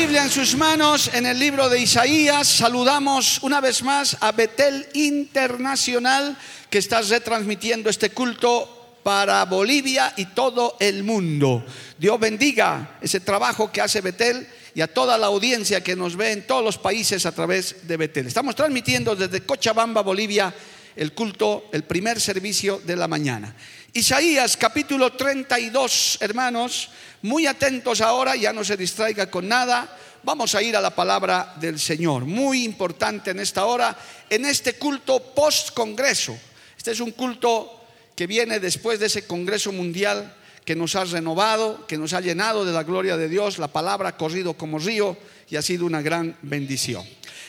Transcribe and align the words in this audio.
Biblia 0.00 0.22
en 0.22 0.30
sus 0.30 0.54
manos 0.54 1.10
en 1.12 1.26
el 1.26 1.40
libro 1.40 1.68
de 1.68 1.80
Isaías. 1.80 2.46
Saludamos 2.46 3.42
una 3.42 3.60
vez 3.60 3.82
más 3.82 4.16
a 4.20 4.30
Betel 4.30 4.86
Internacional 4.94 6.38
que 6.70 6.78
está 6.78 7.02
retransmitiendo 7.02 7.90
este 7.90 8.10
culto 8.10 9.00
para 9.02 9.44
Bolivia 9.46 10.14
y 10.16 10.26
todo 10.26 10.76
el 10.78 11.02
mundo. 11.02 11.66
Dios 11.98 12.20
bendiga 12.20 12.96
ese 13.00 13.18
trabajo 13.18 13.72
que 13.72 13.80
hace 13.80 14.00
Betel 14.00 14.46
y 14.72 14.82
a 14.82 14.86
toda 14.86 15.18
la 15.18 15.26
audiencia 15.26 15.82
que 15.82 15.96
nos 15.96 16.14
ve 16.14 16.30
en 16.30 16.46
todos 16.46 16.64
los 16.64 16.78
países 16.78 17.26
a 17.26 17.32
través 17.32 17.88
de 17.88 17.96
Betel. 17.96 18.28
Estamos 18.28 18.54
transmitiendo 18.54 19.16
desde 19.16 19.44
Cochabamba, 19.44 20.02
Bolivia, 20.02 20.54
el 20.94 21.12
culto, 21.12 21.70
el 21.72 21.82
primer 21.82 22.20
servicio 22.20 22.80
de 22.86 22.94
la 22.94 23.08
mañana. 23.08 23.52
Isaías 23.94 24.56
capítulo 24.58 25.14
32, 25.14 26.18
hermanos, 26.20 26.90
muy 27.22 27.46
atentos 27.46 28.02
ahora, 28.02 28.36
ya 28.36 28.52
no 28.52 28.62
se 28.62 28.76
distraiga 28.76 29.30
con 29.30 29.48
nada. 29.48 29.96
Vamos 30.22 30.54
a 30.54 30.62
ir 30.62 30.76
a 30.76 30.80
la 30.80 30.94
palabra 30.94 31.54
del 31.58 31.80
Señor, 31.80 32.26
muy 32.26 32.64
importante 32.64 33.30
en 33.30 33.40
esta 33.40 33.64
hora, 33.64 33.96
en 34.28 34.44
este 34.44 34.74
culto 34.74 35.34
post-congreso. 35.34 36.36
Este 36.76 36.90
es 36.90 37.00
un 37.00 37.12
culto 37.12 37.80
que 38.14 38.26
viene 38.26 38.60
después 38.60 39.00
de 39.00 39.06
ese 39.06 39.26
Congreso 39.26 39.72
Mundial 39.72 40.34
que 40.66 40.76
nos 40.76 40.94
ha 40.94 41.04
renovado, 41.04 41.86
que 41.86 41.96
nos 41.96 42.12
ha 42.12 42.20
llenado 42.20 42.66
de 42.66 42.72
la 42.72 42.82
gloria 42.82 43.16
de 43.16 43.28
Dios, 43.28 43.58
la 43.58 43.68
palabra 43.68 44.10
ha 44.10 44.16
corrido 44.18 44.52
como 44.52 44.78
río 44.78 45.16
y 45.48 45.56
ha 45.56 45.62
sido 45.62 45.86
una 45.86 46.02
gran 46.02 46.36
bendición. 46.42 47.06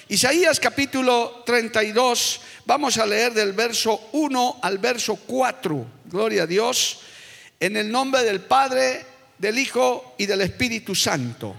Isaías 0.07 0.59
capítulo 0.59 1.43
32, 1.45 2.41
vamos 2.65 2.97
a 2.97 3.05
leer 3.05 3.33
del 3.33 3.51
verso 3.51 4.09
1 4.13 4.59
al 4.61 4.77
verso 4.77 5.17
4, 5.17 5.98
gloria 6.09 6.43
a 6.43 6.47
Dios, 6.47 6.99
en 7.59 7.77
el 7.77 7.91
nombre 7.91 8.23
del 8.23 8.41
Padre, 8.41 9.05
del 9.37 9.59
Hijo 9.59 10.15
y 10.17 10.25
del 10.25 10.41
Espíritu 10.41 10.95
Santo. 10.95 11.55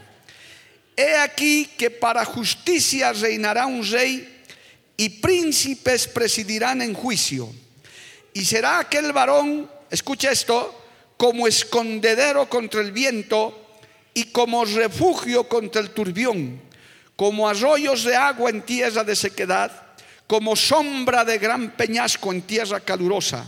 He 0.97 1.17
aquí 1.17 1.67
que 1.79 1.91
para 1.91 2.25
justicia 2.25 3.13
reinará 3.13 3.67
un 3.67 3.89
rey 3.89 4.43
y 4.97 5.09
príncipes 5.09 6.09
presidirán 6.09 6.83
en 6.83 6.95
juicio. 6.95 7.49
Y 8.35 8.45
será 8.45 8.81
aquel 8.81 9.13
varón, 9.13 9.71
escucha 9.89 10.31
esto, 10.31 10.85
como 11.17 11.47
escondedero 11.47 12.49
contra 12.49 12.81
el 12.81 12.93
viento 12.93 13.79
y 14.13 14.25
como 14.25 14.65
refugio 14.65 15.49
contra 15.49 15.81
el 15.81 15.91
turbión, 15.91 16.61
como 17.15 17.49
arroyos 17.49 18.05
de 18.05 18.17
agua 18.17 18.51
en 18.51 18.63
tierra 18.63 19.05
de 19.05 19.15
sequedad, 19.15 19.71
como 20.27 20.57
sombra 20.57 21.25
de 21.25 21.39
gran 21.39 21.71
peñasco 21.77 22.33
en 22.33 22.43
tierra 22.43 22.81
calurosa. 22.81 23.47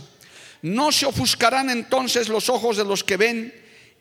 No 0.63 0.91
se 0.91 1.05
ofuscarán 1.05 1.69
entonces 1.69 2.29
los 2.29 2.49
ojos 2.49 2.77
de 2.77 2.85
los 2.85 3.03
que 3.03 3.17
ven 3.17 3.53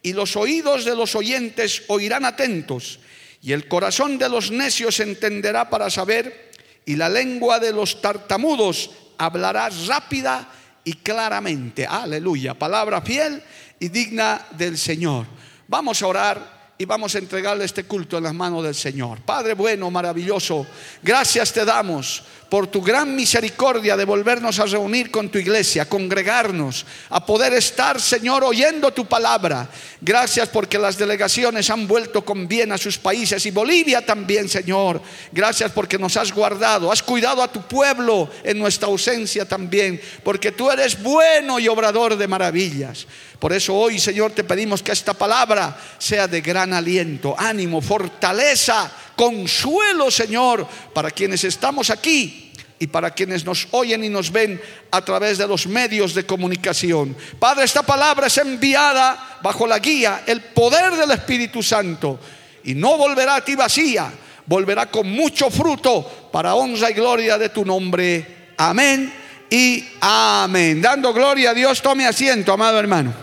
y 0.02 0.14
los 0.14 0.36
oídos 0.36 0.84
de 0.84 0.96
los 0.96 1.14
oyentes 1.14 1.82
oirán 1.88 2.24
atentos 2.24 3.00
y 3.42 3.52
el 3.52 3.66
corazón 3.66 4.16
de 4.16 4.28
los 4.28 4.52
necios 4.52 5.00
entenderá 5.00 5.68
para 5.68 5.90
saber 5.90 6.52
y 6.86 6.94
la 6.94 7.08
lengua 7.08 7.58
de 7.58 7.72
los 7.72 8.00
tartamudos 8.00 8.90
hablará 9.18 9.68
rápida 9.86 10.48
y 10.84 10.94
claramente. 10.94 11.84
Aleluya. 11.84 12.54
Palabra 12.54 13.02
fiel 13.02 13.42
y 13.80 13.88
digna 13.88 14.46
del 14.52 14.78
Señor. 14.78 15.26
Vamos 15.66 16.00
a 16.02 16.06
orar 16.06 16.62
y 16.78 16.84
vamos 16.84 17.14
a 17.14 17.18
entregarle 17.18 17.64
este 17.64 17.84
culto 17.84 18.18
en 18.18 18.24
las 18.24 18.34
manos 18.34 18.62
del 18.62 18.74
Señor. 18.74 19.20
Padre 19.20 19.54
bueno, 19.54 19.90
maravilloso, 19.90 20.66
gracias 21.02 21.52
te 21.52 21.64
damos 21.64 22.22
por 22.52 22.66
tu 22.66 22.82
gran 22.82 23.16
misericordia 23.16 23.96
de 23.96 24.04
volvernos 24.04 24.58
a 24.58 24.66
reunir 24.66 25.10
con 25.10 25.30
tu 25.30 25.38
iglesia, 25.38 25.88
congregarnos, 25.88 26.84
a 27.08 27.24
poder 27.24 27.54
estar, 27.54 27.98
Señor, 27.98 28.44
oyendo 28.44 28.90
tu 28.90 29.06
palabra. 29.06 29.70
Gracias 30.02 30.50
porque 30.50 30.78
las 30.78 30.98
delegaciones 30.98 31.70
han 31.70 31.88
vuelto 31.88 32.22
con 32.26 32.46
bien 32.46 32.70
a 32.70 32.76
sus 32.76 32.98
países 32.98 33.46
y 33.46 33.50
Bolivia 33.50 34.04
también, 34.04 34.50
Señor. 34.50 35.00
Gracias 35.32 35.72
porque 35.72 35.98
nos 35.98 36.18
has 36.18 36.30
guardado, 36.30 36.92
has 36.92 37.02
cuidado 37.02 37.42
a 37.42 37.50
tu 37.50 37.62
pueblo 37.62 38.28
en 38.44 38.58
nuestra 38.58 38.88
ausencia 38.88 39.48
también, 39.48 39.98
porque 40.22 40.52
tú 40.52 40.70
eres 40.70 41.02
bueno 41.02 41.58
y 41.58 41.68
obrador 41.68 42.18
de 42.18 42.28
maravillas. 42.28 43.06
Por 43.38 43.54
eso 43.54 43.74
hoy, 43.74 43.98
Señor, 43.98 44.30
te 44.30 44.44
pedimos 44.44 44.84
que 44.84 44.92
esta 44.92 45.14
palabra 45.14 45.76
sea 45.98 46.28
de 46.28 46.42
gran 46.42 46.72
aliento, 46.74 47.34
ánimo, 47.36 47.80
fortaleza, 47.80 48.92
consuelo, 49.22 50.10
Señor, 50.10 50.66
para 50.92 51.12
quienes 51.12 51.44
estamos 51.44 51.90
aquí 51.90 52.50
y 52.80 52.88
para 52.88 53.12
quienes 53.12 53.44
nos 53.44 53.68
oyen 53.70 54.02
y 54.02 54.08
nos 54.08 54.32
ven 54.32 54.60
a 54.90 55.00
través 55.04 55.38
de 55.38 55.46
los 55.46 55.68
medios 55.68 56.12
de 56.12 56.26
comunicación. 56.26 57.16
Padre, 57.38 57.64
esta 57.64 57.84
palabra 57.84 58.26
es 58.26 58.36
enviada 58.38 59.38
bajo 59.40 59.64
la 59.64 59.78
guía, 59.78 60.24
el 60.26 60.40
poder 60.40 60.96
del 60.96 61.12
Espíritu 61.12 61.62
Santo 61.62 62.18
y 62.64 62.74
no 62.74 62.96
volverá 62.96 63.36
a 63.36 63.44
ti 63.44 63.54
vacía, 63.54 64.10
volverá 64.44 64.86
con 64.86 65.08
mucho 65.08 65.50
fruto 65.50 66.28
para 66.32 66.56
honra 66.56 66.90
y 66.90 66.94
gloria 66.94 67.38
de 67.38 67.50
tu 67.50 67.64
nombre. 67.64 68.54
Amén 68.56 69.12
y 69.48 69.84
amén. 70.00 70.82
Dando 70.82 71.12
gloria 71.12 71.50
a 71.50 71.54
Dios, 71.54 71.80
tome 71.80 72.08
asiento, 72.08 72.52
amado 72.52 72.80
hermano. 72.80 73.14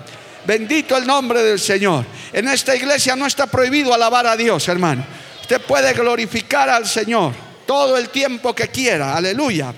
Bendito 0.48 0.96
el 0.96 1.06
nombre 1.06 1.44
del 1.44 1.60
Señor. 1.60 2.06
En 2.32 2.48
esta 2.48 2.74
iglesia 2.74 3.18
no 3.18 3.26
está 3.26 3.48
prohibido 3.48 3.94
alabar 3.94 4.28
a 4.28 4.38
Dios, 4.38 4.66
hermano. 4.70 5.19
Usted 5.50 5.66
puede 5.66 5.94
glorificar 5.94 6.70
al 6.70 6.86
Señor 6.86 7.34
todo 7.66 7.98
el 7.98 8.10
tiempo 8.10 8.54
que 8.54 8.68
quiera. 8.68 9.18
Aleluya. 9.18 9.74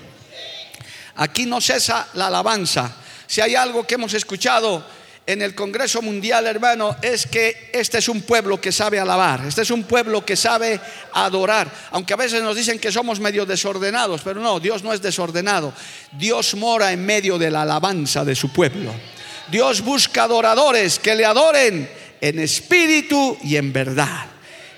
Aquí 1.16 1.46
no 1.46 1.62
cesa 1.62 2.08
la 2.12 2.26
alabanza. 2.26 2.94
Si 3.26 3.40
hay 3.40 3.54
algo 3.54 3.86
que 3.86 3.94
hemos 3.94 4.12
escuchado 4.12 4.84
en 5.24 5.40
el 5.40 5.54
Congreso 5.54 6.02
Mundial, 6.02 6.46
hermano, 6.46 6.94
es 7.00 7.26
que 7.26 7.70
este 7.72 7.96
es 7.96 8.10
un 8.10 8.20
pueblo 8.20 8.60
que 8.60 8.70
sabe 8.70 9.00
alabar, 9.00 9.46
este 9.46 9.62
es 9.62 9.70
un 9.70 9.84
pueblo 9.84 10.26
que 10.26 10.36
sabe 10.36 10.78
adorar, 11.14 11.72
aunque 11.92 12.12
a 12.12 12.16
veces 12.16 12.42
nos 12.42 12.54
dicen 12.54 12.78
que 12.78 12.92
somos 12.92 13.18
medio 13.18 13.46
desordenados, 13.46 14.20
pero 14.22 14.42
no, 14.42 14.60
Dios 14.60 14.82
no 14.82 14.92
es 14.92 15.00
desordenado, 15.00 15.72
Dios 16.12 16.54
mora 16.54 16.92
en 16.92 17.06
medio 17.06 17.38
de 17.38 17.50
la 17.50 17.62
alabanza 17.62 18.26
de 18.26 18.34
su 18.34 18.52
pueblo. 18.52 18.92
Dios 19.50 19.80
busca 19.80 20.24
adoradores 20.24 20.98
que 20.98 21.14
le 21.14 21.24
adoren 21.24 21.90
en 22.20 22.38
espíritu 22.40 23.38
y 23.42 23.56
en 23.56 23.72
verdad. 23.72 24.31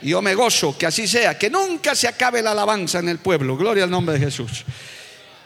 Y 0.05 0.11
yo 0.11 0.21
me 0.21 0.35
gozo 0.35 0.77
que 0.77 0.85
así 0.85 1.09
sea, 1.09 1.39
que 1.39 1.49
nunca 1.49 1.95
se 1.95 2.07
acabe 2.07 2.43
la 2.43 2.51
alabanza 2.51 2.99
en 2.99 3.09
el 3.09 3.21
pueblo. 3.21 3.57
Gloria 3.57 3.85
al 3.85 3.91
nombre 3.91 4.19
de 4.19 4.27
Jesús. 4.27 4.63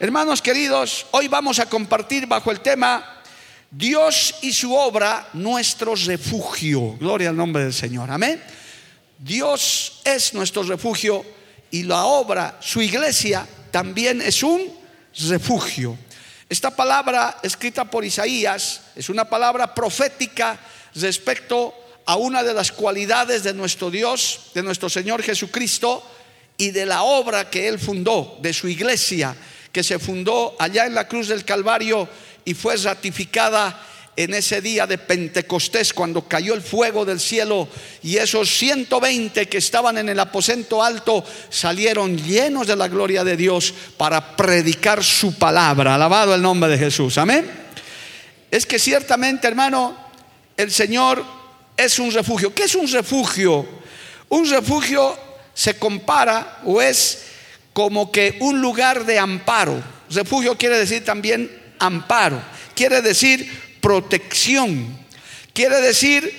Hermanos 0.01 0.43
queridos, 0.43 1.07
hoy 1.13 1.29
vamos 1.29 1.61
a 1.61 1.67
compartir 1.67 2.27
bajo 2.27 2.51
el 2.51 2.59
tema 2.59 3.23
Dios 3.71 4.35
y 4.43 4.53
su 4.53 4.75
obra, 4.75 5.29
nuestro 5.35 5.95
refugio. 5.95 6.97
Gloria 6.99 7.29
al 7.29 7.37
nombre 7.37 7.63
del 7.63 7.73
Señor. 7.73 8.11
Amén. 8.11 8.43
Dios 9.16 10.01
es 10.05 10.34
nuestro 10.34 10.65
refugio 10.65 11.25
y 11.71 11.84
la 11.84 12.07
obra, 12.07 12.57
su 12.61 12.83
iglesia, 12.83 13.47
también 13.71 14.21
es 14.21 14.43
un 14.43 14.61
refugio. 15.28 15.97
Esta 16.49 16.75
palabra 16.75 17.39
escrita 17.45 17.84
por 17.84 18.04
Isaías 18.04 18.81
es 18.97 19.09
una 19.09 19.25
palabra 19.25 19.72
profética 19.72 20.59
respecto 20.97 21.75
a 22.09 22.16
una 22.16 22.43
de 22.43 22.55
las 22.55 22.72
cualidades 22.72 23.43
de 23.43 23.53
nuestro 23.53 23.91
Dios, 23.91 24.51
de 24.55 24.63
nuestro 24.63 24.89
Señor 24.89 25.22
Jesucristo 25.22 26.03
y 26.57 26.71
de 26.71 26.87
la 26.87 27.03
obra 27.03 27.51
que 27.51 27.69
Él 27.69 27.78
fundó, 27.78 28.39
de 28.41 28.55
su 28.55 28.66
iglesia, 28.66 29.37
que 29.71 29.83
se 29.83 29.99
fundó 29.99 30.57
allá 30.59 30.87
en 30.87 30.95
la 30.95 31.07
cruz 31.07 31.28
del 31.28 31.45
Calvario 31.45 32.09
y 32.47 32.55
fue 32.55 32.78
ratificada 32.78 33.84
en 34.16 34.33
ese 34.33 34.63
día 34.63 34.87
de 34.87 34.97
Pentecostés, 34.97 35.93
cuando 35.93 36.27
cayó 36.27 36.55
el 36.55 36.63
fuego 36.63 37.05
del 37.05 37.21
cielo 37.21 37.69
y 38.03 38.16
esos 38.16 38.49
120 38.57 39.47
que 39.47 39.59
estaban 39.59 39.99
en 39.99 40.09
el 40.09 40.19
aposento 40.19 40.83
alto 40.83 41.22
salieron 41.51 42.16
llenos 42.16 42.66
de 42.66 42.77
la 42.77 42.89
gloria 42.89 43.22
de 43.22 43.37
Dios 43.37 43.75
para 43.99 44.34
predicar 44.34 45.04
su 45.04 45.34
palabra. 45.34 45.97
Alabado 45.97 46.34
el 46.34 46.41
nombre 46.41 46.71
de 46.71 46.78
Jesús. 46.78 47.19
Amén. 47.19 47.51
Es 48.51 48.65
que 48.65 48.78
ciertamente, 48.78 49.47
hermano, 49.47 49.95
el 50.57 50.72
Señor 50.72 51.38
es 51.78 51.98
un 51.98 52.10
refugio. 52.10 52.53
¿Qué 52.53 52.65
es 52.65 52.75
un 52.75 52.89
refugio? 52.89 53.66
Un 54.28 54.51
refugio 54.51 55.16
se 55.54 55.78
compara 55.78 56.60
o 56.65 56.83
es 56.83 57.22
como 57.72 58.10
que 58.13 58.36
un 58.41 58.60
lugar 58.60 59.07
de 59.07 59.19
amparo. 59.19 59.83
Refugio 60.10 60.59
quiere 60.59 60.78
decir 60.78 61.04
también 61.04 61.51
amparo, 61.78 62.42
quiere 62.75 63.01
decir 63.01 63.48
protección, 63.80 64.98
quiere 65.54 65.80
decir 65.80 66.36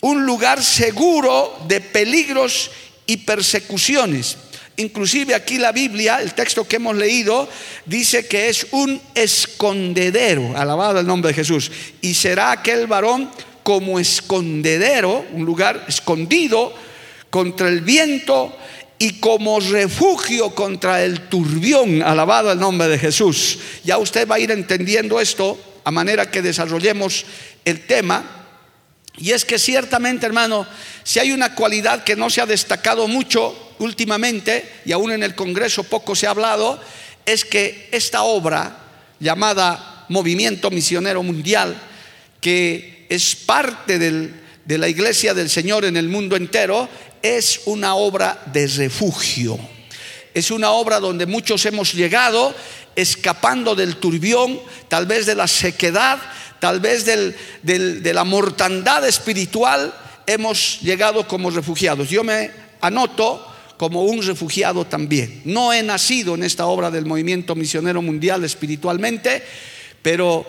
un 0.00 0.24
lugar 0.24 0.62
seguro 0.64 1.58
de 1.68 1.80
peligros 1.80 2.70
y 3.06 3.18
persecuciones. 3.18 4.38
Inclusive 4.76 5.34
aquí 5.34 5.58
la 5.58 5.72
Biblia, 5.72 6.20
el 6.22 6.34
texto 6.34 6.66
que 6.66 6.76
hemos 6.76 6.96
leído, 6.96 7.48
dice 7.84 8.26
que 8.26 8.48
es 8.48 8.68
un 8.70 9.00
escondedero, 9.14 10.56
alabado 10.56 11.00
el 11.00 11.06
nombre 11.06 11.30
de 11.30 11.34
Jesús, 11.34 11.70
y 12.00 12.14
será 12.14 12.52
aquel 12.52 12.86
varón 12.86 13.28
como 13.68 14.00
escondedero, 14.00 15.26
un 15.34 15.44
lugar 15.44 15.84
escondido 15.88 16.72
contra 17.28 17.68
el 17.68 17.82
viento 17.82 18.56
y 18.98 19.20
como 19.20 19.60
refugio 19.60 20.54
contra 20.54 21.04
el 21.04 21.28
turbión, 21.28 22.00
alabado 22.00 22.50
el 22.50 22.58
nombre 22.58 22.88
de 22.88 22.98
Jesús. 22.98 23.58
Ya 23.84 23.98
usted 23.98 24.26
va 24.26 24.36
a 24.36 24.40
ir 24.40 24.52
entendiendo 24.52 25.20
esto 25.20 25.60
a 25.84 25.90
manera 25.90 26.30
que 26.30 26.40
desarrollemos 26.40 27.26
el 27.62 27.84
tema. 27.84 28.46
Y 29.18 29.32
es 29.32 29.44
que 29.44 29.58
ciertamente, 29.58 30.24
hermano, 30.24 30.66
si 31.04 31.18
hay 31.18 31.32
una 31.32 31.54
cualidad 31.54 32.04
que 32.04 32.16
no 32.16 32.30
se 32.30 32.40
ha 32.40 32.46
destacado 32.46 33.06
mucho 33.06 33.74
últimamente, 33.80 34.66
y 34.86 34.92
aún 34.92 35.12
en 35.12 35.22
el 35.22 35.34
Congreso 35.34 35.84
poco 35.84 36.16
se 36.16 36.26
ha 36.26 36.30
hablado, 36.30 36.80
es 37.26 37.44
que 37.44 37.90
esta 37.92 38.22
obra 38.22 38.78
llamada 39.20 40.06
Movimiento 40.08 40.70
Misionero 40.70 41.22
Mundial, 41.22 41.78
que 42.40 42.97
es 43.08 43.34
parte 43.34 43.98
de 43.98 44.78
la 44.78 44.88
iglesia 44.88 45.34
del 45.34 45.48
Señor 45.50 45.84
en 45.84 45.96
el 45.96 46.08
mundo 46.08 46.36
entero, 46.36 46.88
es 47.22 47.62
una 47.66 47.94
obra 47.94 48.42
de 48.52 48.66
refugio. 48.66 49.58
Es 50.34 50.50
una 50.50 50.70
obra 50.70 51.00
donde 51.00 51.26
muchos 51.26 51.64
hemos 51.66 51.94
llegado 51.94 52.54
escapando 52.94 53.74
del 53.74 53.96
turbión, 53.96 54.60
tal 54.88 55.06
vez 55.06 55.26
de 55.26 55.34
la 55.34 55.48
sequedad, 55.48 56.18
tal 56.60 56.80
vez 56.80 57.04
de 57.04 58.12
la 58.12 58.24
mortandad 58.24 59.06
espiritual, 59.06 59.94
hemos 60.26 60.80
llegado 60.80 61.26
como 61.26 61.50
refugiados. 61.50 62.08
Yo 62.10 62.22
me 62.22 62.50
anoto 62.80 63.44
como 63.76 64.02
un 64.02 64.22
refugiado 64.22 64.84
también. 64.84 65.42
No 65.44 65.72
he 65.72 65.82
nacido 65.82 66.34
en 66.34 66.42
esta 66.42 66.66
obra 66.66 66.90
del 66.90 67.06
movimiento 67.06 67.54
misionero 67.54 68.02
mundial 68.02 68.44
espiritualmente, 68.44 69.42
pero 70.02 70.44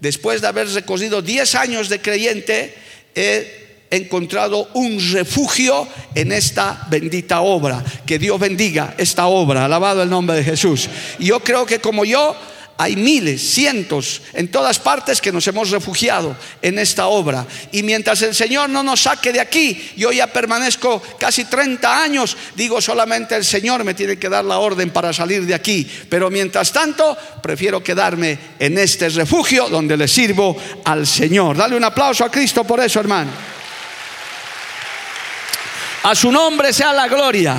después 0.00 0.40
de 0.40 0.48
haber 0.48 0.68
recorrido 0.68 1.22
10 1.22 1.54
años 1.54 1.88
de 1.88 2.00
creyente, 2.00 2.74
he 3.14 3.66
encontrado 3.90 4.68
un 4.74 4.98
refugio 5.12 5.86
en 6.14 6.32
esta 6.32 6.86
bendita 6.90 7.40
obra. 7.40 7.82
Que 8.04 8.18
Dios 8.18 8.38
bendiga 8.38 8.94
esta 8.98 9.26
obra, 9.26 9.64
alabado 9.64 10.02
el 10.02 10.10
nombre 10.10 10.36
de 10.36 10.44
Jesús. 10.44 10.88
Y 11.18 11.26
yo 11.26 11.40
creo 11.40 11.66
que 11.66 11.78
como 11.78 12.04
yo, 12.04 12.36
hay 12.78 12.94
miles, 12.96 13.40
cientos, 13.40 14.22
en 14.34 14.48
todas 14.48 14.78
partes 14.78 15.20
que 15.20 15.32
nos 15.32 15.46
hemos 15.46 15.70
refugiado 15.70 16.36
en 16.60 16.78
esta 16.78 17.06
obra. 17.06 17.46
Y 17.72 17.82
mientras 17.82 18.20
el 18.22 18.34
Señor 18.34 18.68
no 18.68 18.82
nos 18.82 19.02
saque 19.02 19.32
de 19.32 19.40
aquí, 19.40 19.92
yo 19.96 20.12
ya 20.12 20.26
permanezco 20.26 21.02
casi 21.18 21.46
30 21.46 22.02
años, 22.02 22.36
digo 22.54 22.80
solamente 22.80 23.34
el 23.34 23.44
Señor 23.44 23.82
me 23.84 23.94
tiene 23.94 24.18
que 24.18 24.28
dar 24.28 24.44
la 24.44 24.58
orden 24.58 24.90
para 24.90 25.12
salir 25.12 25.46
de 25.46 25.54
aquí. 25.54 25.90
Pero 26.10 26.30
mientras 26.30 26.70
tanto, 26.70 27.16
prefiero 27.42 27.82
quedarme 27.82 28.38
en 28.58 28.76
este 28.76 29.08
refugio 29.08 29.68
donde 29.68 29.96
le 29.96 30.06
sirvo 30.06 30.56
al 30.84 31.06
Señor. 31.06 31.56
Dale 31.56 31.76
un 31.76 31.84
aplauso 31.84 32.24
a 32.24 32.30
Cristo 32.30 32.64
por 32.64 32.80
eso, 32.80 33.00
hermano. 33.00 33.30
A 36.02 36.14
su 36.14 36.30
nombre 36.30 36.72
sea 36.72 36.92
la 36.92 37.08
gloria. 37.08 37.56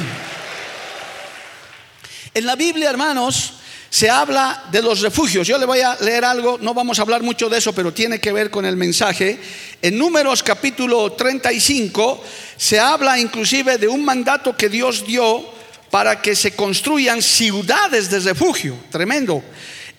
En 2.33 2.45
la 2.45 2.55
Biblia, 2.55 2.91
hermanos, 2.91 3.56
se 3.89 4.09
habla 4.09 4.65
de 4.71 4.81
los 4.81 5.01
refugios. 5.01 5.47
Yo 5.47 5.57
le 5.57 5.65
voy 5.65 5.79
a 5.79 5.95
leer 6.01 6.25
algo, 6.25 6.57
no 6.61 6.73
vamos 6.73 6.99
a 6.99 7.03
hablar 7.03 7.23
mucho 7.23 7.49
de 7.49 7.57
eso, 7.57 7.73
pero 7.73 7.93
tiene 7.93 8.19
que 8.19 8.31
ver 8.31 8.49
con 8.49 8.65
el 8.65 8.75
mensaje. 8.75 9.37
En 9.81 9.97
Números 9.97 10.43
capítulo 10.43 11.13
35 11.13 12.23
se 12.57 12.79
habla 12.79 13.19
inclusive 13.19 13.77
de 13.77 13.87
un 13.87 14.03
mandato 14.03 14.55
que 14.55 14.69
Dios 14.69 15.05
dio 15.05 15.45
para 15.89 16.21
que 16.21 16.35
se 16.35 16.51
construyan 16.51 17.21
ciudades 17.21 18.09
de 18.09 18.19
refugio. 18.19 18.75
Tremendo. 18.91 19.43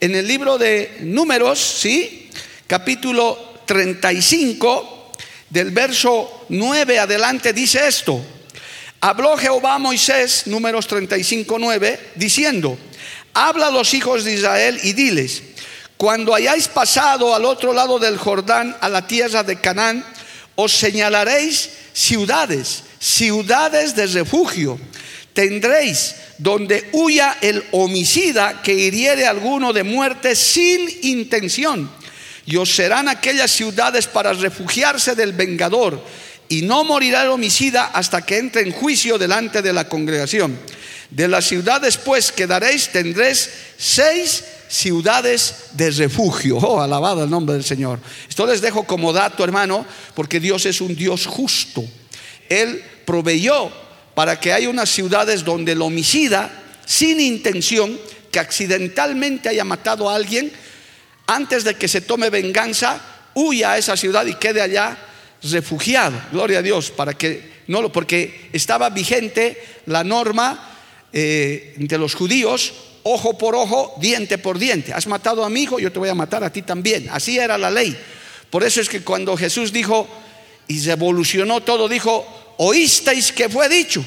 En 0.00 0.14
el 0.14 0.26
libro 0.26 0.58
de 0.58 0.99
Números, 1.00 1.58
¿sí? 1.58 2.31
Capítulo 2.67 3.62
35, 3.64 5.12
del 5.50 5.70
verso 5.70 6.46
9 6.50 6.99
adelante 6.99 7.52
dice 7.52 7.87
esto. 7.88 8.23
Habló 9.00 9.37
Jehová 9.37 9.76
a 9.76 9.79
Moisés, 9.79 10.46
números 10.46 10.87
35, 10.88 11.56
9, 11.58 12.00
diciendo, 12.17 12.76
habla 13.34 13.69
a 13.69 13.70
los 13.70 13.94
hijos 13.94 14.25
de 14.25 14.34
Israel 14.34 14.78
y 14.82 14.92
diles, 14.92 15.42
cuando 15.96 16.34
hayáis 16.34 16.69
pasado 16.69 17.34
al 17.34 17.44
otro 17.44 17.72
lado 17.72 17.98
del 17.98 18.19
Jordán, 18.19 18.76
a 18.80 18.88
la 18.88 19.06
tierra 19.06 19.42
de 19.42 19.60
Canaán, 19.60 20.04
os 20.54 20.72
señalaréis 20.72 21.70
ciudades, 21.92 22.84
ciudades 22.98 23.94
de 23.96 24.06
refugio. 24.06 24.78
Tendréis 25.32 26.14
donde 26.38 26.88
huya 26.92 27.38
el 27.40 27.64
homicida 27.72 28.62
que 28.62 28.75
hiriere 28.75 29.26
alguno 29.26 29.72
de 29.72 29.82
muerte 29.82 30.34
sin 30.34 30.88
intención. 31.02 31.90
Y 32.46 32.56
os 32.56 32.75
serán 32.75 33.08
aquellas 33.08 33.50
ciudades 33.50 34.06
para 34.06 34.32
refugiarse 34.32 35.14
del 35.14 35.32
vengador 35.32 36.02
y 36.48 36.62
no 36.62 36.84
morirá 36.84 37.22
el 37.22 37.28
homicida 37.28 37.86
hasta 37.92 38.22
que 38.22 38.38
entre 38.38 38.62
en 38.62 38.72
juicio 38.72 39.19
delante 39.19 39.62
de 39.62 39.72
la 39.72 39.88
congregación. 39.88 40.58
De 41.10 41.26
las 41.26 41.46
ciudades 41.46 41.96
pues 41.96 42.31
que 42.32 42.46
daréis 42.46 42.88
tendréis 42.88 43.50
seis 43.78 44.44
ciudades 44.69 45.70
de 45.72 45.90
refugio. 45.90 46.58
Oh, 46.58 46.81
alabado 46.81 47.25
el 47.25 47.31
nombre 47.31 47.55
del 47.55 47.64
Señor. 47.64 47.99
Esto 48.28 48.46
les 48.46 48.60
dejo 48.60 48.84
como 48.84 49.12
dato, 49.12 49.43
hermano, 49.43 49.87
porque 50.14 50.40
Dios 50.40 50.66
es 50.66 50.81
un 50.81 50.94
Dios 50.94 51.26
justo. 51.26 51.84
Él 52.49 52.82
proveyó 53.05 53.70
para 54.14 54.38
que 54.38 54.52
haya 54.52 54.69
unas 54.69 54.90
ciudades 54.90 55.44
donde 55.44 55.72
el 55.72 55.82
homicida, 55.82 56.50
sin 56.84 57.20
intención, 57.20 57.99
que 58.31 58.38
accidentalmente 58.38 59.49
haya 59.49 59.64
matado 59.64 60.11
a 60.11 60.14
alguien, 60.14 60.52
antes 61.26 61.64
de 61.64 61.75
que 61.75 61.88
se 61.88 62.00
tome 62.00 62.31
venganza, 62.31 63.00
huya 63.34 63.72
a 63.72 63.78
esa 63.78 63.96
ciudad 63.96 64.26
y 64.26 64.34
quede 64.34 64.61
allá 64.61 64.99
refugiado, 65.43 66.20
gloria 66.32 66.58
a 66.58 66.62
Dios, 66.62 66.90
para 66.90 67.14
que 67.14 67.58
no 67.69 67.81
lo, 67.81 67.93
porque 67.93 68.50
estaba 68.52 68.90
vigente 68.90 69.62
la 69.87 70.02
norma 70.02 70.77
eh, 71.12 71.74
de 71.76 71.98
los 71.98 72.14
judíos, 72.14 72.72
ojo 73.02 73.38
por 73.38 73.54
ojo, 73.54 73.94
diente 74.00 74.38
por 74.38 74.58
diente. 74.58 74.92
Has 74.92 75.06
matado 75.06 75.44
a 75.44 75.50
mi 75.50 75.62
hijo, 75.62 75.78
yo 75.78 75.90
te 75.90 75.98
voy 75.98 76.08
a 76.08 76.14
matar 76.14 76.44
a 76.44 76.52
ti 76.52 76.62
también. 76.62 77.08
Así 77.10 77.38
era 77.38 77.56
la 77.56 77.70
ley. 77.70 77.96
Por 78.50 78.64
eso 78.64 78.80
es 78.80 78.88
que 78.88 79.02
cuando 79.02 79.36
Jesús 79.36 79.72
dijo 79.72 80.06
y 80.66 80.78
se 80.78 80.92
evolucionó 80.92 81.62
todo, 81.62 81.88
dijo, 81.88 82.54
oísteis 82.58 83.32
que 83.32 83.48
fue 83.48 83.68
dicho, 83.68 84.04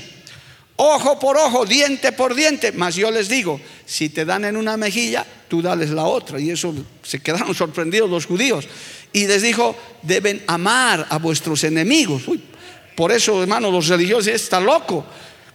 ojo 0.75 1.19
por 1.19 1.37
ojo, 1.37 1.65
diente 1.65 2.11
por 2.11 2.35
diente. 2.35 2.71
Mas 2.71 2.95
yo 2.95 3.11
les 3.11 3.29
digo, 3.29 3.59
si 3.85 4.09
te 4.09 4.25
dan 4.25 4.45
en 4.45 4.57
una 4.57 4.77
mejilla, 4.77 5.25
tú 5.47 5.61
dales 5.61 5.89
la 5.89 6.05
otra. 6.05 6.39
Y 6.39 6.51
eso 6.51 6.73
se 7.03 7.19
quedaron 7.19 7.55
sorprendidos 7.55 8.09
los 8.09 8.25
judíos. 8.25 8.67
Y 9.13 9.27
les 9.27 9.41
dijo, 9.41 9.75
deben 10.01 10.43
amar 10.47 11.07
a 11.09 11.17
vuestros 11.17 11.63
enemigos. 11.63 12.23
por 12.95 13.11
eso, 13.11 13.41
hermano, 13.41 13.71
los 13.71 13.87
religiosos, 13.87 14.27
está 14.27 14.59
loco. 14.59 15.05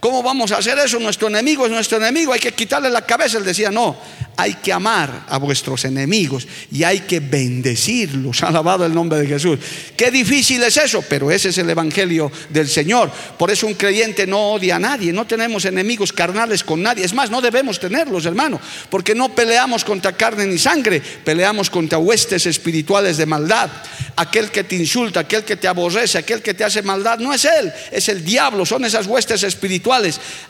¿Cómo 0.06 0.22
vamos 0.22 0.52
a 0.52 0.58
hacer 0.58 0.78
eso? 0.78 1.00
Nuestro 1.00 1.26
enemigo 1.26 1.66
es 1.66 1.72
nuestro 1.72 1.98
enemigo, 1.98 2.32
hay 2.32 2.38
que 2.38 2.52
quitarle 2.52 2.88
la 2.90 3.02
cabeza. 3.02 3.38
Él 3.38 3.44
decía, 3.44 3.72
no, 3.72 3.96
hay 4.36 4.54
que 4.54 4.72
amar 4.72 5.24
a 5.28 5.38
vuestros 5.38 5.84
enemigos 5.84 6.46
y 6.70 6.84
hay 6.84 7.00
que 7.00 7.18
bendecirlos. 7.18 8.42
Alabado 8.44 8.86
el 8.86 8.94
nombre 8.94 9.18
de 9.18 9.26
Jesús. 9.26 9.58
Qué 9.96 10.12
difícil 10.12 10.62
es 10.62 10.76
eso, 10.76 11.02
pero 11.08 11.28
ese 11.30 11.48
es 11.48 11.58
el 11.58 11.68
Evangelio 11.68 12.30
del 12.50 12.68
Señor. 12.68 13.10
Por 13.36 13.50
eso 13.50 13.66
un 13.66 13.74
creyente 13.74 14.28
no 14.28 14.52
odia 14.52 14.76
a 14.76 14.78
nadie, 14.78 15.12
no 15.12 15.26
tenemos 15.26 15.64
enemigos 15.64 16.12
carnales 16.12 16.62
con 16.62 16.82
nadie. 16.82 17.04
Es 17.04 17.12
más, 17.12 17.28
no 17.28 17.40
debemos 17.40 17.80
tenerlos, 17.80 18.26
hermano, 18.26 18.60
porque 18.90 19.12
no 19.12 19.34
peleamos 19.34 19.84
contra 19.84 20.12
carne 20.12 20.46
ni 20.46 20.58
sangre, 20.58 21.00
peleamos 21.00 21.68
contra 21.68 21.98
huestes 21.98 22.46
espirituales 22.46 23.16
de 23.16 23.26
maldad. 23.26 23.70
Aquel 24.14 24.52
que 24.52 24.62
te 24.62 24.76
insulta, 24.76 25.20
aquel 25.20 25.42
que 25.44 25.56
te 25.56 25.66
aborrece, 25.66 26.18
aquel 26.18 26.42
que 26.42 26.54
te 26.54 26.62
hace 26.62 26.82
maldad, 26.82 27.18
no 27.18 27.32
es 27.32 27.44
él, 27.44 27.72
es 27.90 28.08
el 28.08 28.24
diablo, 28.24 28.64
son 28.64 28.84
esas 28.84 29.06
huestes 29.06 29.42
espirituales. 29.42 29.95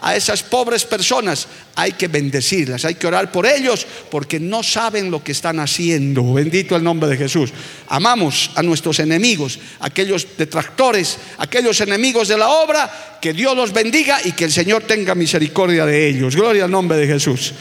A 0.01 0.17
esas 0.17 0.43
pobres 0.43 0.85
personas 0.85 1.47
hay 1.75 1.93
que 1.93 2.09
bendecirlas, 2.09 2.85
hay 2.85 2.95
que 2.95 3.07
orar 3.07 3.31
por 3.31 3.47
ellos 3.47 3.87
porque 4.11 4.41
no 4.41 4.63
saben 4.63 5.11
lo 5.11 5.23
que 5.23 5.33
están 5.33 5.61
haciendo. 5.61 6.35
Bendito 6.35 6.77
el 6.77 6.85
nombre 6.85 7.09
de 7.09 7.17
Jesús. 7.17 7.53
Amamos 7.89 8.51
a 8.55 8.63
nuestros 8.63 8.99
enemigos, 8.99 9.59
aquellos 9.81 10.27
detractores, 10.37 11.19
aquellos 11.39 11.81
enemigos 11.81 12.29
de 12.29 12.39
la 12.39 12.49
obra, 12.49 13.19
que 13.21 13.33
Dios 13.33 13.57
los 13.57 13.73
bendiga 13.73 14.19
y 14.25 14.33
que 14.33 14.45
el 14.45 14.53
Señor 14.53 14.85
tenga 14.85 15.15
misericordia 15.15 15.87
de 15.87 16.09
ellos. 16.09 16.35
Gloria 16.35 16.65
al 16.65 16.71
nombre 16.71 16.97
de 16.97 17.07
Jesús. 17.07 17.53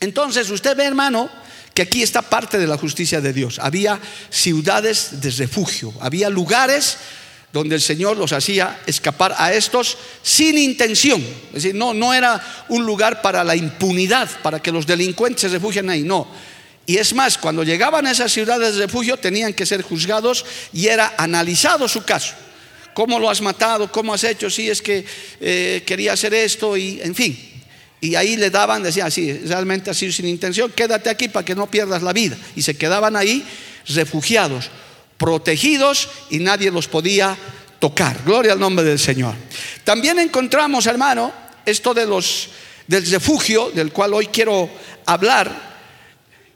Entonces 0.00 0.50
usted 0.50 0.76
ve, 0.76 0.84
hermano, 0.84 1.30
que 1.74 1.82
aquí 1.82 2.02
está 2.02 2.22
parte 2.22 2.58
de 2.58 2.66
la 2.66 2.76
justicia 2.76 3.20
de 3.20 3.32
Dios. 3.32 3.58
Había 3.58 3.98
ciudades 4.30 5.20
de 5.20 5.30
refugio, 5.30 5.92
había 6.00 6.28
lugares 6.28 6.98
donde 7.52 7.74
el 7.74 7.82
Señor 7.82 8.16
los 8.16 8.32
hacía 8.32 8.80
escapar 8.86 9.34
a 9.36 9.52
estos 9.52 9.98
sin 10.22 10.56
intención. 10.56 11.20
Es 11.48 11.62
decir, 11.62 11.74
no, 11.74 11.92
no 11.92 12.14
era 12.14 12.40
un 12.68 12.84
lugar 12.84 13.20
para 13.20 13.44
la 13.44 13.54
impunidad, 13.54 14.30
para 14.42 14.60
que 14.60 14.72
los 14.72 14.86
delincuentes 14.86 15.42
se 15.42 15.48
refugien 15.48 15.90
ahí, 15.90 16.02
no. 16.02 16.26
Y 16.86 16.96
es 16.96 17.14
más, 17.14 17.38
cuando 17.38 17.62
llegaban 17.62 18.06
a 18.06 18.10
esas 18.10 18.32
ciudades 18.32 18.74
de 18.74 18.86
refugio 18.86 19.16
tenían 19.16 19.52
que 19.52 19.66
ser 19.66 19.82
juzgados 19.82 20.44
y 20.72 20.86
era 20.86 21.14
analizado 21.16 21.86
su 21.88 22.02
caso. 22.02 22.34
¿Cómo 22.94 23.18
lo 23.18 23.30
has 23.30 23.40
matado? 23.40 23.90
¿Cómo 23.90 24.12
has 24.12 24.24
hecho? 24.24 24.50
Si 24.50 24.68
es 24.68 24.82
que 24.82 25.04
eh, 25.40 25.82
quería 25.86 26.12
hacer 26.12 26.34
esto 26.34 26.76
y 26.76 27.00
en 27.02 27.14
fin. 27.14 27.38
Y 28.00 28.16
ahí 28.16 28.36
le 28.36 28.50
daban, 28.50 28.82
decían, 28.82 29.10
sí, 29.12 29.32
realmente 29.44 29.94
sido 29.94 30.12
sin 30.12 30.26
intención, 30.26 30.72
quédate 30.72 31.08
aquí 31.08 31.28
para 31.28 31.44
que 31.44 31.54
no 31.54 31.70
pierdas 31.70 32.02
la 32.02 32.12
vida. 32.12 32.36
Y 32.56 32.62
se 32.62 32.76
quedaban 32.76 33.14
ahí 33.14 33.44
refugiados, 33.86 34.70
protegidos 35.22 36.08
y 36.30 36.40
nadie 36.40 36.72
los 36.72 36.88
podía 36.88 37.38
tocar. 37.78 38.24
Gloria 38.26 38.54
al 38.54 38.58
nombre 38.58 38.84
del 38.84 38.98
Señor. 38.98 39.36
También 39.84 40.18
encontramos, 40.18 40.86
hermano, 40.86 41.32
esto 41.64 41.94
de 41.94 42.06
los 42.06 42.48
del 42.88 43.08
refugio, 43.08 43.70
del 43.70 43.92
cual 43.92 44.14
hoy 44.14 44.26
quiero 44.26 44.68
hablar, 45.06 45.78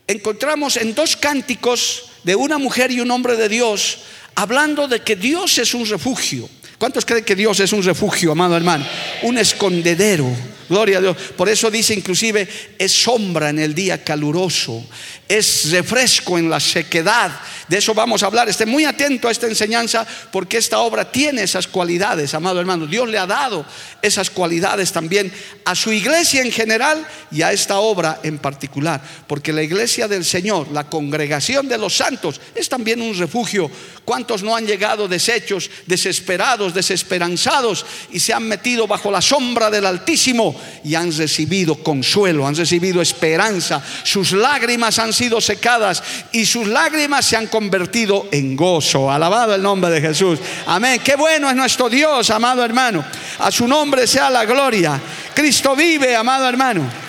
encontramos 0.09 0.77
en 0.79 0.97
dos 0.97 1.17
cánticos 1.17 2.07
de 2.25 2.35
una 2.35 2.59
mujer 2.59 2.91
y 2.91 3.01
un 3.01 3.13
hombre 3.13 3.37
de 3.37 3.49
Dios 3.49 3.99
hablando 4.35 4.89
de 4.89 4.99
que 4.99 5.15
Dios 5.15 5.59
es 5.59 5.73
un 5.73 5.87
refugio. 5.87 6.51
¿Cuántos 6.77 7.07
creen 7.07 7.25
que 7.25 7.37
Dios 7.37 7.61
es 7.61 7.73
un 7.73 7.85
refugio, 7.85 8.33
amado 8.33 8.57
hermano? 8.57 8.85
Un 9.23 9.39
escondedero. 9.39 10.29
Gloria 10.69 10.99
a 10.99 11.01
Dios. 11.01 11.17
Por 11.37 11.49
eso 11.49 11.71
dice 11.71 11.95
inclusive, 11.95 12.49
es 12.77 12.91
sombra 12.91 13.51
en 13.51 13.61
el 13.61 13.75
día 13.75 14.03
caluroso, 14.03 14.85
es 15.29 15.71
refresco 15.71 16.39
en 16.39 16.49
la 16.49 16.61
sequedad. 16.61 17.33
De 17.69 17.79
eso 17.79 17.95
vamos 17.95 18.23
a 18.23 18.27
hablar. 18.27 18.49
Esté 18.49 18.65
muy 18.65 18.85
atento 18.85 19.27
a 19.27 19.33
esta 19.33 19.47
enseñanza 19.47 20.07
porque 20.31 20.59
esta 20.59 20.79
obra 20.79 21.11
tiene 21.11 21.43
esas 21.43 21.67
cualidades, 21.67 22.33
amado 22.35 22.61
hermano. 22.61 22.87
Dios 22.87 23.09
le 23.09 23.19
ha 23.19 23.27
dado 23.27 23.67
esas 24.03 24.31
cualidades 24.31 24.93
también 24.93 25.33
a 25.65 25.75
su 25.75 25.93
iglesia 25.93 26.43
en 26.43 26.53
general 26.53 27.05
y 27.33 27.43
a 27.43 27.53
esta 27.53 27.79
obra 27.81 28.21
en 28.23 28.39
particular. 28.39 29.03
Porque 29.27 29.53
la 29.53 29.63
iglesia 29.63 30.07
del 30.07 30.25
Señor, 30.25 30.69
la 30.71 30.85
congregación 30.85 31.67
de 31.67 31.79
los 31.79 31.97
santos, 31.97 32.41
es 32.55 32.69
también 32.69 33.03
un 33.03 33.17
refugio. 33.17 33.69
¿Cuántos 34.05 34.45
no 34.45 34.55
han 34.55 34.67
llegado 34.67 35.09
deshechos, 35.09 35.69
desesperados, 35.87 36.73
desesperanzados 36.73 37.85
y 38.13 38.21
se 38.21 38.33
han 38.33 38.45
metido 38.45 38.87
bajo 38.87 39.11
la 39.11 39.21
sombra 39.21 39.71
del 39.71 39.87
Altísimo 39.87 40.55
y 40.85 40.95
han 40.95 41.17
recibido 41.17 41.83
consuelo, 41.83 42.47
han 42.47 42.55
recibido 42.55 43.03
esperanza? 43.03 43.83
Sus 44.05 44.31
lágrimas 44.31 45.01
han 45.01 45.13
sido 45.17 45.41
secadas 45.41 46.03
y 46.33 46.47
sus 46.47 46.67
lágrimas 46.67 47.25
se 47.25 47.37
han 47.37 47.47
convertido 47.47 48.29
en 48.31 48.55
gozo. 48.55 49.11
Alabado 49.11 49.55
el 49.55 49.63
nombre 49.63 49.91
de 49.91 50.01
Jesús. 50.01 50.39
Amén. 50.67 51.01
Qué 51.03 51.17
bueno 51.17 51.49
es 51.49 51.57
nuestro 51.57 51.89
Dios, 51.89 52.31
amado 52.31 52.65
hermano. 52.65 53.05
A 53.39 53.51
su 53.51 53.67
nombre 53.67 54.07
sea 54.07 54.31
la 54.31 54.45
gloria. 54.45 55.01
Cristo 55.35 55.75
vive, 55.75 56.15
amado 56.15 56.49
hermano. 56.49 57.07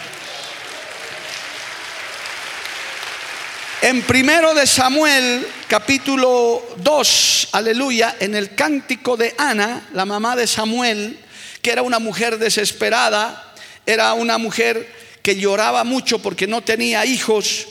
En 3.81 4.01
primero 4.01 4.55
de 4.55 4.65
Samuel, 4.65 5.47
capítulo 5.67 6.63
2, 6.77 7.49
aleluya, 7.51 8.15
en 8.19 8.33
el 8.33 8.55
cántico 8.55 9.15
de 9.15 9.35
Ana, 9.37 9.87
la 9.93 10.03
mamá 10.03 10.35
de 10.35 10.47
Samuel, 10.47 11.19
que 11.61 11.71
era 11.71 11.83
una 11.83 11.99
mujer 11.99 12.39
desesperada, 12.39 13.53
era 13.85 14.13
una 14.13 14.39
mujer 14.39 14.91
que 15.21 15.35
lloraba 15.35 15.83
mucho 15.83 16.19
porque 16.19 16.47
no 16.47 16.61
tenía 16.61 17.05
hijos. 17.05 17.67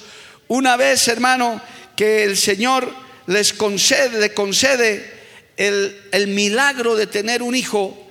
Una 0.49 0.77
vez, 0.77 1.09
hermano, 1.09 1.61
que 1.97 2.25
el 2.25 2.37
Señor 2.37 2.93
les 3.27 3.53
concede, 3.53 4.21
le 4.21 4.33
concede 4.33 5.13
el, 5.57 6.09
el 6.13 6.29
milagro 6.29 6.95
de 6.95 7.07
tener 7.07 7.43
un 7.43 7.57
hijo 7.57 8.07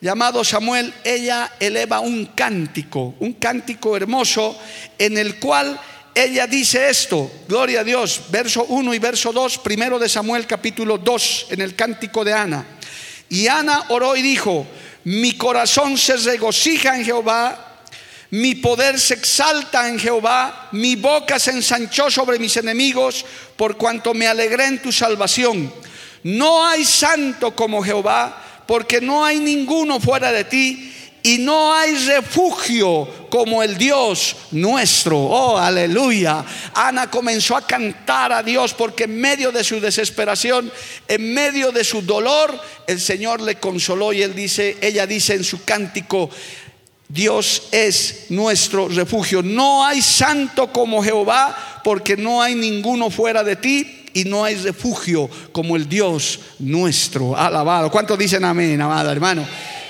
llamado 0.00 0.44
Samuel, 0.44 0.92
ella 1.04 1.52
eleva 1.60 2.00
un 2.00 2.26
cántico, 2.26 3.14
un 3.20 3.34
cántico 3.34 3.96
hermoso 3.96 4.58
en 4.98 5.16
el 5.16 5.38
cual 5.38 5.80
ella 6.14 6.46
dice 6.46 6.90
esto, 6.90 7.30
gloria 7.48 7.80
a 7.80 7.84
Dios, 7.84 8.22
verso 8.30 8.64
1 8.64 8.94
y 8.94 8.98
verso 8.98 9.32
2, 9.32 9.58
primero 9.58 9.98
de 9.98 10.08
Samuel 10.08 10.46
capítulo 10.46 10.98
2, 10.98 11.46
en 11.50 11.60
el 11.62 11.74
cántico 11.74 12.24
de 12.24 12.32
Ana. 12.32 12.66
Y 13.28 13.46
Ana 13.46 13.86
oró 13.88 14.14
y 14.14 14.22
dijo, 14.22 14.66
mi 15.04 15.38
corazón 15.38 15.96
se 15.96 16.16
regocija 16.16 16.96
en 16.96 17.04
Jehová 17.04 17.71
mi 18.32 18.54
poder 18.54 18.98
se 18.98 19.12
exalta 19.12 19.86
en 19.90 19.98
Jehová, 19.98 20.68
mi 20.72 20.96
boca 20.96 21.38
se 21.38 21.50
ensanchó 21.50 22.10
sobre 22.10 22.38
mis 22.38 22.56
enemigos, 22.56 23.26
por 23.56 23.76
cuanto 23.76 24.14
me 24.14 24.26
alegré 24.26 24.68
en 24.68 24.80
tu 24.80 24.90
salvación. 24.90 25.70
No 26.22 26.66
hay 26.66 26.82
santo 26.82 27.54
como 27.54 27.82
Jehová, 27.82 28.62
porque 28.66 29.02
no 29.02 29.22
hay 29.22 29.38
ninguno 29.38 30.00
fuera 30.00 30.32
de 30.32 30.44
ti, 30.44 30.92
y 31.22 31.38
no 31.38 31.72
hay 31.72 31.94
refugio 31.94 33.08
como 33.30 33.62
el 33.62 33.78
Dios 33.78 34.36
nuestro. 34.50 35.18
Oh, 35.18 35.56
aleluya. 35.56 36.44
Ana 36.74 37.08
comenzó 37.10 37.56
a 37.56 37.66
cantar 37.66 38.32
a 38.32 38.42
Dios 38.42 38.74
porque 38.74 39.04
en 39.04 39.20
medio 39.20 39.52
de 39.52 39.62
su 39.62 39.80
desesperación, 39.80 40.72
en 41.06 41.32
medio 41.32 41.70
de 41.70 41.84
su 41.84 42.02
dolor, 42.02 42.58
el 42.86 43.00
Señor 43.00 43.40
le 43.40 43.56
consoló 43.56 44.12
y 44.12 44.22
él 44.22 44.34
dice, 44.34 44.78
ella 44.80 45.06
dice 45.06 45.34
en 45.34 45.44
su 45.44 45.64
cántico, 45.64 46.28
Dios 47.12 47.64
es 47.72 48.24
nuestro 48.30 48.88
refugio. 48.88 49.42
No 49.42 49.84
hay 49.84 50.00
santo 50.00 50.72
como 50.72 51.04
Jehová, 51.04 51.80
porque 51.84 52.16
no 52.16 52.40
hay 52.40 52.54
ninguno 52.54 53.10
fuera 53.10 53.44
de 53.44 53.56
ti 53.56 54.06
y 54.14 54.24
no 54.24 54.42
hay 54.42 54.54
refugio 54.56 55.28
como 55.52 55.76
el 55.76 55.86
Dios 55.86 56.40
nuestro. 56.58 57.36
Alabado. 57.36 57.90
¿Cuántos 57.90 58.18
dicen 58.18 58.46
amén, 58.46 58.80
amado 58.80 59.12
hermano? 59.12 59.46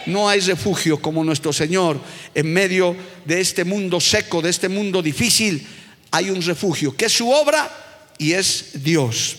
No 0.06 0.28
hay 0.28 0.40
refugio 0.40 1.00
como 1.00 1.22
nuestro 1.22 1.52
Señor 1.52 2.00
en 2.34 2.52
medio 2.52 2.96
de 3.24 3.40
este 3.40 3.64
mundo 3.64 4.00
seco, 4.00 4.42
de 4.42 4.50
este 4.50 4.68
mundo 4.68 5.00
difícil. 5.00 5.64
Hay 6.10 6.28
un 6.28 6.42
refugio 6.42 6.96
que 6.96 7.04
es 7.04 7.12
su 7.12 7.30
obra 7.30 7.70
y 8.18 8.32
es 8.32 8.82
Dios. 8.82 9.36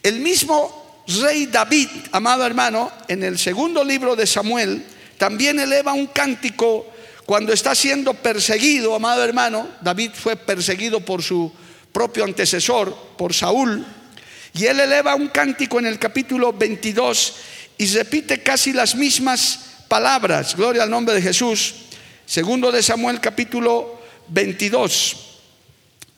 El 0.00 0.20
mismo 0.20 1.02
rey 1.22 1.46
David, 1.46 1.88
amado 2.12 2.46
hermano, 2.46 2.92
en 3.08 3.24
el 3.24 3.36
segundo 3.36 3.82
libro 3.82 4.14
de 4.14 4.28
Samuel, 4.28 4.84
también 5.18 5.58
eleva 5.58 5.92
un 5.92 6.06
cántico 6.06 6.86
cuando 7.30 7.52
está 7.52 7.76
siendo 7.76 8.12
perseguido, 8.12 8.92
amado 8.92 9.22
hermano, 9.22 9.68
David 9.82 10.10
fue 10.14 10.34
perseguido 10.34 10.98
por 10.98 11.22
su 11.22 11.52
propio 11.92 12.24
antecesor, 12.24 12.92
por 13.16 13.32
Saúl, 13.32 13.86
y 14.52 14.66
él 14.66 14.80
eleva 14.80 15.14
un 15.14 15.28
cántico 15.28 15.78
en 15.78 15.86
el 15.86 16.00
capítulo 16.00 16.52
22 16.52 17.36
y 17.78 17.86
repite 17.86 18.42
casi 18.42 18.72
las 18.72 18.96
mismas 18.96 19.60
palabras. 19.86 20.56
Gloria 20.56 20.82
al 20.82 20.90
nombre 20.90 21.14
de 21.14 21.22
Jesús. 21.22 21.74
Segundo 22.26 22.72
de 22.72 22.82
Samuel 22.82 23.20
capítulo 23.20 24.02
22, 24.26 25.16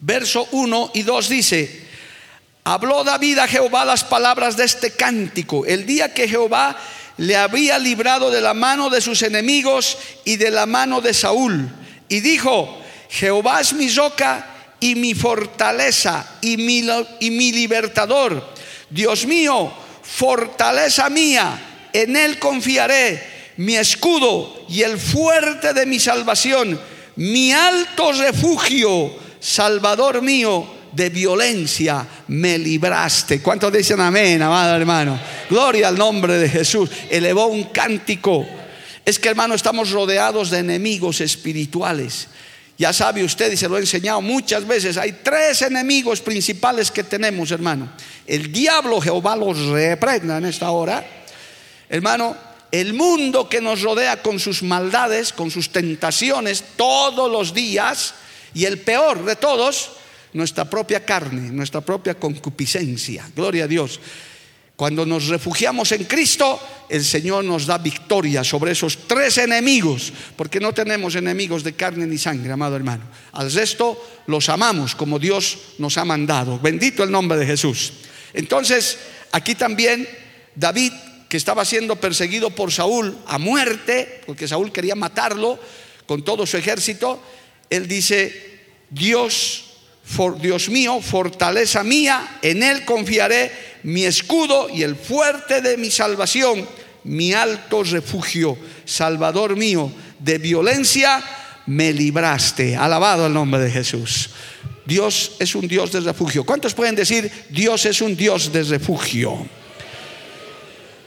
verso 0.00 0.48
1 0.52 0.92
y 0.94 1.02
2 1.02 1.28
dice, 1.28 1.86
habló 2.64 3.04
David 3.04 3.36
a 3.36 3.48
Jehová 3.48 3.84
las 3.84 4.02
palabras 4.02 4.56
de 4.56 4.64
este 4.64 4.92
cántico, 4.92 5.66
el 5.66 5.84
día 5.84 6.14
que 6.14 6.26
Jehová 6.26 6.74
le 7.18 7.36
había 7.36 7.78
librado 7.78 8.30
de 8.30 8.40
la 8.40 8.54
mano 8.54 8.90
de 8.90 9.00
sus 9.00 9.22
enemigos 9.22 9.98
y 10.24 10.36
de 10.36 10.50
la 10.50 10.66
mano 10.66 11.00
de 11.00 11.14
Saúl. 11.14 11.68
Y 12.08 12.20
dijo, 12.20 12.78
Jehová 13.08 13.60
es 13.60 13.72
mi 13.72 13.88
roca 13.90 14.46
y 14.80 14.94
mi 14.94 15.14
fortaleza 15.14 16.38
y 16.40 16.56
mi, 16.56 16.86
y 17.20 17.30
mi 17.30 17.52
libertador. 17.52 18.52
Dios 18.90 19.26
mío, 19.26 19.72
fortaleza 20.02 21.08
mía, 21.10 21.88
en 21.92 22.16
él 22.16 22.38
confiaré, 22.38 23.52
mi 23.58 23.76
escudo 23.76 24.64
y 24.68 24.82
el 24.82 24.98
fuerte 24.98 25.72
de 25.72 25.86
mi 25.86 25.98
salvación, 25.98 26.80
mi 27.16 27.52
alto 27.52 28.12
refugio, 28.12 29.14
salvador 29.40 30.22
mío 30.22 30.81
de 30.92 31.08
violencia 31.10 32.06
me 32.28 32.58
libraste. 32.58 33.40
¿Cuántos 33.40 33.72
dicen 33.72 34.00
amén, 34.00 34.40
amado 34.42 34.76
hermano? 34.76 35.18
Gloria 35.48 35.88
al 35.88 35.98
nombre 35.98 36.38
de 36.38 36.48
Jesús. 36.48 36.90
Elevó 37.10 37.46
un 37.46 37.64
cántico. 37.64 38.46
Es 39.04 39.18
que 39.18 39.28
hermano, 39.28 39.54
estamos 39.54 39.90
rodeados 39.90 40.50
de 40.50 40.58
enemigos 40.58 41.20
espirituales. 41.20 42.28
Ya 42.78 42.92
sabe 42.92 43.22
usted 43.22 43.52
y 43.52 43.56
se 43.56 43.68
lo 43.68 43.76
he 43.76 43.80
enseñado 43.80 44.20
muchas 44.20 44.66
veces. 44.66 44.96
Hay 44.96 45.12
tres 45.22 45.62
enemigos 45.62 46.20
principales 46.20 46.90
que 46.90 47.04
tenemos, 47.04 47.50
hermano. 47.50 47.92
El 48.26 48.50
diablo, 48.50 49.00
Jehová 49.00 49.36
los 49.36 49.58
reprenda 49.66 50.38
en 50.38 50.46
esta 50.46 50.70
hora. 50.70 51.04
Hermano, 51.88 52.36
el 52.70 52.94
mundo 52.94 53.48
que 53.48 53.60
nos 53.60 53.82
rodea 53.82 54.22
con 54.22 54.40
sus 54.40 54.62
maldades, 54.62 55.32
con 55.32 55.50
sus 55.50 55.70
tentaciones 55.70 56.64
todos 56.76 57.30
los 57.30 57.52
días. 57.52 58.14
Y 58.54 58.64
el 58.64 58.78
peor 58.80 59.24
de 59.24 59.36
todos, 59.36 59.92
nuestra 60.32 60.68
propia 60.68 61.04
carne, 61.04 61.50
nuestra 61.50 61.80
propia 61.80 62.14
concupiscencia. 62.14 63.30
Gloria 63.34 63.64
a 63.64 63.68
Dios. 63.68 64.00
Cuando 64.76 65.04
nos 65.04 65.28
refugiamos 65.28 65.92
en 65.92 66.04
Cristo, 66.04 66.58
el 66.88 67.04
Señor 67.04 67.44
nos 67.44 67.66
da 67.66 67.78
victoria 67.78 68.42
sobre 68.42 68.72
esos 68.72 69.06
tres 69.06 69.38
enemigos, 69.38 70.12
porque 70.34 70.60
no 70.60 70.72
tenemos 70.72 71.14
enemigos 71.14 71.62
de 71.62 71.74
carne 71.74 72.06
ni 72.06 72.18
sangre, 72.18 72.50
amado 72.50 72.74
hermano. 72.74 73.04
Al 73.32 73.52
resto 73.52 74.02
los 74.26 74.48
amamos 74.48 74.94
como 74.94 75.18
Dios 75.18 75.76
nos 75.78 75.98
ha 75.98 76.04
mandado. 76.04 76.58
Bendito 76.58 77.04
el 77.04 77.10
nombre 77.10 77.38
de 77.38 77.46
Jesús. 77.46 77.92
Entonces, 78.32 78.98
aquí 79.30 79.54
también 79.54 80.08
David 80.54 80.92
que 81.28 81.36
estaba 81.36 81.64
siendo 81.64 81.96
perseguido 81.96 82.50
por 82.50 82.72
Saúl 82.72 83.16
a 83.26 83.38
muerte, 83.38 84.20
porque 84.26 84.48
Saúl 84.48 84.72
quería 84.72 84.94
matarlo 84.94 85.58
con 86.06 86.24
todo 86.24 86.44
su 86.44 86.56
ejército, 86.58 87.22
él 87.70 87.88
dice, 87.88 88.60
Dios, 88.90 89.71
Dios 90.40 90.68
mío, 90.68 91.00
fortaleza 91.00 91.82
mía, 91.82 92.38
en 92.42 92.62
él 92.62 92.84
confiaré, 92.84 93.50
mi 93.84 94.04
escudo 94.04 94.68
y 94.68 94.82
el 94.82 94.96
fuerte 94.96 95.60
de 95.60 95.76
mi 95.76 95.90
salvación, 95.90 96.66
mi 97.04 97.32
alto 97.32 97.82
refugio, 97.82 98.56
Salvador 98.84 99.56
mío, 99.56 99.90
de 100.18 100.38
violencia 100.38 101.22
me 101.66 101.92
libraste. 101.92 102.76
Alabado 102.76 103.26
el 103.26 103.32
nombre 103.32 103.60
de 103.60 103.70
Jesús. 103.70 104.30
Dios 104.84 105.32
es 105.38 105.54
un 105.54 105.68
Dios 105.68 105.92
de 105.92 106.00
refugio. 106.00 106.44
¿Cuántos 106.44 106.74
pueden 106.74 106.94
decir, 106.94 107.30
Dios 107.48 107.86
es 107.86 108.00
un 108.00 108.16
Dios 108.16 108.52
de 108.52 108.62
refugio? 108.64 109.46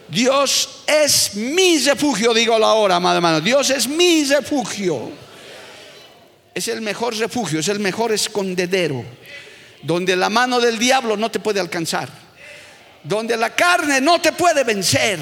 Dios 0.08 0.82
es 0.86 1.34
mi 1.34 1.78
refugio, 1.78 2.32
digo 2.32 2.54
ahora, 2.54 2.96
amado 2.96 3.16
hermano. 3.16 3.40
Dios 3.40 3.70
es 3.70 3.88
mi 3.88 4.24
refugio. 4.24 5.25
Es 6.56 6.68
el 6.68 6.80
mejor 6.80 7.14
refugio, 7.14 7.60
es 7.60 7.68
el 7.68 7.80
mejor 7.80 8.12
escondedero. 8.12 9.04
Donde 9.82 10.16
la 10.16 10.30
mano 10.30 10.58
del 10.58 10.78
diablo 10.78 11.14
no 11.14 11.30
te 11.30 11.38
puede 11.38 11.60
alcanzar. 11.60 12.08
Donde 13.02 13.36
la 13.36 13.54
carne 13.54 14.00
no 14.00 14.22
te 14.22 14.32
puede 14.32 14.64
vencer. 14.64 15.18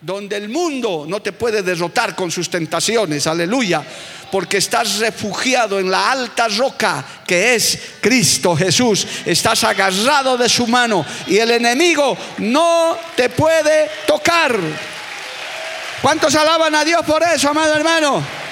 Donde 0.00 0.38
el 0.38 0.48
mundo 0.48 1.04
no 1.06 1.22
te 1.22 1.30
puede 1.30 1.62
derrotar 1.62 2.16
con 2.16 2.32
sus 2.32 2.50
tentaciones. 2.50 3.28
Aleluya 3.28 3.84
porque 4.32 4.56
estás 4.56 4.98
refugiado 4.98 5.78
en 5.78 5.88
la 5.88 6.10
alta 6.10 6.48
roca 6.48 7.04
que 7.24 7.54
es 7.54 7.78
Cristo 8.00 8.56
Jesús. 8.56 9.06
Estás 9.24 9.62
agarrado 9.62 10.36
de 10.36 10.48
su 10.48 10.66
mano 10.66 11.06
y 11.28 11.38
el 11.38 11.52
enemigo 11.52 12.18
no 12.38 12.98
te 13.14 13.28
puede 13.28 13.88
tocar. 14.04 14.58
¿Cuántos 16.02 16.34
alaban 16.34 16.74
a 16.74 16.84
Dios 16.84 17.02
por 17.06 17.22
eso, 17.22 17.50
amado 17.50 17.76
hermano? 17.76 18.45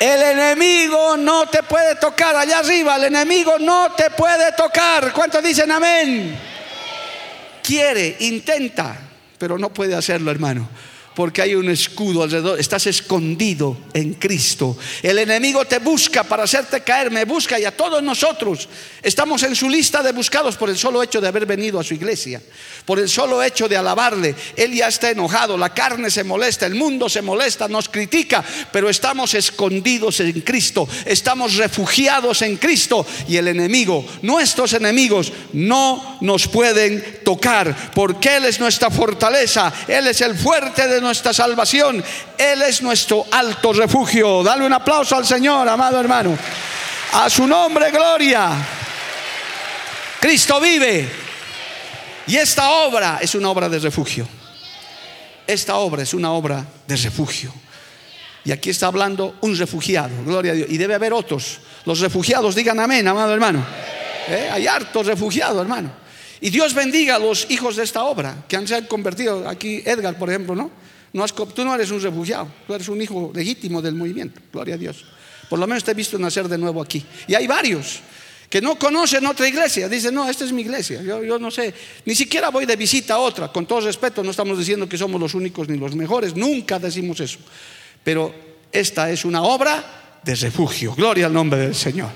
El 0.00 0.22
enemigo 0.22 1.16
no 1.16 1.46
te 1.46 1.62
puede 1.62 1.94
tocar 1.96 2.34
allá 2.34 2.58
arriba, 2.60 2.96
el 2.96 3.04
enemigo 3.04 3.58
no 3.58 3.92
te 3.92 4.10
puede 4.10 4.50
tocar. 4.52 5.12
¿Cuántos 5.12 5.42
dicen 5.42 5.70
amén? 5.70 6.36
Quiere, 7.62 8.16
intenta, 8.20 8.96
pero 9.38 9.58
no 9.58 9.72
puede 9.72 9.94
hacerlo, 9.94 10.30
hermano 10.30 10.68
porque 11.20 11.42
hay 11.42 11.54
un 11.54 11.68
escudo 11.68 12.22
alrededor, 12.22 12.58
estás 12.58 12.86
escondido 12.86 13.76
en 13.92 14.14
Cristo. 14.14 14.78
El 15.02 15.18
enemigo 15.18 15.66
te 15.66 15.78
busca 15.78 16.24
para 16.24 16.44
hacerte 16.44 16.80
caer, 16.80 17.10
me 17.10 17.26
busca 17.26 17.60
y 17.60 17.66
a 17.66 17.76
todos 17.76 18.02
nosotros. 18.02 18.66
Estamos 19.02 19.42
en 19.42 19.54
su 19.54 19.68
lista 19.68 20.02
de 20.02 20.12
buscados 20.12 20.56
por 20.56 20.70
el 20.70 20.78
solo 20.78 21.02
hecho 21.02 21.20
de 21.20 21.28
haber 21.28 21.44
venido 21.44 21.78
a 21.78 21.84
su 21.84 21.92
iglesia, 21.92 22.40
por 22.86 22.98
el 22.98 23.06
solo 23.06 23.42
hecho 23.42 23.68
de 23.68 23.76
alabarle. 23.76 24.34
Él 24.56 24.72
ya 24.72 24.88
está 24.88 25.10
enojado, 25.10 25.58
la 25.58 25.74
carne 25.74 26.10
se 26.10 26.24
molesta, 26.24 26.64
el 26.64 26.74
mundo 26.74 27.06
se 27.06 27.20
molesta, 27.20 27.68
nos 27.68 27.90
critica, 27.90 28.42
pero 28.72 28.88
estamos 28.88 29.34
escondidos 29.34 30.20
en 30.20 30.40
Cristo, 30.40 30.88
estamos 31.04 31.56
refugiados 31.56 32.40
en 32.40 32.56
Cristo. 32.56 33.04
Y 33.28 33.36
el 33.36 33.48
enemigo, 33.48 34.06
nuestros 34.22 34.72
enemigos, 34.72 35.34
no 35.52 36.16
nos 36.22 36.48
pueden 36.48 37.20
tocar, 37.24 37.92
porque 37.94 38.36
Él 38.36 38.46
es 38.46 38.58
nuestra 38.58 38.88
fortaleza, 38.90 39.70
Él 39.86 40.06
es 40.06 40.22
el 40.22 40.34
fuerte 40.34 40.88
de 40.88 41.09
nuestra 41.10 41.32
salvación. 41.32 42.04
Él 42.38 42.62
es 42.62 42.82
nuestro 42.82 43.26
alto 43.32 43.72
refugio. 43.72 44.44
Dale 44.44 44.64
un 44.64 44.72
aplauso 44.72 45.16
al 45.16 45.26
Señor, 45.26 45.68
amado 45.68 45.98
hermano. 45.98 46.38
A 47.14 47.28
su 47.28 47.48
nombre, 47.48 47.90
gloria. 47.90 48.52
Cristo 50.20 50.60
vive. 50.60 51.08
Y 52.28 52.36
esta 52.36 52.70
obra 52.70 53.18
es 53.20 53.34
una 53.34 53.50
obra 53.50 53.68
de 53.68 53.80
refugio. 53.80 54.28
Esta 55.44 55.78
obra 55.78 56.04
es 56.04 56.14
una 56.14 56.30
obra 56.30 56.64
de 56.86 56.96
refugio. 56.96 57.52
Y 58.44 58.52
aquí 58.52 58.70
está 58.70 58.86
hablando 58.86 59.34
un 59.40 59.58
refugiado, 59.58 60.12
gloria 60.24 60.52
a 60.52 60.54
Dios. 60.54 60.68
Y 60.70 60.78
debe 60.78 60.94
haber 60.94 61.12
otros. 61.12 61.58
Los 61.86 61.98
refugiados 61.98 62.54
digan 62.54 62.78
amén, 62.78 63.08
amado 63.08 63.34
hermano. 63.34 63.66
¿Eh? 64.28 64.48
Hay 64.52 64.68
hartos 64.68 65.06
refugiados, 65.06 65.60
hermano. 65.60 65.90
Y 66.40 66.50
Dios 66.50 66.72
bendiga 66.72 67.16
a 67.16 67.18
los 67.18 67.50
hijos 67.50 67.74
de 67.74 67.82
esta 67.82 68.04
obra 68.04 68.44
que 68.46 68.56
han 68.56 68.72
han 68.72 68.86
convertido. 68.86 69.48
Aquí 69.48 69.82
Edgar, 69.84 70.16
por 70.16 70.30
ejemplo, 70.30 70.54
¿no? 70.54 70.70
No 71.12 71.26
tú 71.26 71.64
no 71.64 71.74
eres 71.74 71.90
un 71.90 72.00
refugiado, 72.00 72.48
tú 72.66 72.74
eres 72.74 72.88
un 72.88 73.00
hijo 73.02 73.32
legítimo 73.34 73.82
del 73.82 73.94
movimiento, 73.94 74.40
gloria 74.52 74.76
a 74.76 74.78
Dios. 74.78 75.04
Por 75.48 75.58
lo 75.58 75.66
menos 75.66 75.82
te 75.82 75.90
he 75.90 75.94
visto 75.94 76.18
nacer 76.18 76.46
de 76.46 76.56
nuevo 76.56 76.80
aquí. 76.80 77.04
Y 77.26 77.34
hay 77.34 77.48
varios 77.48 78.00
que 78.48 78.60
no 78.60 78.78
conocen 78.78 79.26
otra 79.26 79.48
iglesia. 79.48 79.88
Dicen, 79.88 80.14
no, 80.14 80.28
esta 80.28 80.44
es 80.44 80.52
mi 80.52 80.62
iglesia. 80.62 81.02
Yo, 81.02 81.24
yo, 81.24 81.38
no 81.38 81.50
sé, 81.50 81.74
ni 82.04 82.14
siquiera 82.14 82.50
voy 82.50 82.66
de 82.66 82.76
visita 82.76 83.14
a 83.14 83.18
otra. 83.18 83.48
Con 83.48 83.66
todo 83.66 83.80
respeto, 83.80 84.22
no 84.22 84.30
estamos 84.30 84.58
diciendo 84.58 84.88
que 84.88 84.96
somos 84.96 85.20
los 85.20 85.34
únicos 85.34 85.68
ni 85.68 85.76
los 85.76 85.94
mejores. 85.96 86.36
Nunca 86.36 86.78
decimos 86.78 87.18
eso. 87.20 87.38
Pero 88.04 88.32
esta 88.70 89.10
es 89.10 89.24
una 89.24 89.42
obra 89.42 90.20
de 90.22 90.34
refugio. 90.36 90.94
Gloria 90.94 91.26
al 91.26 91.32
nombre 91.32 91.60
del 91.60 91.74
Señor. 91.74 92.10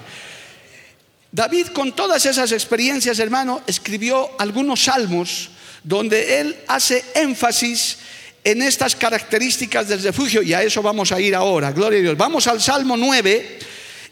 David, 1.30 1.68
con 1.68 1.92
todas 1.92 2.24
esas 2.26 2.52
experiencias, 2.52 3.18
hermano, 3.18 3.62
escribió 3.66 4.30
algunos 4.38 4.84
salmos 4.84 5.50
donde 5.82 6.40
él 6.40 6.56
hace 6.68 7.04
énfasis 7.14 7.98
en 8.44 8.60
estas 8.60 8.94
características 8.94 9.88
del 9.88 10.02
refugio 10.02 10.42
y 10.42 10.52
a 10.52 10.62
eso 10.62 10.82
vamos 10.82 11.10
a 11.12 11.20
ir 11.20 11.34
ahora, 11.34 11.72
gloria 11.72 11.98
a 11.98 12.02
Dios. 12.02 12.16
Vamos 12.16 12.46
al 12.46 12.60
Salmo 12.60 12.94
9 12.94 13.58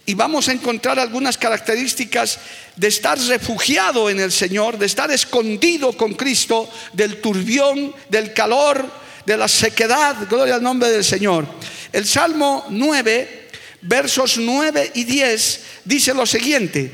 y 0.07 0.15
vamos 0.15 0.49
a 0.49 0.53
encontrar 0.53 0.99
algunas 0.99 1.37
características 1.37 2.39
de 2.75 2.89
estar 2.89 3.19
refugiado 3.21 4.09
en 4.09 4.19
el 4.19 4.33
Señor, 4.33 4.79
de 4.79 4.87
estar 4.87 5.11
escondido 5.11 5.95
con 5.97 6.15
Cristo 6.15 6.69
del 6.95 7.21
turbión, 7.21 7.95
del 8.09 8.33
calor, 8.33 8.91
de 9.27 9.37
la 9.37 9.47
sequedad, 9.47 10.17
gloria 10.29 10.55
al 10.55 10.63
nombre 10.63 10.89
del 10.89 11.05
Señor. 11.05 11.47
El 11.93 12.07
Salmo 12.07 12.65
9, 12.71 13.51
versos 13.83 14.39
9 14.39 14.93
y 14.95 15.05
10 15.05 15.61
dice 15.85 16.15
lo 16.15 16.25
siguiente, 16.25 16.91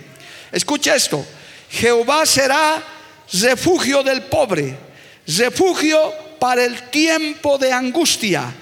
escucha 0.50 0.96
esto, 0.96 1.24
Jehová 1.70 2.26
será 2.26 2.82
refugio 3.32 4.02
del 4.02 4.22
pobre, 4.22 4.76
refugio 5.26 6.27
para 6.38 6.64
el 6.64 6.90
tiempo 6.90 7.58
de 7.58 7.72
angustia. 7.72 8.54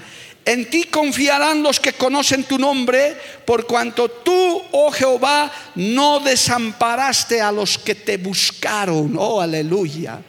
En 0.45 0.71
ti 0.71 0.85
confiarán 0.85 1.63
los 1.63 1.81
que 1.81 1.95
conocen 1.95 2.45
tu 2.45 2.57
nombre, 2.57 3.17
por 3.45 3.67
cuanto 3.67 4.09
tú, 4.09 4.63
oh 4.71 4.93
Jehová, 4.93 5.51
no 5.75 6.21
desamparaste 6.21 7.41
a 7.41 7.51
los 7.51 7.79
que 7.79 7.97
te 7.97 8.17
buscaron. 8.17 9.17
Oh, 9.19 9.41
aleluya. 9.41 10.21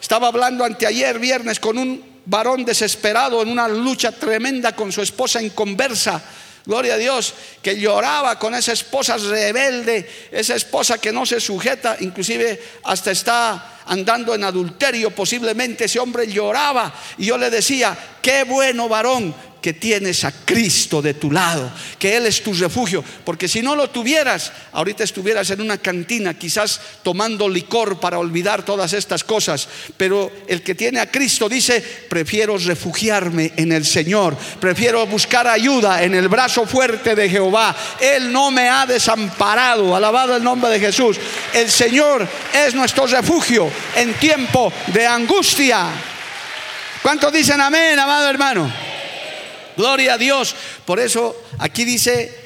Estaba 0.00 0.28
hablando 0.28 0.64
anteayer, 0.64 1.18
viernes, 1.18 1.58
con 1.58 1.76
un 1.76 2.12
varón 2.24 2.64
desesperado 2.64 3.42
en 3.42 3.48
una 3.48 3.66
lucha 3.66 4.12
tremenda 4.12 4.76
con 4.76 4.92
su 4.92 5.02
esposa 5.02 5.42
inconversa. 5.42 6.22
Gloria 6.64 6.94
a 6.94 6.98
Dios, 6.98 7.34
que 7.60 7.76
lloraba 7.76 8.38
con 8.38 8.54
esa 8.54 8.72
esposa 8.72 9.16
rebelde, 9.16 10.08
esa 10.30 10.54
esposa 10.54 10.98
que 10.98 11.10
no 11.10 11.26
se 11.26 11.40
sujeta, 11.40 11.96
inclusive 11.98 12.62
hasta 12.84 13.10
está 13.10 13.81
andando 13.92 14.34
en 14.34 14.42
adulterio, 14.42 15.10
posiblemente 15.10 15.84
ese 15.84 15.98
hombre 15.98 16.26
lloraba 16.26 16.94
y 17.18 17.26
yo 17.26 17.36
le 17.36 17.50
decía, 17.50 17.96
qué 18.22 18.44
bueno 18.44 18.88
varón 18.88 19.34
que 19.62 19.72
tienes 19.72 20.24
a 20.24 20.32
Cristo 20.44 21.00
de 21.00 21.14
tu 21.14 21.30
lado, 21.30 21.70
que 21.98 22.16
Él 22.16 22.26
es 22.26 22.42
tu 22.42 22.52
refugio, 22.52 23.02
porque 23.24 23.46
si 23.46 23.62
no 23.62 23.76
lo 23.76 23.88
tuvieras, 23.88 24.52
ahorita 24.72 25.04
estuvieras 25.04 25.48
en 25.50 25.60
una 25.60 25.78
cantina, 25.78 26.34
quizás 26.34 26.80
tomando 27.04 27.48
licor 27.48 28.00
para 28.00 28.18
olvidar 28.18 28.64
todas 28.64 28.92
estas 28.92 29.22
cosas, 29.22 29.68
pero 29.96 30.32
el 30.48 30.62
que 30.62 30.74
tiene 30.74 30.98
a 30.98 31.10
Cristo 31.10 31.48
dice, 31.48 31.80
prefiero 31.80 32.58
refugiarme 32.58 33.52
en 33.56 33.70
el 33.70 33.86
Señor, 33.86 34.36
prefiero 34.60 35.06
buscar 35.06 35.46
ayuda 35.46 36.02
en 36.02 36.14
el 36.14 36.28
brazo 36.28 36.66
fuerte 36.66 37.14
de 37.14 37.30
Jehová, 37.30 37.74
Él 38.00 38.32
no 38.32 38.50
me 38.50 38.68
ha 38.68 38.84
desamparado, 38.84 39.94
alabado 39.94 40.34
el 40.36 40.42
nombre 40.42 40.70
de 40.72 40.80
Jesús, 40.80 41.18
el 41.54 41.70
Señor 41.70 42.26
es 42.52 42.74
nuestro 42.74 43.06
refugio 43.06 43.70
en 43.96 44.14
tiempo 44.14 44.72
de 44.88 45.06
angustia. 45.06 45.88
¿Cuántos 47.02 47.32
dicen 47.32 47.60
amén, 47.60 47.98
amado 47.98 48.28
hermano? 48.28 48.72
Gloria 49.76 50.14
a 50.14 50.18
Dios. 50.18 50.54
Por 50.84 51.00
eso 51.00 51.44
aquí 51.58 51.84
dice 51.84 52.42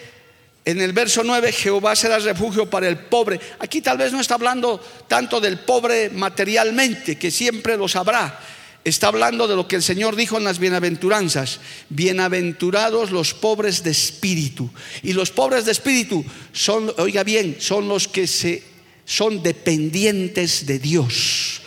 en 0.66 0.80
el 0.80 0.92
verso 0.92 1.22
9, 1.22 1.52
Jehová 1.52 1.94
será 1.94 2.18
refugio 2.18 2.68
para 2.68 2.88
el 2.88 2.98
pobre. 2.98 3.38
Aquí 3.60 3.80
tal 3.80 3.98
vez 3.98 4.12
no 4.12 4.20
está 4.20 4.34
hablando 4.34 4.80
tanto 5.06 5.40
del 5.40 5.60
pobre 5.60 6.10
materialmente, 6.10 7.16
que 7.16 7.30
siempre 7.30 7.76
lo 7.76 7.86
sabrá. 7.86 8.40
Está 8.82 9.08
hablando 9.08 9.46
de 9.46 9.54
lo 9.54 9.68
que 9.68 9.76
el 9.76 9.82
Señor 9.82 10.16
dijo 10.16 10.38
en 10.38 10.44
las 10.44 10.58
bienaventuranzas. 10.58 11.60
Bienaventurados 11.88 13.12
los 13.12 13.32
pobres 13.32 13.84
de 13.84 13.92
espíritu. 13.92 14.68
Y 15.04 15.12
los 15.12 15.30
pobres 15.30 15.66
de 15.66 15.72
espíritu 15.72 16.24
son, 16.52 16.92
oiga 16.98 17.22
bien, 17.22 17.56
son 17.60 17.88
los 17.88 18.08
que 18.08 18.26
se, 18.26 18.62
son 19.06 19.42
dependientes 19.42 20.66
de 20.66 20.78
Dios. 20.78 21.62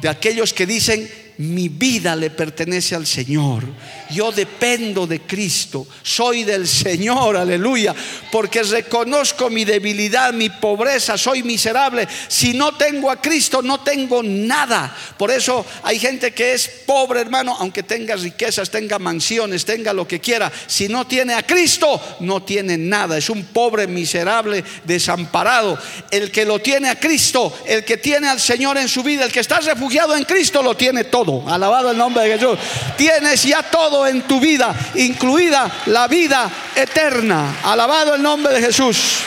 De 0.00 0.08
aquellos 0.08 0.52
que 0.52 0.66
dicen, 0.66 1.10
mi 1.38 1.68
vida 1.68 2.14
le 2.14 2.30
pertenece 2.30 2.94
al 2.94 3.06
Señor. 3.06 3.64
Yo 4.12 4.30
dependo 4.30 5.06
de 5.06 5.22
Cristo, 5.22 5.86
soy 6.02 6.44
del 6.44 6.68
Señor, 6.68 7.36
aleluya, 7.36 7.94
porque 8.30 8.62
reconozco 8.62 9.50
mi 9.50 9.64
debilidad, 9.64 10.32
mi 10.32 10.50
pobreza, 10.50 11.16
soy 11.16 11.42
miserable. 11.42 12.06
Si 12.28 12.52
no 12.52 12.76
tengo 12.76 13.10
a 13.10 13.20
Cristo, 13.20 13.62
no 13.62 13.80
tengo 13.80 14.22
nada. 14.22 14.94
Por 15.16 15.30
eso 15.30 15.64
hay 15.82 15.98
gente 15.98 16.32
que 16.32 16.52
es 16.52 16.68
pobre, 16.86 17.20
hermano, 17.20 17.56
aunque 17.58 17.82
tenga 17.82 18.16
riquezas, 18.16 18.70
tenga 18.70 18.98
mansiones, 18.98 19.64
tenga 19.64 19.92
lo 19.92 20.06
que 20.06 20.20
quiera. 20.20 20.52
Si 20.66 20.88
no 20.88 21.06
tiene 21.06 21.34
a 21.34 21.46
Cristo, 21.46 22.00
no 22.20 22.42
tiene 22.42 22.76
nada. 22.76 23.18
Es 23.18 23.30
un 23.30 23.44
pobre, 23.44 23.86
miserable, 23.86 24.64
desamparado. 24.84 25.78
El 26.10 26.30
que 26.30 26.44
lo 26.44 26.58
tiene 26.58 26.88
a 26.88 26.98
Cristo, 26.98 27.52
el 27.66 27.84
que 27.84 27.96
tiene 27.96 28.28
al 28.28 28.40
Señor 28.40 28.76
en 28.78 28.88
su 28.88 29.02
vida, 29.02 29.24
el 29.24 29.32
que 29.32 29.40
está 29.40 29.60
refugiado 29.60 30.16
en 30.16 30.24
Cristo, 30.24 30.62
lo 30.62 30.76
tiene 30.76 31.04
todo. 31.04 31.48
Alabado 31.48 31.90
el 31.90 31.98
nombre 31.98 32.24
de 32.24 32.38
Jesús. 32.38 32.58
Tienes 32.96 33.42
ya 33.42 33.62
todo 33.62 34.01
en 34.06 34.22
tu 34.22 34.40
vida, 34.40 34.74
incluida 34.94 35.82
la 35.86 36.08
vida 36.08 36.50
eterna. 36.74 37.60
Alabado 37.62 38.14
el 38.14 38.22
nombre 38.22 38.52
de 38.54 38.60
Jesús. 38.60 39.18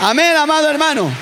Amén, 0.00 0.36
amado 0.36 0.68
hermano. 0.68 1.12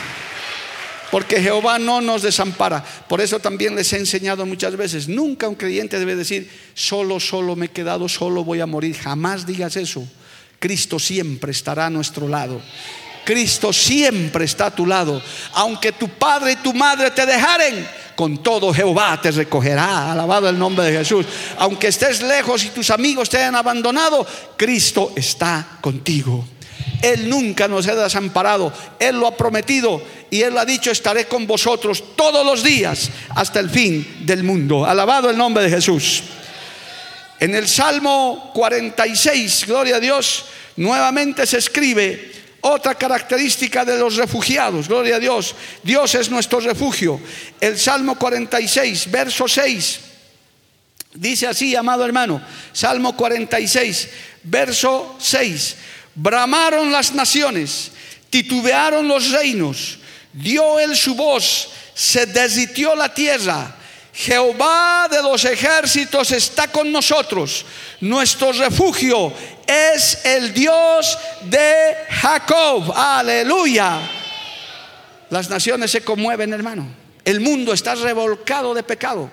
Porque 1.11 1.43
Jehová 1.43 1.79
no 1.79 2.01
nos 2.01 2.23
desampara. 2.23 2.85
Por 3.09 3.21
eso 3.21 3.41
también 3.41 3.75
les 3.75 3.93
he 3.93 3.99
enseñado 3.99 4.47
muchas 4.47 4.77
veces, 4.77 5.09
nunca 5.09 5.49
un 5.49 5.57
creyente 5.57 5.99
debe 5.99 6.15
decir, 6.15 6.49
solo, 6.75 7.19
solo 7.19 7.57
me 7.57 7.67
he 7.67 7.71
quedado, 7.71 8.09
solo 8.09 8.45
voy 8.45 8.61
a 8.61 8.67
morir. 8.67 8.97
Jamás 8.97 9.45
digas 9.45 9.77
eso. 9.77 10.07
Cristo 10.61 10.99
siempre 10.99 11.51
estará 11.51 11.87
a 11.87 11.91
nuestro 11.91 12.29
lado. 12.29 12.61
Cristo 13.25 13.73
siempre 13.73 14.45
está 14.45 14.67
a 14.67 14.75
tu 14.75 14.87
lado. 14.87 15.21
Aunque 15.55 15.93
tu 15.93 16.09
padre 16.09 16.53
y 16.53 16.57
tu 16.57 16.73
madre 16.73 17.11
te 17.11 17.27
dejaren, 17.27 17.87
con 18.21 18.43
todo 18.43 18.75
Jehová 18.75 19.19
te 19.19 19.31
recogerá. 19.31 20.13
Alabado 20.13 20.47
el 20.51 20.59
nombre 20.59 20.85
de 20.85 20.99
Jesús. 20.99 21.25
Aunque 21.57 21.89
estés 21.89 22.21
lejos 22.21 22.63
y 22.63 22.69
tus 22.69 22.91
amigos 22.91 23.31
te 23.31 23.39
hayan 23.39 23.57
abandonado, 23.57 24.27
Cristo 24.59 25.15
está 25.17 25.79
contigo. 25.81 26.45
Él 27.01 27.31
nunca 27.31 27.67
nos 27.67 27.87
ha 27.87 27.95
desamparado. 27.95 28.75
Él 28.99 29.19
lo 29.19 29.27
ha 29.27 29.35
prometido 29.35 30.03
y 30.29 30.43
Él 30.43 30.59
ha 30.59 30.67
dicho, 30.67 30.91
estaré 30.91 31.29
con 31.29 31.47
vosotros 31.47 32.15
todos 32.15 32.45
los 32.45 32.63
días 32.63 33.09
hasta 33.31 33.59
el 33.59 33.71
fin 33.71 34.27
del 34.27 34.45
mundo. 34.45 34.85
Alabado 34.85 35.31
el 35.31 35.39
nombre 35.39 35.65
de 35.65 35.71
Jesús. 35.71 36.23
En 37.39 37.55
el 37.55 37.67
Salmo 37.67 38.51
46, 38.53 39.65
gloria 39.67 39.97
a 39.97 40.01
Dios, 40.01 40.45
nuevamente 40.77 41.47
se 41.47 41.57
escribe, 41.57 42.33
otra 42.61 42.95
característica 42.95 43.85
de 43.85 43.99
los 43.99 44.17
refugiados, 44.17 44.89
gloria 44.89 45.17
a 45.17 45.19
Dios, 45.21 45.55
Dios 45.83 46.15
es 46.15 46.31
nuestro 46.31 46.61
refugio. 46.61 47.21
El 47.61 47.79
Salmo 47.79 48.17
46, 48.19 49.11
verso 49.11 49.49
6, 49.49 50.01
dice 51.15 51.47
así, 51.47 51.75
amado 51.75 52.05
hermano, 52.05 52.43
Salmo 52.73 53.17
46, 53.17 54.09
verso 54.43 55.17
6, 55.19 55.77
bramaron 56.15 56.93
las 56.93 57.15
naciones, 57.15 57.93
titubearon 58.29 59.09
los 59.09 59.31
reinos, 59.31 59.99
dio 60.33 60.79
él 60.79 60.97
su 60.97 61.15
voz, 61.15 61.71
se 61.95 62.27
desitió 62.27 62.95
la 62.95 63.13
tierra. 63.13 63.77
Jehová 64.21 65.09
de 65.11 65.23
los 65.23 65.47
ejércitos 65.47 66.31
está 66.33 66.69
con 66.69 66.93
nosotros. 66.93 67.65
Nuestro 68.03 68.53
refugio 68.53 69.33
es 69.67 70.27
el 70.27 70.53
Dios 70.53 71.19
de 71.45 71.97
Jacob. 72.11 72.93
Aleluya. 72.95 73.99
Las 75.31 75.49
naciones 75.49 75.91
se 75.91 76.05
conmueven, 76.05 76.53
hermano. 76.53 76.87
El 77.25 77.41
mundo 77.41 77.73
está 77.73 77.95
revolcado 77.95 78.75
de 78.75 78.83
pecado. 78.83 79.31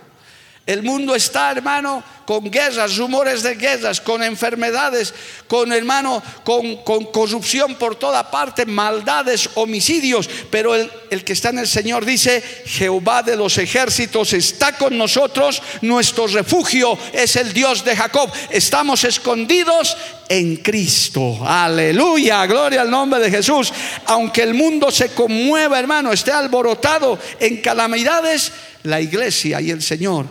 El 0.68 0.84
mundo 0.84 1.16
está, 1.16 1.50
hermano, 1.50 2.04
con 2.26 2.52
guerras, 2.52 2.98
rumores 2.98 3.42
de 3.42 3.56
guerras, 3.56 4.02
con 4.02 4.22
enfermedades, 4.22 5.14
con 5.48 5.72
hermano, 5.72 6.22
con, 6.44 6.76
corrupción 7.06 7.76
por 7.76 7.96
toda 7.96 8.30
parte, 8.30 8.66
maldades, 8.66 9.50
homicidios. 9.56 10.30
Pero 10.52 10.76
el, 10.76 10.92
el 11.10 11.24
que 11.24 11.32
está 11.32 11.52
en 11.52 11.60
el 11.60 11.70
Señor 11.70 12.04
dice, 12.04 12.44
Jehová 12.66 13.24
de 13.24 13.38
los 13.38 13.58
ejércitos 13.58 14.34
está 14.34 14.74
con 14.74 14.98
nosotros, 14.98 15.62
nuestro 15.84 16.28
refugio 16.28 17.00
es 17.14 17.38
el 17.38 17.54
Dios 17.54 17.86
de 17.86 17.96
Jacob. 17.96 18.30
Estamos 18.50 19.06
escondidos 19.06 19.96
en 20.28 20.58
Cristo. 20.58 21.40
Aleluya, 21.48 22.46
gloria 22.46 22.82
al 22.82 22.92
nombre 22.92 23.22
de 23.22 23.32
Jesús. 23.32 23.72
Aunque 24.06 24.44
el 24.44 24.54
mundo 24.54 24.92
se 24.92 25.14
conmueva, 25.14 25.80
hermano, 25.80 26.12
esté 26.12 26.34
alborotado 26.34 27.18
en 27.40 27.62
calamidades, 27.62 28.52
la 28.84 29.00
iglesia 29.00 29.62
y 29.62 29.72
el 29.72 29.82
Señor 29.82 30.26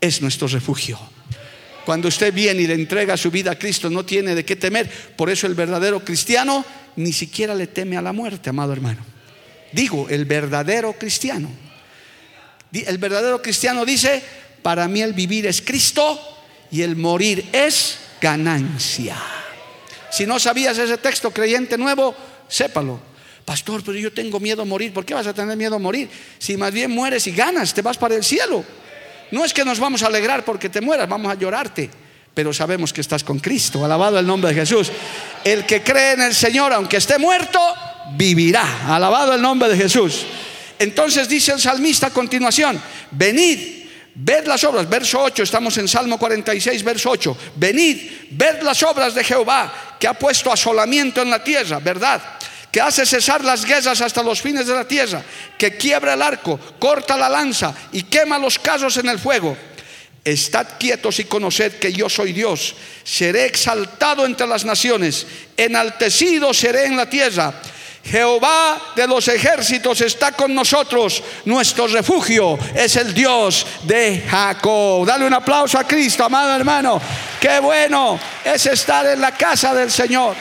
es 0.00 0.22
nuestro 0.22 0.48
refugio. 0.48 0.98
Cuando 1.84 2.08
usted 2.08 2.32
viene 2.32 2.62
y 2.62 2.66
le 2.66 2.74
entrega 2.74 3.16
su 3.16 3.30
vida 3.30 3.52
a 3.52 3.58
Cristo, 3.58 3.90
no 3.90 4.04
tiene 4.04 4.34
de 4.34 4.44
qué 4.44 4.56
temer. 4.56 4.88
Por 5.16 5.30
eso 5.30 5.46
el 5.46 5.54
verdadero 5.54 6.04
cristiano 6.04 6.64
ni 6.96 7.12
siquiera 7.12 7.54
le 7.54 7.66
teme 7.66 7.96
a 7.96 8.02
la 8.02 8.12
muerte, 8.12 8.50
amado 8.50 8.72
hermano. 8.72 9.04
Digo, 9.72 10.08
el 10.08 10.24
verdadero 10.24 10.92
cristiano. 10.94 11.48
El 12.72 12.98
verdadero 12.98 13.42
cristiano 13.42 13.84
dice, 13.84 14.22
para 14.62 14.86
mí 14.88 15.02
el 15.02 15.12
vivir 15.12 15.46
es 15.46 15.62
Cristo 15.62 16.20
y 16.70 16.82
el 16.82 16.96
morir 16.96 17.48
es 17.52 17.98
ganancia. 18.20 19.16
Si 20.10 20.26
no 20.26 20.38
sabías 20.38 20.76
ese 20.78 20.98
texto, 20.98 21.30
creyente 21.30 21.78
nuevo, 21.78 22.14
sépalo. 22.48 23.00
Pastor, 23.44 23.82
pero 23.84 23.98
yo 23.98 24.12
tengo 24.12 24.38
miedo 24.38 24.62
a 24.62 24.64
morir. 24.64 24.92
¿Por 24.92 25.04
qué 25.04 25.14
vas 25.14 25.26
a 25.26 25.34
tener 25.34 25.56
miedo 25.56 25.74
a 25.74 25.78
morir? 25.78 26.08
Si 26.38 26.56
más 26.56 26.72
bien 26.72 26.90
mueres 26.90 27.26
y 27.26 27.32
ganas, 27.32 27.74
te 27.74 27.82
vas 27.82 27.98
para 27.98 28.14
el 28.14 28.22
cielo. 28.22 28.64
No 29.30 29.44
es 29.44 29.52
que 29.52 29.64
nos 29.64 29.78
vamos 29.78 30.02
a 30.02 30.06
alegrar 30.06 30.44
porque 30.44 30.68
te 30.68 30.80
mueras, 30.80 31.08
vamos 31.08 31.30
a 31.30 31.34
llorarte, 31.34 31.90
pero 32.34 32.52
sabemos 32.52 32.92
que 32.92 33.00
estás 33.00 33.24
con 33.24 33.38
Cristo. 33.38 33.84
Alabado 33.84 34.18
el 34.18 34.26
nombre 34.26 34.50
de 34.52 34.60
Jesús. 34.60 34.90
El 35.44 35.64
que 35.66 35.82
cree 35.82 36.12
en 36.12 36.22
el 36.22 36.34
Señor, 36.34 36.72
aunque 36.72 36.96
esté 36.96 37.18
muerto, 37.18 37.60
vivirá. 38.16 38.94
Alabado 38.94 39.34
el 39.34 39.42
nombre 39.42 39.68
de 39.68 39.76
Jesús. 39.76 40.26
Entonces 40.78 41.28
dice 41.28 41.52
el 41.52 41.60
salmista 41.60 42.08
a 42.08 42.10
continuación, 42.10 42.80
venid. 43.10 43.80
Ved 44.12 44.46
las 44.46 44.64
obras, 44.64 44.88
verso 44.88 45.22
8, 45.22 45.44
estamos 45.44 45.78
en 45.78 45.86
Salmo 45.86 46.18
46, 46.18 46.82
verso 46.82 47.10
8. 47.10 47.36
Venid, 47.56 47.96
ved 48.30 48.60
las 48.62 48.82
obras 48.82 49.14
de 49.14 49.22
Jehová, 49.22 49.96
que 49.98 50.08
ha 50.08 50.14
puesto 50.14 50.52
asolamiento 50.52 51.22
en 51.22 51.30
la 51.30 51.42
tierra, 51.42 51.78
¿verdad? 51.78 52.20
Que 52.70 52.80
hace 52.80 53.04
cesar 53.04 53.44
las 53.44 53.64
guerras 53.64 54.00
hasta 54.00 54.22
los 54.22 54.40
fines 54.40 54.66
de 54.66 54.74
la 54.74 54.86
tierra, 54.86 55.22
que 55.58 55.76
quiebra 55.76 56.14
el 56.14 56.22
arco, 56.22 56.58
corta 56.78 57.16
la 57.16 57.28
lanza 57.28 57.74
y 57.92 58.04
quema 58.04 58.38
los 58.38 58.58
casos 58.58 58.96
en 58.96 59.08
el 59.08 59.18
fuego. 59.18 59.56
Estad 60.24 60.66
quietos 60.78 61.18
y 61.18 61.24
conoced 61.24 61.78
que 61.78 61.92
yo 61.92 62.08
soy 62.08 62.32
Dios. 62.32 62.74
Seré 63.02 63.46
exaltado 63.46 64.26
entre 64.26 64.46
las 64.46 64.64
naciones, 64.64 65.26
enaltecido 65.56 66.52
seré 66.52 66.84
en 66.84 66.96
la 66.96 67.08
tierra. 67.08 67.54
Jehová 68.04 68.80
de 68.96 69.06
los 69.06 69.28
ejércitos 69.28 70.00
está 70.00 70.32
con 70.32 70.54
nosotros. 70.54 71.22
Nuestro 71.44 71.86
refugio 71.86 72.58
es 72.74 72.96
el 72.96 73.12
Dios 73.12 73.66
de 73.84 74.24
Jacob. 74.28 75.06
Dale 75.06 75.26
un 75.26 75.34
aplauso 75.34 75.78
a 75.78 75.84
Cristo, 75.84 76.24
amado 76.24 76.54
hermano. 76.56 77.00
Qué 77.40 77.58
bueno 77.60 78.18
es 78.44 78.66
estar 78.66 79.06
en 79.06 79.20
la 79.20 79.32
casa 79.36 79.74
del 79.74 79.90
Señor. 79.90 80.34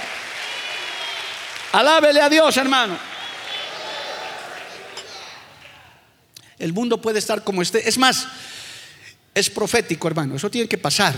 Alábele 1.71 2.21
a 2.21 2.29
Dios, 2.29 2.57
hermano. 2.57 2.97
El 6.57 6.73
mundo 6.73 7.01
puede 7.01 7.19
estar 7.19 7.43
como 7.43 7.61
esté. 7.61 7.87
Es 7.87 7.97
más, 7.97 8.27
es 9.33 9.49
profético, 9.49 10.07
hermano. 10.07 10.35
Eso 10.35 10.49
tiene 10.49 10.67
que 10.67 10.77
pasar. 10.77 11.15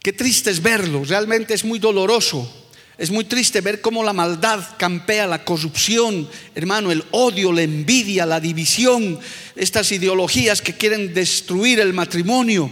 Qué 0.00 0.12
triste 0.12 0.50
es 0.50 0.62
verlo. 0.62 1.04
Realmente 1.04 1.54
es 1.54 1.64
muy 1.64 1.78
doloroso. 1.78 2.60
Es 2.98 3.10
muy 3.10 3.24
triste 3.24 3.60
ver 3.62 3.80
cómo 3.80 4.04
la 4.04 4.12
maldad 4.12 4.60
campea, 4.76 5.26
la 5.26 5.44
corrupción, 5.44 6.28
hermano, 6.54 6.92
el 6.92 7.02
odio, 7.10 7.50
la 7.50 7.62
envidia, 7.62 8.26
la 8.26 8.38
división, 8.38 9.18
estas 9.56 9.90
ideologías 9.90 10.60
que 10.60 10.76
quieren 10.76 11.14
destruir 11.14 11.80
el 11.80 11.94
matrimonio 11.94 12.70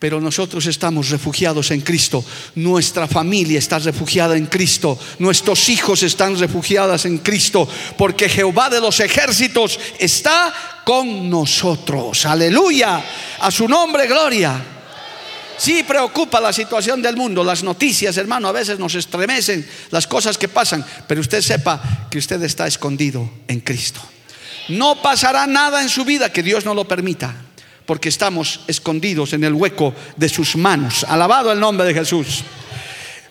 pero 0.00 0.18
nosotros 0.18 0.64
estamos 0.64 1.10
refugiados 1.10 1.70
en 1.70 1.82
Cristo. 1.82 2.24
Nuestra 2.54 3.06
familia 3.06 3.58
está 3.58 3.78
refugiada 3.78 4.34
en 4.34 4.46
Cristo. 4.46 4.98
Nuestros 5.18 5.68
hijos 5.68 6.02
están 6.02 6.38
refugiados 6.38 7.04
en 7.04 7.18
Cristo. 7.18 7.68
Porque 7.98 8.30
Jehová 8.30 8.70
de 8.70 8.80
los 8.80 8.98
ejércitos 8.98 9.78
está 9.98 10.82
con 10.86 11.28
nosotros. 11.28 12.24
Aleluya. 12.24 13.04
A 13.40 13.50
su 13.50 13.68
nombre, 13.68 14.06
gloria. 14.06 14.58
Sí 15.58 15.84
preocupa 15.86 16.40
la 16.40 16.54
situación 16.54 17.02
del 17.02 17.18
mundo, 17.18 17.44
las 17.44 17.62
noticias, 17.62 18.16
hermano, 18.16 18.48
a 18.48 18.52
veces 18.52 18.78
nos 18.78 18.94
estremecen 18.94 19.68
las 19.90 20.06
cosas 20.06 20.38
que 20.38 20.48
pasan, 20.48 20.82
pero 21.06 21.20
usted 21.20 21.42
sepa 21.42 22.08
que 22.10 22.16
usted 22.16 22.42
está 22.42 22.66
escondido 22.66 23.28
en 23.46 23.60
Cristo. 23.60 24.00
No 24.70 25.02
pasará 25.02 25.46
nada 25.46 25.82
en 25.82 25.90
su 25.90 26.06
vida 26.06 26.32
que 26.32 26.42
Dios 26.42 26.64
no 26.64 26.72
lo 26.72 26.88
permita 26.88 27.49
porque 27.90 28.08
estamos 28.08 28.60
escondidos 28.68 29.32
en 29.32 29.42
el 29.42 29.52
hueco 29.52 29.92
de 30.14 30.28
sus 30.28 30.54
manos. 30.54 31.04
Alabado 31.08 31.50
el 31.50 31.58
nombre 31.58 31.88
de 31.88 31.92
Jesús. 31.92 32.44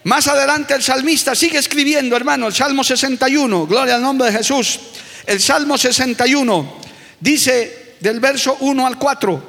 Más 0.03 0.27
adelante 0.27 0.73
el 0.73 0.83
salmista 0.83 1.33
sigue 1.33 1.59
escribiendo, 1.59 2.13
hermano, 2.17 2.47
el 2.47 2.53
Salmo 2.53 2.83
61, 2.83 3.67
gloria 3.67 3.95
al 3.95 4.01
nombre 4.01 4.29
de 4.29 4.37
Jesús. 4.37 4.77
El 5.25 5.39
Salmo 5.39 5.77
61 5.77 6.73
dice 7.21 7.95
del 8.01 8.19
verso 8.19 8.57
1 8.59 8.85
al 8.85 8.97
4, 8.97 9.43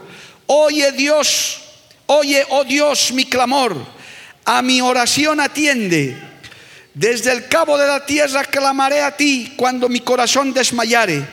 Oye 0.47 0.93
Dios, 0.93 1.61
oye, 2.07 2.47
oh 2.51 2.63
Dios, 2.63 3.11
mi 3.11 3.25
clamor. 3.25 3.85
A 4.45 4.63
mi 4.63 4.81
oración 4.81 5.41
atiende. 5.41 6.17
Desde 6.95 7.33
el 7.33 7.49
cabo 7.49 7.77
de 7.77 7.89
la 7.89 8.07
tierra 8.07 8.45
clamaré 8.45 9.03
a 9.03 9.17
ti 9.17 9.55
cuando 9.57 9.89
mi 9.89 9.99
corazón 9.99 10.53
desmayare. 10.53 11.27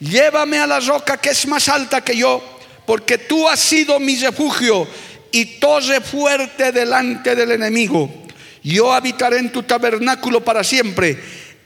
Llévame 0.00 0.58
a 0.58 0.66
la 0.66 0.80
roca 0.80 1.18
que 1.18 1.30
es 1.30 1.46
más 1.46 1.68
alta 1.68 2.00
que 2.00 2.16
yo, 2.16 2.51
porque 2.86 3.18
tú 3.18 3.48
has 3.48 3.60
sido 3.60 3.98
mi 4.00 4.16
refugio 4.16 4.86
y 5.30 5.58
torre 5.58 6.00
fuerte 6.00 6.72
delante 6.72 7.34
del 7.34 7.52
enemigo. 7.52 8.10
Yo 8.62 8.92
habitaré 8.92 9.38
en 9.38 9.50
tu 9.50 9.62
tabernáculo 9.62 10.44
para 10.44 10.62
siempre. 10.62 11.18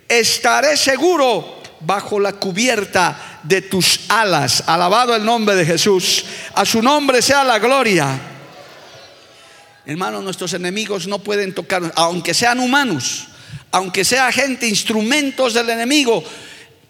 Estaré 0.09 0.77
seguro 0.77 1.61
bajo 1.81 2.19
la 2.19 2.33
cubierta 2.33 3.41
de 3.43 3.63
tus 3.63 4.01
alas. 4.09 4.65
Alabado 4.67 5.15
el 5.15 5.25
nombre 5.25 5.55
de 5.57 5.67
Jesús. 5.67 6.25
A 6.55 6.65
su 6.65 6.83
nombre 6.83 7.21
sea 7.21 7.45
la 7.45 7.59
gloria. 7.59 8.19
Hermanos, 9.85 10.25
nuestros 10.25 10.53
enemigos 10.55 11.07
no 11.07 11.21
pueden 11.21 11.55
tocar, 11.55 11.93
aunque 11.95 12.35
sean 12.35 12.59
humanos, 12.59 13.29
aunque 13.71 14.05
sea 14.05 14.33
gente, 14.33 14.67
instrumentos 14.67 15.55
del 15.55 15.71
enemigo, 15.71 16.25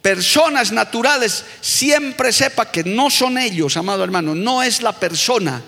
personas 0.06 0.70
naturales, 0.70 1.44
siempre 1.60 2.32
sepa 2.32 2.70
que 2.70 2.84
no 2.84 3.10
son 3.10 3.38
ellos, 3.38 3.76
amado 3.76 4.04
hermano, 4.04 4.36
no 4.36 4.62
es 4.62 4.80
la 4.80 4.92
persona 4.92 5.60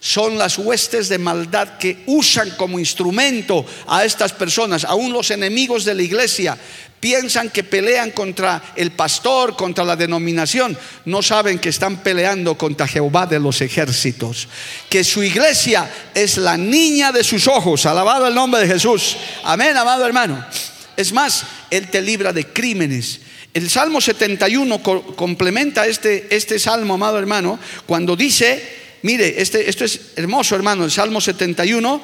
son 0.00 0.36
las 0.36 0.58
huestes 0.58 1.08
de 1.10 1.18
maldad 1.18 1.76
que 1.78 2.02
usan 2.06 2.50
como 2.56 2.80
instrumento 2.80 3.64
a 3.86 4.04
estas 4.04 4.32
personas, 4.32 4.84
aún 4.84 5.12
los 5.12 5.30
enemigos 5.30 5.84
de 5.84 5.94
la 5.94 6.02
iglesia. 6.02 6.58
Piensan 6.98 7.50
que 7.50 7.62
pelean 7.62 8.10
contra 8.10 8.72
el 8.74 8.92
pastor, 8.92 9.54
contra 9.54 9.84
la 9.84 9.94
denominación. 9.94 10.76
No 11.04 11.22
saben 11.22 11.60
que 11.60 11.68
están 11.68 11.98
peleando 12.02 12.58
contra 12.58 12.88
Jehová 12.88 13.26
de 13.26 13.38
los 13.38 13.60
ejércitos. 13.60 14.48
Que 14.88 15.04
su 15.04 15.22
iglesia 15.22 15.88
es 16.14 16.36
la 16.36 16.56
niña 16.56 17.12
de 17.12 17.22
sus 17.22 17.46
ojos. 17.46 17.86
Alabado 17.86 18.26
el 18.26 18.34
nombre 18.34 18.62
de 18.62 18.72
Jesús. 18.72 19.16
Amén, 19.44 19.76
amado 19.76 20.04
hermano. 20.04 20.44
Es 20.96 21.12
más, 21.12 21.44
Él 21.70 21.88
te 21.88 22.02
libra 22.02 22.32
de 22.32 22.46
crímenes. 22.46 23.20
El 23.54 23.68
Salmo 23.68 24.00
71 24.00 24.82
complementa 24.82 25.86
este, 25.86 26.34
este 26.34 26.58
salmo, 26.58 26.94
amado 26.94 27.18
hermano, 27.18 27.58
cuando 27.86 28.16
dice 28.16 28.80
Mire, 29.02 29.42
este, 29.42 29.68
esto 29.68 29.84
es 29.84 30.12
hermoso, 30.14 30.54
hermano, 30.54 30.84
el 30.84 30.90
Salmo 30.90 31.20
71. 31.20 32.00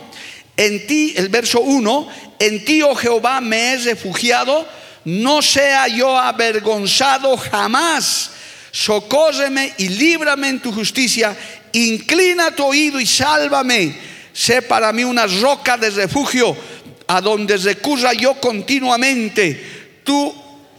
En 0.56 0.86
ti, 0.86 1.14
el 1.16 1.28
verso 1.28 1.60
1, 1.60 2.08
en 2.40 2.64
ti, 2.64 2.82
oh 2.82 2.96
Jehová, 2.96 3.40
me 3.40 3.72
he 3.72 3.78
refugiado, 3.78 4.66
no 5.04 5.40
sea 5.40 5.86
yo 5.86 6.18
avergonzado 6.18 7.36
jamás. 7.36 8.32
Socórreme 8.72 9.72
y 9.78 9.88
líbrame 9.88 10.48
en 10.48 10.60
tu 10.60 10.72
justicia. 10.72 11.36
Inclina 11.72 12.54
tu 12.54 12.64
oído 12.64 12.98
y 12.98 13.06
sálvame. 13.06 13.94
Sé 14.32 14.62
para 14.62 14.92
mí 14.92 15.04
una 15.04 15.26
roca 15.26 15.76
de 15.76 15.90
refugio 15.90 16.56
a 17.06 17.20
donde 17.20 17.56
recurra 17.58 18.12
yo 18.12 18.34
continuamente. 18.40 20.00
Tú 20.02 20.34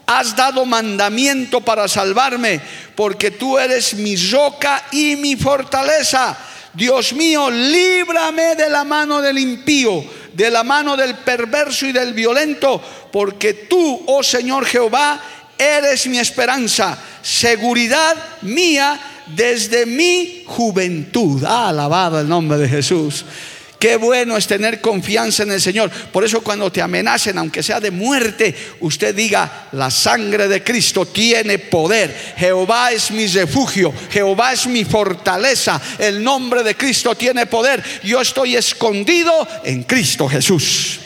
has 0.09 0.35
dado 0.35 0.65
mandamiento 0.65 1.61
para 1.61 1.87
salvarme, 1.87 2.59
porque 2.95 3.29
tú 3.29 3.59
eres 3.59 3.93
mi 3.93 4.15
roca 4.15 4.83
y 4.91 5.15
mi 5.15 5.35
fortaleza. 5.35 6.35
Dios 6.73 7.13
mío, 7.13 7.51
líbrame 7.51 8.55
de 8.55 8.69
la 8.69 8.83
mano 8.83 9.21
del 9.21 9.37
impío, 9.37 10.03
de 10.33 10.49
la 10.49 10.63
mano 10.63 10.97
del 10.97 11.13
perverso 11.13 11.85
y 11.85 11.91
del 11.91 12.13
violento, 12.13 12.81
porque 13.11 13.53
tú, 13.53 14.01
oh 14.07 14.23
Señor 14.23 14.65
Jehová, 14.65 15.21
eres 15.55 16.07
mi 16.07 16.17
esperanza, 16.17 16.97
seguridad 17.21 18.15
mía 18.41 18.99
desde 19.27 19.85
mi 19.85 20.43
juventud. 20.47 21.43
Ah, 21.45 21.69
alabado 21.69 22.19
el 22.19 22.27
nombre 22.27 22.57
de 22.57 22.67
Jesús. 22.67 23.25
Qué 23.79 23.95
bueno 23.95 24.35
es 24.35 24.45
tener 24.45 24.81
confianza 24.81 25.43
en 25.43 25.51
el 25.51 25.61
Señor. 25.61 25.89
Por 25.89 26.25
eso 26.25 26.41
cuando 26.41 26.69
te 26.69 26.81
amenacen, 26.81 27.37
aunque 27.37 27.63
sea 27.63 27.79
de 27.79 27.91
muerte, 27.91 28.53
usted 28.81 29.15
diga, 29.15 29.69
la 29.71 29.89
sangre 29.89 30.49
de 30.49 30.61
Cristo 30.61 31.05
tiene 31.05 31.59
poder. 31.59 32.13
Jehová 32.35 32.91
es 32.91 33.09
mi 33.09 33.25
refugio, 33.27 33.93
Jehová 34.11 34.51
es 34.51 34.67
mi 34.67 34.83
fortaleza. 34.83 35.81
El 35.97 36.21
nombre 36.21 36.61
de 36.61 36.75
Cristo 36.75 37.15
tiene 37.15 37.45
poder. 37.45 37.81
Yo 38.03 38.19
estoy 38.19 38.57
escondido 38.57 39.47
en 39.63 39.83
Cristo 39.83 40.27
Jesús. 40.27 40.99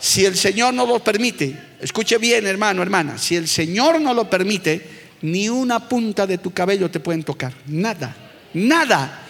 Si 0.00 0.24
el 0.24 0.36
Señor 0.36 0.74
no 0.74 0.84
lo 0.84 0.98
permite, 0.98 1.56
escuche 1.80 2.18
bien 2.18 2.44
hermano, 2.48 2.82
hermana, 2.82 3.18
si 3.18 3.36
el 3.36 3.46
Señor 3.46 4.00
no 4.00 4.12
lo 4.12 4.28
permite, 4.28 4.84
ni 5.22 5.48
una 5.48 5.88
punta 5.88 6.26
de 6.26 6.38
tu 6.38 6.52
cabello 6.52 6.90
te 6.90 6.98
pueden 6.98 7.22
tocar. 7.22 7.52
Nada, 7.66 8.16
nada. 8.52 9.25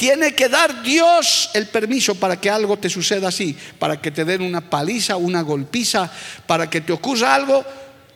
Tiene 0.00 0.34
que 0.34 0.48
dar 0.48 0.82
Dios 0.82 1.50
el 1.52 1.66
permiso 1.66 2.14
para 2.14 2.40
que 2.40 2.48
algo 2.48 2.78
te 2.78 2.88
suceda 2.88 3.28
así, 3.28 3.54
para 3.78 4.00
que 4.00 4.10
te 4.10 4.24
den 4.24 4.40
una 4.40 4.62
paliza, 4.62 5.16
una 5.16 5.42
golpiza, 5.42 6.10
para 6.46 6.70
que 6.70 6.80
te 6.80 6.90
ocurra 6.90 7.34
algo. 7.34 7.62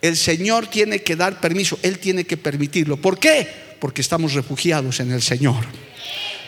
El 0.01 0.17
Señor 0.17 0.67
tiene 0.69 1.03
que 1.03 1.15
dar 1.15 1.39
permiso, 1.41 1.79
Él 1.83 1.99
tiene 1.99 2.25
que 2.25 2.39
permitirlo. 2.39 2.97
¿Por 2.97 3.19
qué? 3.19 3.77
Porque 3.81 4.01
estamos 4.01 4.33
refugiados 4.33 4.99
en 5.01 5.13
el 5.13 5.21
Señor, 5.21 5.63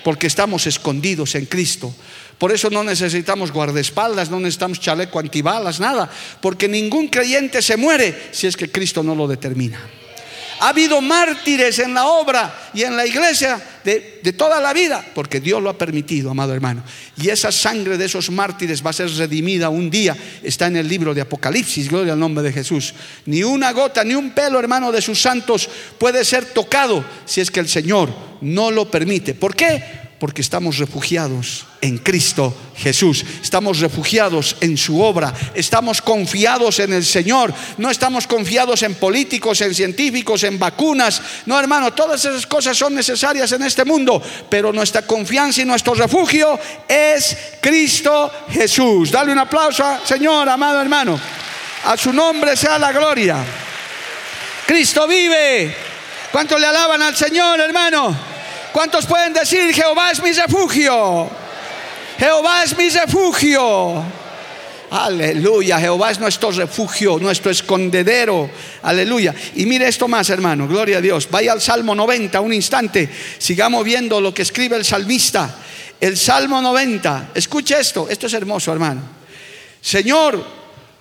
porque 0.03 0.27
estamos 0.27 0.67
escondidos 0.67 1.35
en 1.35 1.45
Cristo. 1.45 1.95
Por 2.39 2.51
eso 2.51 2.71
no 2.71 2.83
necesitamos 2.83 3.53
guardaespaldas, 3.53 4.31
no 4.31 4.41
necesitamos 4.41 4.81
chaleco 4.81 5.19
antibalas, 5.19 5.81
nada, 5.81 6.11
porque 6.41 6.67
ningún 6.67 7.09
creyente 7.09 7.61
se 7.61 7.77
muere 7.77 8.31
si 8.33 8.47
es 8.47 8.57
que 8.57 8.71
Cristo 8.71 9.03
no 9.03 9.15
lo 9.15 9.29
determina. 9.29 9.79
Ha 10.61 10.71
habido 10.71 11.01
mártires 11.01 11.79
en 11.79 11.95
la 11.95 12.07
obra 12.07 12.71
y 12.73 12.83
en 12.83 12.97
la 12.97 13.07
iglesia 13.07 13.61
de, 13.85 14.35
toda 14.37 14.61
la 14.61 14.73
vida, 14.73 15.05
porque 15.15 15.41
Dios 15.41 15.63
lo 15.63 15.71
ha 15.71 15.79
permitido, 15.79 16.31
amado 16.31 16.55
hermano. 16.55 16.83
Y 17.17 17.29
esa 17.29 17.53
sangre 17.53 17.97
de 17.97 18.07
esos 18.07 18.31
mártires 18.31 18.85
va 18.85 18.91
a 18.91 18.95
ser 18.95 19.11
redimida 19.11 19.69
un 19.69 19.91
día. 19.91 20.17
Está 20.43 20.67
en 20.67 20.77
el 20.77 20.89
libro 20.89 21.15
de 21.15 21.21
Apocalipsis, 21.21 21.89
gloria 21.89 22.15
al 22.15 22.19
nombre 22.19 22.43
de 22.43 22.53
Jesús. 22.53 22.95
Ni 23.27 23.43
una 23.43 23.73
gota, 23.73 24.03
ni 24.05 24.15
un 24.15 24.31
pelo, 24.31 24.59
hermano, 24.59 24.93
de 24.93 25.03
sus 25.03 25.21
santos 25.21 25.69
puede 25.99 26.25
ser 26.25 26.47
tocado 26.47 27.05
si 27.25 27.41
es 27.41 27.51
que 27.51 27.61
el 27.61 27.69
Señor 27.69 28.11
no 28.41 28.71
lo 28.71 28.91
permite. 28.91 29.35
¿Por 29.35 29.55
qué? 29.55 30.06
Porque 30.19 30.41
estamos 30.41 30.79
refugiados 30.79 31.67
en 31.83 31.99
Cristo 31.99 32.57
Jesús. 32.77 33.25
Estamos 33.43 33.81
refugiados 33.81 34.57
en 34.61 34.79
su 34.79 35.03
obra. 35.03 35.35
Estamos 35.55 36.01
confiados 36.01 36.79
en 36.79 36.95
el 36.95 37.05
Señor. 37.05 37.53
No 37.77 37.91
estamos 37.91 38.27
confiados 38.27 38.83
en 38.83 38.95
políticos, 38.95 39.61
en 39.61 39.75
científicos, 39.75 40.43
en 40.45 40.59
vacunas. 40.59 41.21
No, 41.45 41.61
hermano, 41.61 41.93
todas 41.93 42.25
esas 42.25 42.47
cosas 42.47 42.79
son 42.79 42.95
necesarias 42.95 43.53
en 43.53 43.63
este 43.63 43.85
mundo. 43.85 44.23
Pero 44.49 44.73
nuestra 44.73 45.03
confianza 45.03 45.61
y 45.61 45.67
nuestro 45.67 45.95
refugio 45.95 46.59
es 46.89 47.37
Cristo 47.61 48.33
Jesús. 48.51 49.11
Dale 49.11 49.33
un 49.33 49.39
aplauso, 49.39 49.85
Señor, 50.05 50.49
amado 50.49 50.81
hermano. 50.81 51.21
A 51.85 51.97
su 51.97 52.13
nombre 52.13 52.57
sea 52.57 52.79
la 52.79 52.91
gloria. 52.91 53.45
Cristo 54.67 55.07
vive. 55.07 55.77
¿Cuánto 56.33 56.59
le 56.59 56.67
alaban 56.67 57.01
al 57.03 57.15
Señor, 57.15 57.61
hermano? 57.61 58.36
¿Cuántos 58.77 59.07
pueden 59.07 59.33
decir, 59.33 59.73
Jehová 59.73 60.11
es 60.11 60.23
mi 60.23 60.33
refugio? 60.33 61.31
Jehová 62.19 62.63
es 62.63 62.77
mi 62.77 62.91
refugio. 62.91 64.05
Aleluya, 64.91 65.81
Jehová 65.81 66.11
es 66.11 66.21
nuestro 66.21 66.51
refugio, 66.51 67.19
nuestro 67.19 67.51
escondedero. 67.51 68.51
Aleluya. 68.83 69.35
Y 69.55 69.65
mire 69.65 69.89
esto 69.89 70.09
más, 70.09 70.29
hermano, 70.29 70.69
gloria 70.69 70.99
a 70.99 71.01
Dios. 71.01 71.27
Vaya 71.31 71.53
al 71.53 71.63
Salmo 71.63 71.95
90, 71.95 72.39
un 72.43 72.53
instante. 72.53 73.09
Sigamos 73.39 73.83
viendo 73.83 74.21
lo 74.21 74.35
que 74.35 74.43
escribe 74.43 74.77
el 74.77 74.85
salmista. 74.85 75.57
El 75.99 76.19
Salmo 76.19 76.61
90, 76.61 77.31
escuche 77.35 77.81
esto, 77.81 78.07
esto 78.11 78.27
es 78.27 78.35
hermoso, 78.35 78.75
hermano. 78.75 79.01
Señor, 79.81 80.45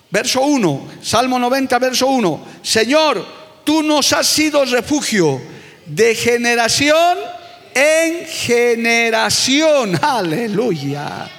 verso 0.10 0.40
1, 0.44 0.88
Salmo 1.02 1.38
90, 1.38 1.78
verso 1.80 2.08
1. 2.08 2.48
Señor, 2.62 3.28
tú 3.66 3.84
nos 3.84 4.14
has 4.14 4.28
sido 4.28 4.64
refugio 4.64 5.42
de 5.86 6.16
generación 6.16 7.36
en 7.76 8.26
generación. 8.26 10.00
Aleluya. 10.02 11.30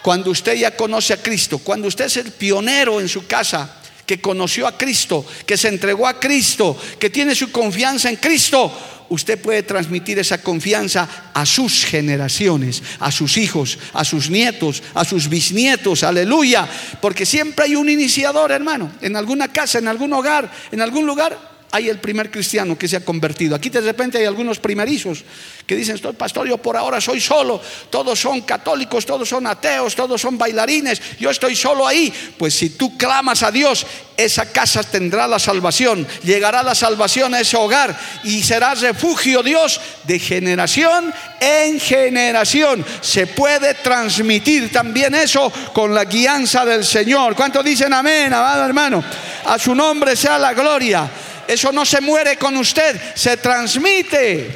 Cuando 0.00 0.30
usted 0.30 0.54
ya 0.54 0.74
conoce 0.74 1.12
a 1.12 1.22
Cristo, 1.22 1.58
cuando 1.58 1.88
usted 1.88 2.06
es 2.06 2.16
el 2.16 2.32
pionero 2.32 3.00
en 3.00 3.08
su 3.08 3.26
casa, 3.26 3.76
que 4.06 4.20
conoció 4.20 4.66
a 4.66 4.76
Cristo, 4.78 5.26
que 5.44 5.56
se 5.56 5.68
entregó 5.68 6.06
a 6.06 6.18
Cristo, 6.18 6.76
que 6.98 7.10
tiene 7.10 7.34
su 7.34 7.52
confianza 7.52 8.08
en 8.08 8.16
Cristo, 8.16 8.72
usted 9.10 9.40
puede 9.40 9.62
transmitir 9.62 10.18
esa 10.18 10.42
confianza 10.42 11.30
a 11.34 11.44
sus 11.44 11.84
generaciones, 11.84 12.82
a 12.98 13.12
sus 13.12 13.36
hijos, 13.36 13.78
a 13.92 14.04
sus 14.04 14.30
nietos, 14.30 14.82
a 14.94 15.04
sus 15.04 15.28
bisnietos, 15.28 16.02
aleluya, 16.02 16.68
porque 17.00 17.26
siempre 17.26 17.66
hay 17.66 17.76
un 17.76 17.88
iniciador, 17.88 18.52
hermano, 18.52 18.90
en 19.00 19.16
alguna 19.16 19.48
casa, 19.48 19.78
en 19.78 19.88
algún 19.88 20.12
hogar, 20.12 20.50
en 20.72 20.80
algún 20.80 21.06
lugar, 21.06 21.49
hay 21.72 21.88
el 21.88 21.98
primer 21.98 22.30
cristiano 22.30 22.76
que 22.76 22.88
se 22.88 22.96
ha 22.96 23.04
convertido. 23.04 23.54
Aquí 23.54 23.70
de 23.70 23.80
repente 23.80 24.18
hay 24.18 24.24
algunos 24.24 24.58
primerizos 24.58 25.24
que 25.66 25.76
dicen, 25.76 25.94
estoy 25.94 26.14
pastor, 26.14 26.48
yo 26.48 26.58
por 26.58 26.76
ahora 26.76 27.00
soy 27.00 27.20
solo, 27.20 27.60
todos 27.90 28.18
son 28.18 28.40
católicos, 28.40 29.06
todos 29.06 29.28
son 29.28 29.46
ateos, 29.46 29.94
todos 29.94 30.20
son 30.20 30.36
bailarines, 30.36 31.00
yo 31.18 31.30
estoy 31.30 31.54
solo 31.54 31.86
ahí. 31.86 32.12
Pues 32.36 32.54
si 32.54 32.70
tú 32.70 32.98
clamas 32.98 33.42
a 33.44 33.52
Dios, 33.52 33.86
esa 34.16 34.46
casa 34.46 34.82
tendrá 34.82 35.28
la 35.28 35.38
salvación, 35.38 36.06
llegará 36.24 36.62
la 36.62 36.74
salvación 36.74 37.34
a 37.34 37.40
ese 37.40 37.56
hogar 37.56 37.98
y 38.24 38.42
será 38.42 38.74
refugio 38.74 39.42
Dios 39.42 39.80
de 40.04 40.18
generación 40.18 41.14
en 41.40 41.78
generación. 41.78 42.84
Se 43.00 43.28
puede 43.28 43.74
transmitir 43.74 44.72
también 44.72 45.14
eso 45.14 45.52
con 45.72 45.94
la 45.94 46.04
guianza 46.04 46.64
del 46.64 46.84
Señor. 46.84 47.36
¿Cuántos 47.36 47.64
dicen 47.64 47.92
amén, 47.92 48.32
amado 48.32 48.64
hermano? 48.64 49.04
A 49.46 49.58
su 49.58 49.74
nombre 49.74 50.16
sea 50.16 50.38
la 50.38 50.52
gloria. 50.52 51.08
Eso 51.50 51.72
no 51.72 51.84
se 51.84 52.00
muere 52.00 52.36
con 52.36 52.56
usted, 52.56 52.96
se 53.16 53.36
transmite 53.36 54.50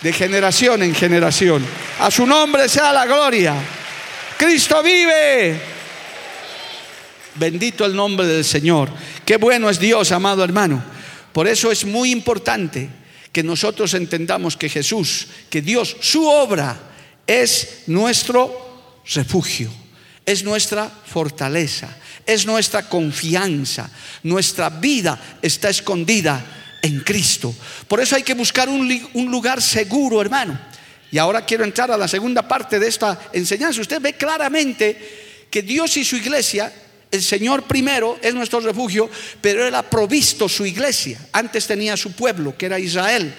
de 0.00 0.12
generación 0.12 0.84
en 0.84 0.94
generación. 0.94 1.66
A 1.98 2.12
su 2.12 2.24
nombre 2.24 2.68
sea 2.68 2.92
la 2.92 3.06
gloria. 3.06 3.56
Cristo 4.38 4.84
vive. 4.84 5.60
Bendito 7.34 7.84
el 7.84 7.96
nombre 7.96 8.24
del 8.24 8.44
Señor. 8.44 8.88
Qué 9.24 9.36
bueno 9.36 9.68
es 9.68 9.80
Dios, 9.80 10.12
amado 10.12 10.44
hermano. 10.44 10.80
Por 11.32 11.48
eso 11.48 11.72
es 11.72 11.84
muy 11.84 12.12
importante 12.12 12.88
que 13.32 13.42
nosotros 13.42 13.92
entendamos 13.94 14.56
que 14.56 14.68
Jesús, 14.68 15.26
que 15.50 15.60
Dios, 15.60 15.96
su 16.00 16.24
obra 16.24 16.78
es 17.26 17.82
nuestro 17.88 19.02
refugio, 19.12 19.72
es 20.24 20.44
nuestra 20.44 20.88
fortaleza, 20.88 21.88
es 22.26 22.44
nuestra 22.44 22.88
confianza. 22.88 23.88
Nuestra 24.24 24.68
vida 24.68 25.18
está 25.40 25.70
escondida 25.70 26.44
en 26.82 27.00
Cristo. 27.00 27.54
Por 27.88 28.00
eso 28.00 28.16
hay 28.16 28.22
que 28.22 28.34
buscar 28.34 28.68
un, 28.68 29.30
lugar 29.30 29.62
seguro, 29.62 30.20
hermano. 30.20 30.58
Y 31.10 31.18
ahora 31.18 31.44
quiero 31.44 31.64
entrar 31.64 31.90
a 31.90 31.96
la 31.96 32.08
segunda 32.08 32.46
parte 32.46 32.78
de 32.78 32.88
esta 32.88 33.18
enseñanza. 33.32 33.80
Usted 33.80 34.00
ve 34.00 34.14
claramente 34.14 35.46
que 35.50 35.62
Dios 35.62 35.96
y 35.96 36.04
su 36.04 36.16
iglesia, 36.16 36.72
el 37.10 37.22
Señor 37.22 37.62
primero 37.62 38.18
es 38.20 38.34
nuestro 38.34 38.60
refugio, 38.60 39.08
pero 39.40 39.66
Él 39.66 39.74
ha 39.74 39.88
provisto 39.88 40.48
su 40.48 40.66
iglesia. 40.66 41.18
Antes 41.32 41.66
tenía 41.66 41.96
su 41.96 42.12
pueblo, 42.12 42.56
que 42.56 42.66
era 42.66 42.78
Israel. 42.78 43.32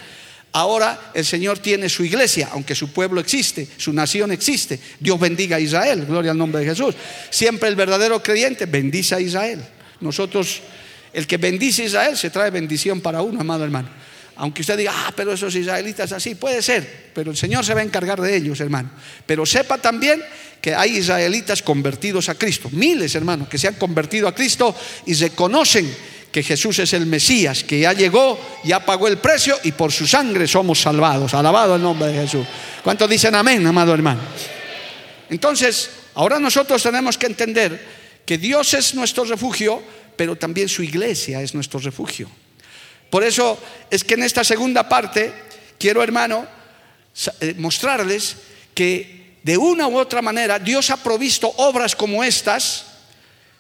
Ahora 0.58 1.12
el 1.14 1.24
Señor 1.24 1.60
tiene 1.60 1.88
su 1.88 2.04
iglesia, 2.04 2.50
aunque 2.52 2.74
su 2.74 2.92
pueblo 2.92 3.22
existe, 3.22 3.68
su 3.78 3.94
nación 3.94 4.32
existe. 4.32 4.80
Dios 5.00 5.20
bendiga 5.20 5.58
a 5.58 5.60
Israel, 5.60 6.04
gloria 6.08 6.32
al 6.32 6.38
nombre 6.40 6.62
de 6.62 6.66
Jesús. 6.66 6.96
Siempre 7.30 7.70
el 7.70 7.76
verdadero 7.76 8.24
creyente 8.24 8.66
bendice 8.66 9.14
a 9.14 9.20
Israel. 9.20 9.64
Nosotros, 10.02 10.62
el 11.14 11.28
que 11.28 11.38
bendice 11.38 11.84
a 11.84 11.86
Israel 11.86 12.18
se 12.18 12.32
trae 12.32 12.50
bendición 12.50 13.02
para 13.02 13.22
uno, 13.22 13.40
amado 13.40 13.66
hermano. 13.66 13.88
Aunque 14.36 14.62
usted 14.62 14.80
diga, 14.80 14.94
ah, 14.96 15.14
pero 15.16 15.32
esos 15.32 15.54
israelitas 15.54 16.12
así, 16.12 16.34
puede 16.34 16.64
ser, 16.64 17.12
pero 17.14 17.30
el 17.30 17.38
Señor 17.38 17.64
se 17.64 17.76
va 17.76 17.82
a 17.82 17.84
encargar 17.84 18.20
de 18.20 18.36
ellos, 18.36 18.60
hermano. 18.60 18.90
Pero 19.28 19.46
sepa 19.46 19.78
también 19.78 20.24
que 20.60 20.74
hay 20.74 20.98
israelitas 20.98 21.62
convertidos 21.62 22.30
a 22.30 22.36
Cristo, 22.36 22.70
miles, 22.72 23.14
hermano, 23.14 23.48
que 23.48 23.60
se 23.60 23.68
han 23.68 23.76
convertido 23.76 24.28
a 24.28 24.34
Cristo 24.34 24.76
y 25.06 25.14
reconocen 25.14 26.17
que 26.38 26.44
Jesús 26.44 26.78
es 26.78 26.94
el 26.94 27.08
Mesías, 27.08 27.64
que 27.64 27.80
ya 27.80 27.94
llegó, 27.94 28.40
ya 28.64 28.86
pagó 28.86 29.08
el 29.08 29.18
precio 29.18 29.58
y 29.64 29.72
por 29.72 29.92
su 29.92 30.06
sangre 30.06 30.48
somos 30.48 30.80
salvados. 30.80 31.34
Alabado 31.34 31.78
el 31.78 31.82
nombre 31.82 32.10
de 32.10 32.22
Jesús. 32.22 32.46
¿Cuántos 32.84 33.10
dicen 33.10 33.34
amén, 33.34 33.66
amado 33.66 33.92
hermano? 33.92 34.22
Entonces, 35.32 35.90
ahora 36.14 36.38
nosotros 36.38 36.84
tenemos 36.84 37.18
que 37.18 37.26
entender 37.26 37.84
que 38.24 38.38
Dios 38.38 38.72
es 38.76 38.94
nuestro 38.94 39.24
refugio, 39.24 39.82
pero 40.16 40.36
también 40.36 40.70
su 40.70 40.84
iglesia 40.84 41.42
es 41.42 41.56
nuestro 41.56 41.80
refugio. 41.80 42.30
Por 43.10 43.24
eso 43.24 43.58
es 43.90 44.04
que 44.04 44.14
en 44.14 44.22
esta 44.22 44.44
segunda 44.44 44.88
parte 44.88 45.34
quiero, 45.80 46.04
hermano, 46.04 46.46
eh, 47.40 47.56
mostrarles 47.58 48.36
que 48.76 49.38
de 49.42 49.58
una 49.58 49.88
u 49.88 49.98
otra 49.98 50.22
manera 50.22 50.60
Dios 50.60 50.92
ha 50.92 50.98
provisto 50.98 51.52
obras 51.58 51.96
como 51.96 52.24
estas, 52.24 52.86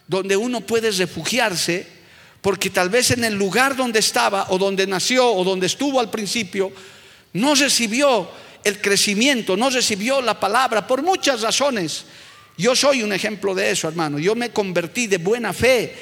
donde 0.06 0.38
uno 0.38 0.62
puede 0.62 0.92
refugiarse 0.92 1.97
porque 2.42 2.70
tal 2.70 2.90
vez 2.90 3.12
en 3.12 3.24
el 3.24 3.34
lugar 3.34 3.76
donde 3.76 4.00
estaba 4.00 4.48
o 4.50 4.58
donde 4.58 4.88
nació 4.88 5.32
o 5.32 5.44
donde 5.44 5.68
estuvo 5.68 6.00
al 6.00 6.10
principio, 6.10 6.72
no 7.34 7.56
recibió 7.56 8.30
el 8.64 8.82
crecimiento, 8.82 9.56
no 9.58 9.70
recibió 9.70 10.22
la 10.22 10.40
palabra 10.40 10.86
por 10.86 11.02
muchas 11.02 11.42
razones. 11.42 12.06
Yo 12.58 12.76
soy 12.76 13.04
un 13.04 13.14
ejemplo 13.14 13.54
de 13.54 13.72
eso, 13.72 13.88
hermano. 13.88 14.18
Yo 14.20 14.36
me 14.36 14.50
convertí 14.50 15.08
de 15.08 15.18
buena 15.18 15.54
fe 15.54 15.96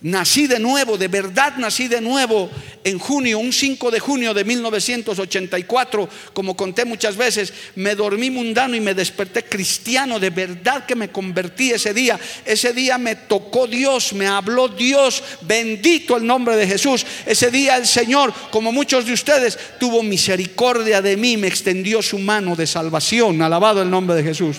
Nací 0.00 0.46
de 0.46 0.60
nuevo, 0.60 0.96
de 0.96 1.08
verdad 1.08 1.56
nací 1.56 1.88
de 1.88 2.00
nuevo 2.00 2.48
en 2.84 3.00
junio, 3.00 3.40
un 3.40 3.52
5 3.52 3.90
de 3.90 3.98
junio 3.98 4.32
de 4.32 4.44
1984, 4.44 6.08
como 6.32 6.56
conté 6.56 6.84
muchas 6.84 7.16
veces, 7.16 7.52
me 7.74 7.96
dormí 7.96 8.30
mundano 8.30 8.76
y 8.76 8.80
me 8.80 8.94
desperté 8.94 9.42
cristiano, 9.42 10.20
de 10.20 10.30
verdad 10.30 10.86
que 10.86 10.94
me 10.94 11.10
convertí 11.10 11.72
ese 11.72 11.92
día. 11.92 12.18
Ese 12.44 12.72
día 12.72 12.96
me 12.96 13.16
tocó 13.16 13.66
Dios, 13.66 14.12
me 14.12 14.28
habló 14.28 14.68
Dios, 14.68 15.20
bendito 15.40 16.16
el 16.16 16.24
nombre 16.24 16.54
de 16.54 16.68
Jesús. 16.68 17.04
Ese 17.26 17.50
día 17.50 17.76
el 17.76 17.86
Señor, 17.86 18.32
como 18.52 18.70
muchos 18.70 19.04
de 19.04 19.14
ustedes, 19.14 19.58
tuvo 19.80 20.04
misericordia 20.04 21.02
de 21.02 21.16
mí, 21.16 21.36
me 21.36 21.48
extendió 21.48 22.02
su 22.02 22.20
mano 22.20 22.54
de 22.54 22.68
salvación, 22.68 23.42
alabado 23.42 23.82
el 23.82 23.90
nombre 23.90 24.14
de 24.14 24.22
Jesús. 24.22 24.58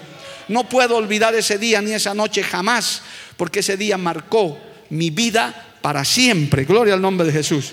No 0.50 0.68
puedo 0.68 0.98
olvidar 0.98 1.34
ese 1.34 1.58
día 1.58 1.82
ni 1.82 1.94
esa 1.94 2.14
noche 2.14 2.44
jamás, 2.44 3.04
porque 3.38 3.60
ese 3.60 3.78
día 3.78 3.98
marcó 3.98 4.69
mi 4.90 5.10
vida 5.10 5.78
para 5.82 6.04
siempre. 6.06 6.66
Gloria 6.66 6.94
al 6.94 7.02
nombre 7.02 7.28
de 7.28 7.34
Jesús. 7.34 7.72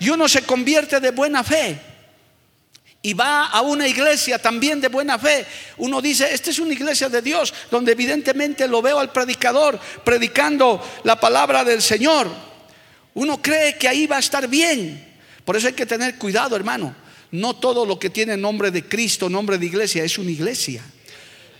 Y 0.00 0.10
uno 0.10 0.28
se 0.28 0.42
convierte 0.42 1.00
de 1.00 1.10
buena 1.10 1.42
fe 1.42 1.78
y 3.02 3.14
va 3.14 3.46
a 3.46 3.62
una 3.62 3.86
iglesia 3.86 4.38
también 4.38 4.80
de 4.80 4.88
buena 4.88 5.18
fe. 5.18 5.46
Uno 5.78 6.00
dice, 6.00 6.32
esta 6.32 6.50
es 6.50 6.58
una 6.58 6.72
iglesia 6.72 7.08
de 7.08 7.22
Dios, 7.22 7.54
donde 7.70 7.92
evidentemente 7.92 8.66
lo 8.66 8.82
veo 8.82 8.98
al 8.98 9.12
predicador 9.12 9.78
predicando 10.04 10.82
la 11.04 11.18
palabra 11.18 11.64
del 11.64 11.80
Señor. 11.80 12.28
Uno 13.14 13.40
cree 13.40 13.76
que 13.76 13.88
ahí 13.88 14.06
va 14.06 14.16
a 14.16 14.20
estar 14.20 14.48
bien. 14.48 15.06
Por 15.44 15.56
eso 15.56 15.68
hay 15.68 15.72
que 15.72 15.86
tener 15.86 16.16
cuidado, 16.16 16.56
hermano. 16.56 16.94
No 17.30 17.56
todo 17.56 17.84
lo 17.86 17.98
que 17.98 18.10
tiene 18.10 18.36
nombre 18.36 18.70
de 18.70 18.84
Cristo, 18.84 19.28
nombre 19.28 19.58
de 19.58 19.66
iglesia, 19.66 20.04
es 20.04 20.18
una 20.18 20.30
iglesia. 20.30 20.82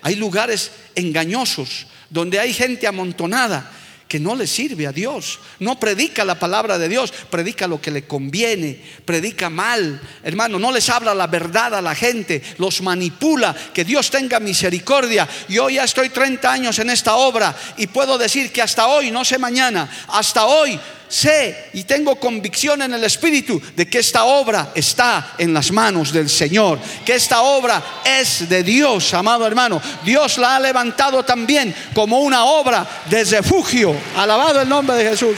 Hay 0.03 0.17
lugares 0.17 0.71
engañosos 0.95 1.87
donde 2.11 2.39
hay 2.39 2.53
gente 2.53 2.87
amontonada 2.87 3.71
que 4.09 4.19
no 4.19 4.35
le 4.35 4.47
sirve 4.47 4.87
a 4.87 4.93
Dios. 4.93 5.39
No 5.59 5.79
predica 5.79 6.25
la 6.25 6.39
palabra 6.39 6.79
de 6.79 6.89
Dios, 6.89 7.13
predica 7.31 7.69
lo 7.69 7.81
que 7.81 7.91
le 7.91 8.07
conviene, 8.07 8.81
predica 9.05 9.51
mal. 9.51 10.01
Hermano, 10.25 10.59
no 10.59 10.73
les 10.73 10.89
habla 10.89 11.15
la 11.15 11.27
verdad 11.27 11.75
a 11.75 11.83
la 11.83 11.95
gente, 11.95 12.43
los 12.57 12.81
manipula. 12.81 13.55
Que 13.75 13.85
Dios 13.85 14.11
tenga 14.11 14.41
misericordia. 14.41 15.29
Yo 15.49 15.69
ya 15.69 15.85
estoy 15.85 16.09
30 16.09 16.51
años 16.51 16.79
en 16.79 16.89
esta 16.89 17.17
obra 17.17 17.55
y 17.77 17.87
puedo 17.87 18.17
decir 18.17 18.51
que 18.51 18.63
hasta 18.63 18.89
hoy, 18.89 19.11
no 19.11 19.25
sé 19.25 19.39
mañana, 19.39 19.89
hasta 20.09 20.47
hoy 20.47 20.81
sé 21.09 21.71
y 21.73 21.85
tengo 21.85 22.17
convicción 22.17 22.83
en 22.83 22.95
el 22.95 23.05
Espíritu 23.05 23.61
de 23.75 23.89
que 23.89 23.99
esta 23.99 24.25
obra 24.25 24.73
está 24.75 25.35
en 25.39 25.53
las 25.53 25.73
manos 25.73 26.13
del 26.13 26.29
Señor, 26.29 26.79
que 27.05 27.15
esta 27.15 27.43
obra 27.43 27.83
es 28.05 28.49
de 28.49 28.63
Dios, 28.63 29.13
amado 29.15 29.47
hermano. 29.47 29.81
Dios 30.05 30.39
la 30.39 30.57
ha 30.57 30.61
levantado 30.61 31.25
también 31.25 31.75
como 31.95 32.21
una 32.21 32.45
obra 32.45 32.87
de 33.09 33.25
refugio. 33.25 33.95
Alabado 34.17 34.61
el 34.61 34.69
nombre 34.69 34.97
de 34.97 35.11
Jesús. 35.11 35.37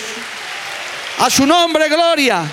A 1.18 1.28
su 1.28 1.46
nombre, 1.46 1.88
gloria. 1.88 2.44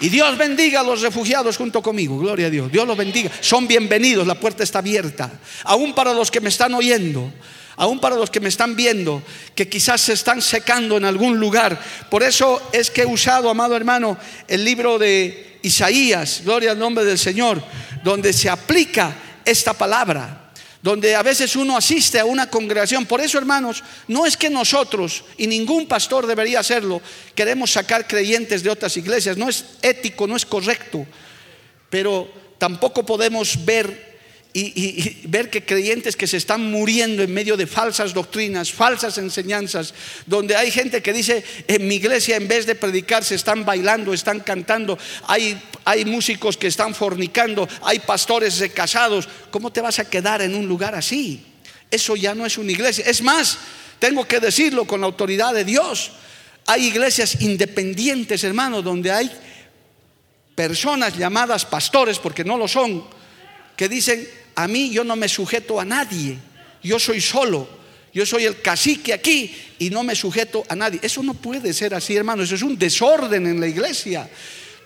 Y 0.00 0.10
Dios 0.10 0.36
bendiga 0.36 0.80
a 0.80 0.82
los 0.82 1.00
refugiados 1.00 1.56
junto 1.56 1.82
conmigo. 1.82 2.18
Gloria 2.18 2.48
a 2.48 2.50
Dios. 2.50 2.70
Dios 2.70 2.86
los 2.86 2.96
bendiga. 2.96 3.30
Son 3.40 3.66
bienvenidos. 3.66 4.26
La 4.26 4.34
puerta 4.34 4.62
está 4.62 4.80
abierta. 4.80 5.30
Aún 5.64 5.94
para 5.94 6.12
los 6.12 6.30
que 6.30 6.40
me 6.40 6.50
están 6.50 6.74
oyendo 6.74 7.32
aún 7.76 8.00
para 8.00 8.16
los 8.16 8.30
que 8.30 8.40
me 8.40 8.48
están 8.48 8.74
viendo, 8.74 9.22
que 9.54 9.68
quizás 9.68 10.00
se 10.00 10.14
están 10.14 10.42
secando 10.42 10.96
en 10.96 11.04
algún 11.04 11.38
lugar. 11.38 11.78
Por 12.10 12.22
eso 12.22 12.60
es 12.72 12.90
que 12.90 13.02
he 13.02 13.06
usado, 13.06 13.50
amado 13.50 13.76
hermano, 13.76 14.18
el 14.48 14.64
libro 14.64 14.98
de 14.98 15.58
Isaías, 15.62 16.42
gloria 16.44 16.72
al 16.72 16.78
nombre 16.78 17.04
del 17.04 17.18
Señor, 17.18 17.62
donde 18.02 18.32
se 18.32 18.48
aplica 18.48 19.14
esta 19.44 19.72
palabra 19.72 20.42
donde 20.86 21.16
a 21.16 21.22
veces 21.24 21.56
uno 21.56 21.76
asiste 21.76 22.20
a 22.20 22.24
una 22.24 22.48
congregación. 22.48 23.06
Por 23.06 23.20
eso, 23.20 23.38
hermanos, 23.38 23.82
no 24.06 24.24
es 24.24 24.36
que 24.36 24.48
nosotros, 24.48 25.24
y 25.36 25.48
ningún 25.48 25.88
pastor 25.88 26.28
debería 26.28 26.60
hacerlo, 26.60 27.02
queremos 27.34 27.72
sacar 27.72 28.06
creyentes 28.06 28.62
de 28.62 28.70
otras 28.70 28.96
iglesias. 28.96 29.36
No 29.36 29.48
es 29.48 29.64
ético, 29.82 30.28
no 30.28 30.36
es 30.36 30.46
correcto. 30.46 31.04
Pero 31.90 32.30
tampoco 32.58 33.04
podemos 33.04 33.64
ver 33.64 34.05
y, 34.58 35.18
ver 35.24 35.50
que 35.50 35.64
creyentes 35.64 36.16
que 36.16 36.26
se 36.26 36.38
están 36.38 36.70
muriendo 36.70 37.22
en 37.22 37.32
medio 37.32 37.56
de 37.56 37.66
falsas 37.66 38.14
doctrinas, 38.14 38.72
falsas 38.72 39.18
enseñanzas, 39.18 39.92
donde 40.24 40.56
hay 40.56 40.70
gente 40.70 41.02
que 41.02 41.12
dice, 41.12 41.44
en 41.68 41.86
mi 41.86 41.96
iglesia 41.96 42.36
en 42.36 42.48
vez 42.48 42.64
de 42.64 42.74
predicar 42.74 43.22
se 43.22 43.34
están 43.34 43.66
bailando, 43.66 44.14
están 44.14 44.40
cantando, 44.40 44.98
hay, 45.26 45.60
hay 45.84 46.06
músicos 46.06 46.56
que 46.56 46.68
están 46.68 46.94
fornicando, 46.94 47.68
hay 47.82 47.98
pastores 47.98 48.64
casados, 48.72 49.28
¿cómo 49.50 49.70
te 49.70 49.82
vas 49.82 49.98
a 49.98 50.08
quedar 50.08 50.40
en 50.40 50.54
un 50.54 50.66
lugar 50.66 50.94
así? 50.94 51.44
Eso 51.90 52.16
ya 52.16 52.34
no 52.34 52.46
es 52.46 52.56
una 52.56 52.72
iglesia. 52.72 53.04
Es 53.06 53.22
más, 53.22 53.58
tengo 53.98 54.26
que 54.26 54.40
decirlo 54.40 54.86
con 54.86 55.00
la 55.00 55.06
autoridad 55.06 55.52
de 55.52 55.64
Dios. 55.64 56.12
Hay 56.66 56.86
iglesias 56.86 57.42
independientes, 57.42 58.42
hermano, 58.42 58.80
donde 58.80 59.12
hay 59.12 59.30
personas 60.54 61.16
llamadas 61.16 61.66
pastores, 61.66 62.18
porque 62.18 62.42
no 62.42 62.56
lo 62.56 62.66
son, 62.66 63.04
que 63.76 63.88
dicen, 63.88 64.26
a 64.56 64.66
mí 64.66 64.90
yo 64.90 65.04
no 65.04 65.14
me 65.16 65.28
sujeto 65.28 65.78
a 65.78 65.84
nadie, 65.84 66.38
yo 66.82 66.98
soy 66.98 67.20
solo, 67.20 67.68
yo 68.12 68.24
soy 68.24 68.46
el 68.46 68.62
cacique 68.62 69.12
aquí 69.12 69.54
y 69.78 69.90
no 69.90 70.02
me 70.02 70.16
sujeto 70.16 70.64
a 70.70 70.74
nadie. 70.74 70.98
Eso 71.02 71.22
no 71.22 71.34
puede 71.34 71.74
ser 71.74 71.94
así, 71.94 72.16
hermano, 72.16 72.42
eso 72.42 72.54
es 72.54 72.62
un 72.62 72.78
desorden 72.78 73.46
en 73.46 73.60
la 73.60 73.68
iglesia. 73.68 74.28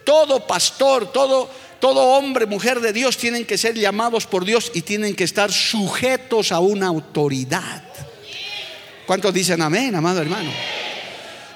Todo 0.05 0.45
pastor, 0.45 1.13
todo, 1.13 1.49
todo 1.79 2.01
hombre, 2.01 2.47
mujer 2.47 2.81
de 2.81 2.93
Dios 2.93 3.17
tienen 3.17 3.45
que 3.45 3.57
ser 3.57 3.77
llamados 3.77 4.27
por 4.27 4.45
Dios 4.45 4.73
y 4.75 4.83
tienen 4.83 5.15
que 5.15 5.23
estar 5.23 5.53
sujetos 5.53 6.51
a 6.51 6.59
una 6.59 6.89
autoridad. 6.89 7.85
¿Cuántos 9.07 9.33
dicen 9.33 9.63
amén, 9.63 9.95
amado 9.95 10.21
hermano? 10.21 10.51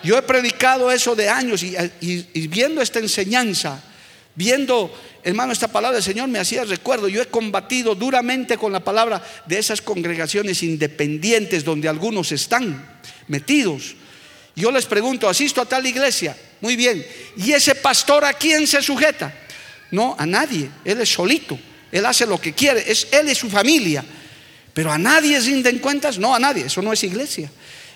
Yo 0.05 0.17
he 0.17 0.23
predicado 0.23 0.93
eso 0.93 1.17
de 1.17 1.29
años 1.29 1.65
y, 1.65 1.75
y 2.01 2.47
viendo 2.47 2.81
esta 2.81 3.01
enseñanza, 3.01 3.83
viendo 4.35 4.93
hermano, 5.25 5.53
esta 5.53 5.69
palabra 5.69 5.97
del 5.97 6.05
Señor 6.05 6.29
me 6.29 6.39
hacía 6.39 6.65
recuerdo. 6.65 7.09
Yo 7.09 7.23
he 7.23 7.27
combatido 7.27 7.95
duramente 7.95 8.59
con 8.59 8.73
la 8.73 8.81
palabra 8.81 9.23
de 9.47 9.59
esas 9.59 9.81
congregaciones 9.81 10.63
independientes 10.63 11.65
donde 11.65 11.89
algunos 11.89 12.31
están 12.31 13.01
metidos. 13.27 13.97
Yo 14.55 14.71
les 14.71 14.85
pregunto, 14.85 15.29
asisto 15.29 15.61
a 15.63 15.67
tal 15.67 15.85
iglesia, 15.87 16.37
muy 16.61 16.77
bien, 16.77 17.05
¿y 17.37 17.53
ese 17.53 17.75
pastor 17.75 18.25
a 18.25 18.35
quién 18.35 18.67
se 18.67 18.83
sujeta? 18.83 19.35
No, 19.91 20.15
a 20.19 20.27
nadie, 20.27 20.69
él 20.85 21.01
es 21.01 21.09
solito, 21.09 21.59
él 21.91 22.07
hace 22.07 22.27
lo 22.27 22.41
que 22.41 22.53
quiere, 22.53 22.85
es 22.87 23.09
él 23.11 23.29
y 23.29 23.35
su 23.35 23.51
familia, 23.51 24.05
pero 24.73 24.93
a 24.93 24.99
nadie 24.99 25.41
rinden 25.41 25.79
cuentas, 25.79 26.19
no 26.19 26.35
a 26.35 26.39
nadie, 26.39 26.67
eso 26.67 26.83
no 26.83 26.93
es 26.93 27.03
iglesia. 27.03 27.51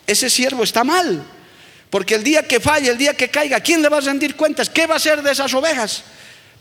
Ese 0.06 0.30
siervo 0.30 0.64
está 0.64 0.82
mal, 0.82 1.24
porque 1.90 2.14
el 2.14 2.24
día 2.24 2.42
que 2.42 2.58
falle, 2.58 2.90
el 2.90 2.98
día 2.98 3.14
que 3.14 3.28
caiga, 3.28 3.60
¿quién 3.60 3.82
le 3.82 3.88
va 3.88 3.98
a 3.98 4.00
rendir 4.00 4.34
cuentas? 4.34 4.68
¿Qué 4.68 4.86
va 4.86 4.94
a 4.94 4.96
hacer 4.96 5.22
de 5.22 5.30
esas 5.30 5.52
ovejas? 5.54 6.02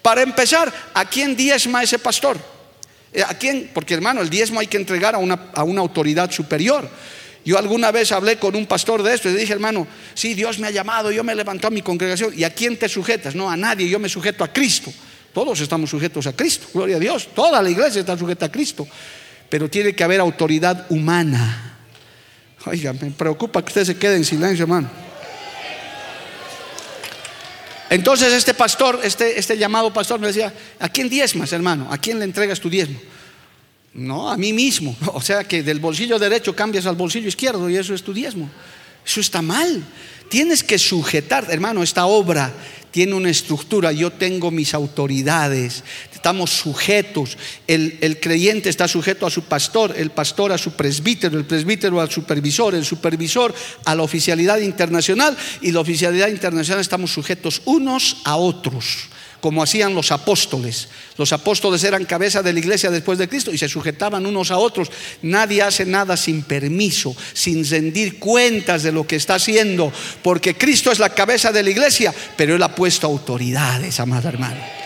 Para 0.08 0.22
empezar, 0.22 0.74
¿a 0.94 1.04
quién 1.04 1.36
diezma 1.36 1.84
ese 1.84 2.00
pastor? 2.00 2.38
Eh, 3.12 3.22
¿A 3.28 3.38
quién? 3.38 3.72
Porque 3.74 3.94
hermano, 3.94 4.22
el 4.22 4.30
diezmo 4.30 4.62
hay 4.62 4.68
que 4.68 4.78
entregar 4.78 5.16
a 5.16 5.18
una, 5.18 5.50
a 5.54 5.66
una 5.66 5.82
autoridad 5.82 6.32
superior. 6.32 6.90
Yo 7.44 7.58
alguna 7.58 7.92
vez 7.92 8.14
hablé 8.14 8.38
con 8.38 8.56
un 8.56 8.68
pastor 8.68 9.04
de 9.04 9.14
esto 9.14 9.28
y 9.28 9.34
le 9.34 9.40
dije, 9.42 9.52
hermano, 9.52 9.86
sí, 10.14 10.34
Dios 10.34 10.60
me 10.60 10.68
ha 10.68 10.72
llamado, 10.72 11.12
yo 11.12 11.26
me 11.26 11.36
levantó 11.36 11.68
a 11.68 11.72
mi 11.72 11.82
congregación. 11.82 12.32
¿Y 12.34 12.46
a 12.46 12.52
quién 12.52 12.80
te 12.80 12.88
sujetas? 12.88 13.36
No, 13.36 13.52
a 13.52 13.58
nadie, 13.58 13.90
yo 13.90 14.00
me 14.00 14.08
sujeto 14.08 14.46
a 14.46 14.54
Cristo. 14.54 14.94
Todos 15.34 15.60
estamos 15.60 15.90
sujetos 15.90 16.26
a 16.26 16.32
Cristo, 16.32 16.68
gloria 16.74 16.96
a 16.96 17.00
Dios. 17.00 17.28
Toda 17.36 17.62
la 17.62 17.70
iglesia 17.70 18.00
está 18.00 18.18
sujeta 18.18 18.46
a 18.46 18.50
Cristo. 18.50 18.88
Pero 19.50 19.70
tiene 19.70 19.94
que 19.94 20.06
haber 20.06 20.22
autoridad 20.22 20.86
humana. 20.88 21.80
Oiga, 22.66 22.94
me 22.94 23.12
preocupa 23.12 23.62
que 23.62 23.68
usted 23.68 23.84
se 23.84 23.98
quede 23.98 24.16
en 24.16 24.24
silencio, 24.24 24.64
hermano. 24.64 24.90
Entonces 27.90 28.34
este 28.34 28.54
pastor, 28.54 29.00
este, 29.04 29.40
este 29.40 29.58
llamado 29.58 29.94
pastor 29.94 30.20
me 30.20 30.28
decía, 30.28 30.54
¿a 30.80 30.90
quién 30.90 31.10
diezmas, 31.10 31.54
hermano? 31.54 31.88
¿A 31.92 31.98
quién 31.98 32.20
le 32.20 32.26
entregas 32.26 32.60
tu 32.60 32.70
diezmo? 32.70 33.00
No, 33.94 34.30
a 34.30 34.38
mí 34.38 34.54
mismo. 34.54 34.96
O 35.14 35.22
sea 35.22 35.44
que 35.44 35.64
del 35.64 35.80
bolsillo 35.80 36.20
derecho 36.20 36.56
cambias 36.56 36.86
al 36.86 36.96
bolsillo 36.96 37.28
izquierdo 37.28 37.70
y 37.70 37.78
eso 37.78 37.94
es 37.94 38.04
tu 38.04 38.14
diezmo. 38.14 38.50
Eso 39.08 39.22
está 39.22 39.42
mal. 39.42 39.84
Tienes 40.30 40.64
que 40.64 40.78
sujetar, 40.78 41.48
hermano, 41.50 41.82
esta 41.82 42.06
obra 42.06 42.54
tiene 42.92 43.14
una 43.14 43.30
estructura, 43.30 43.92
yo 43.92 44.12
tengo 44.12 44.52
mis 44.52 44.74
autoridades, 44.74 45.84
estamos 46.14 46.52
sujetos, 46.52 47.38
el, 47.68 47.98
el, 48.02 48.20
creyente 48.20 48.70
está 48.70 48.88
sujeto 48.88 49.26
a 49.26 49.30
su 49.30 49.44
pastor, 49.44 49.94
el 49.96 50.10
pastor 50.10 50.52
a 50.52 50.58
su 50.58 50.72
presbítero, 50.72 51.38
el 51.38 51.46
presbítero 51.46 52.02
al 52.02 52.10
supervisor, 52.10 52.76
el 52.76 52.86
supervisor 52.86 53.54
a 53.86 53.94
la 53.94 54.04
oficialidad 54.04 54.60
internacional 54.60 55.38
y 55.62 55.72
la 55.72 55.80
oficialidad 55.80 56.30
internacional 56.30 56.82
estamos 56.82 57.12
sujetos 57.12 57.62
unos 57.66 58.18
a 58.26 58.36
otros 58.36 59.10
como 59.42 59.64
hacían 59.64 59.94
los 59.94 60.12
apóstoles. 60.12 60.90
Los 61.18 61.34
apóstoles 61.34 61.84
eran 61.84 62.06
cabeza 62.06 62.42
de 62.42 62.54
la 62.54 62.60
iglesia 62.60 62.90
después 62.90 63.18
de 63.18 63.28
Cristo 63.28 63.52
y 63.52 63.58
se 63.58 63.70
sujetaban 63.70 64.26
unos 64.26 64.52
a 64.52 64.58
otros. 64.58 64.90
Nadie 65.22 65.62
hace 65.62 65.86
nada 65.86 66.18
sin 66.18 66.44
permiso, 66.44 67.16
sin 67.34 67.68
rendir 67.68 68.20
cuentas 68.20 68.84
de 68.84 68.92
lo 68.92 69.06
que 69.06 69.16
está 69.16 69.36
haciendo, 69.36 69.92
porque 70.22 70.56
Cristo 70.56 70.92
es 70.92 71.00
la 71.00 71.14
cabeza 71.14 71.52
de 71.52 71.64
la 71.64 71.70
iglesia, 71.70 72.14
pero 72.36 72.56
Él 72.56 72.64
ha 72.64 72.74
puesto 72.74 73.08
autoridades, 73.08 74.00
amada 74.00 74.30
hermana. 74.30 74.78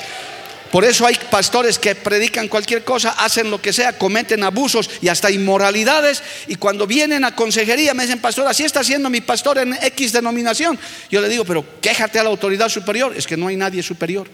Por 0.72 0.86
eso 0.86 1.06
hay 1.06 1.16
pastores 1.30 1.78
que 1.78 1.95
predican 1.95 2.47
cualquier 2.47 2.86
cosa, 2.86 3.12
hacen 3.12 3.52
lo 3.52 3.62
que 3.62 3.74
sea, 3.74 3.97
cometen 3.97 4.41
abusos 4.41 4.89
y 5.02 5.10
hasta 5.10 5.30
inmoralidades. 5.30 6.24
Y 6.47 6.56
cuando 6.56 6.88
vienen 6.88 7.26
a 7.26 7.36
consejería 7.36 7.93
me 7.93 8.04
dicen, 8.04 8.20
pastor, 8.20 8.47
así 8.47 8.64
está 8.64 8.82
siendo 8.82 9.10
mi 9.10 9.20
pastor 9.20 9.58
en 9.58 9.74
X 9.74 10.14
denominación. 10.14 10.80
Yo 11.10 11.20
le 11.20 11.28
digo, 11.28 11.43
pero 11.43 11.66
quéjate 11.82 12.20
a 12.20 12.24
la 12.24 12.30
autoridad 12.30 12.70
superior. 12.70 13.14
Es 13.18 13.28
que 13.28 13.36
no 13.36 13.47
hay 13.47 13.58
nadie 13.58 13.84
superior. 13.84 14.30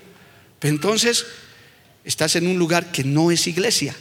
Entonces 0.61 1.25
estás 2.03 2.35
en 2.35 2.47
un 2.47 2.57
lugar 2.57 2.91
que 2.91 3.03
no 3.03 3.31
es 3.31 3.47
iglesia. 3.47 3.95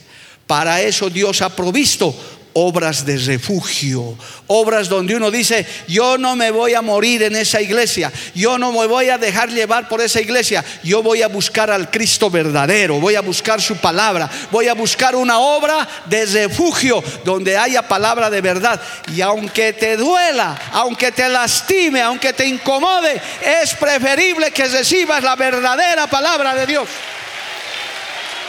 Para 0.45 0.81
eso 0.81 1.09
Dios 1.09 1.41
ha 1.41 1.55
provisto 1.55 2.15
obras 2.59 3.05
de 3.05 3.17
refugio, 3.17 4.17
obras 4.47 4.89
donde 4.89 5.15
uno 5.15 5.29
dice, 5.29 5.63
yo 5.87 6.17
no 6.17 6.35
me 6.35 6.49
voy 6.49 6.73
a 6.73 6.81
morir 6.81 7.21
en 7.21 7.35
esa 7.35 7.61
iglesia, 7.61 8.11
yo 8.33 8.57
no 8.57 8.71
me 8.71 8.87
voy 8.87 9.09
a 9.09 9.19
dejar 9.19 9.49
llevar 9.49 9.87
por 9.87 10.01
esa 10.01 10.19
iglesia, 10.19 10.65
yo 10.83 11.03
voy 11.03 11.21
a 11.21 11.27
buscar 11.27 11.69
al 11.69 11.91
Cristo 11.91 12.31
verdadero, 12.31 12.99
voy 12.99 13.13
a 13.13 13.21
buscar 13.21 13.61
su 13.61 13.77
palabra, 13.77 14.27
voy 14.49 14.67
a 14.69 14.73
buscar 14.73 15.15
una 15.15 15.37
obra 15.37 15.87
de 16.05 16.25
refugio 16.25 17.03
donde 17.23 17.55
haya 17.55 17.87
palabra 17.87 18.27
de 18.31 18.41
verdad. 18.41 18.81
Y 19.13 19.21
aunque 19.21 19.73
te 19.73 19.95
duela, 19.95 20.59
aunque 20.71 21.11
te 21.11 21.29
lastime, 21.29 22.01
aunque 22.01 22.33
te 22.33 22.47
incomode, 22.47 23.21
es 23.61 23.75
preferible 23.75 24.49
que 24.49 24.67
recibas 24.67 25.21
la 25.21 25.35
verdadera 25.35 26.07
palabra 26.07 26.55
de 26.55 26.65
Dios. 26.65 26.87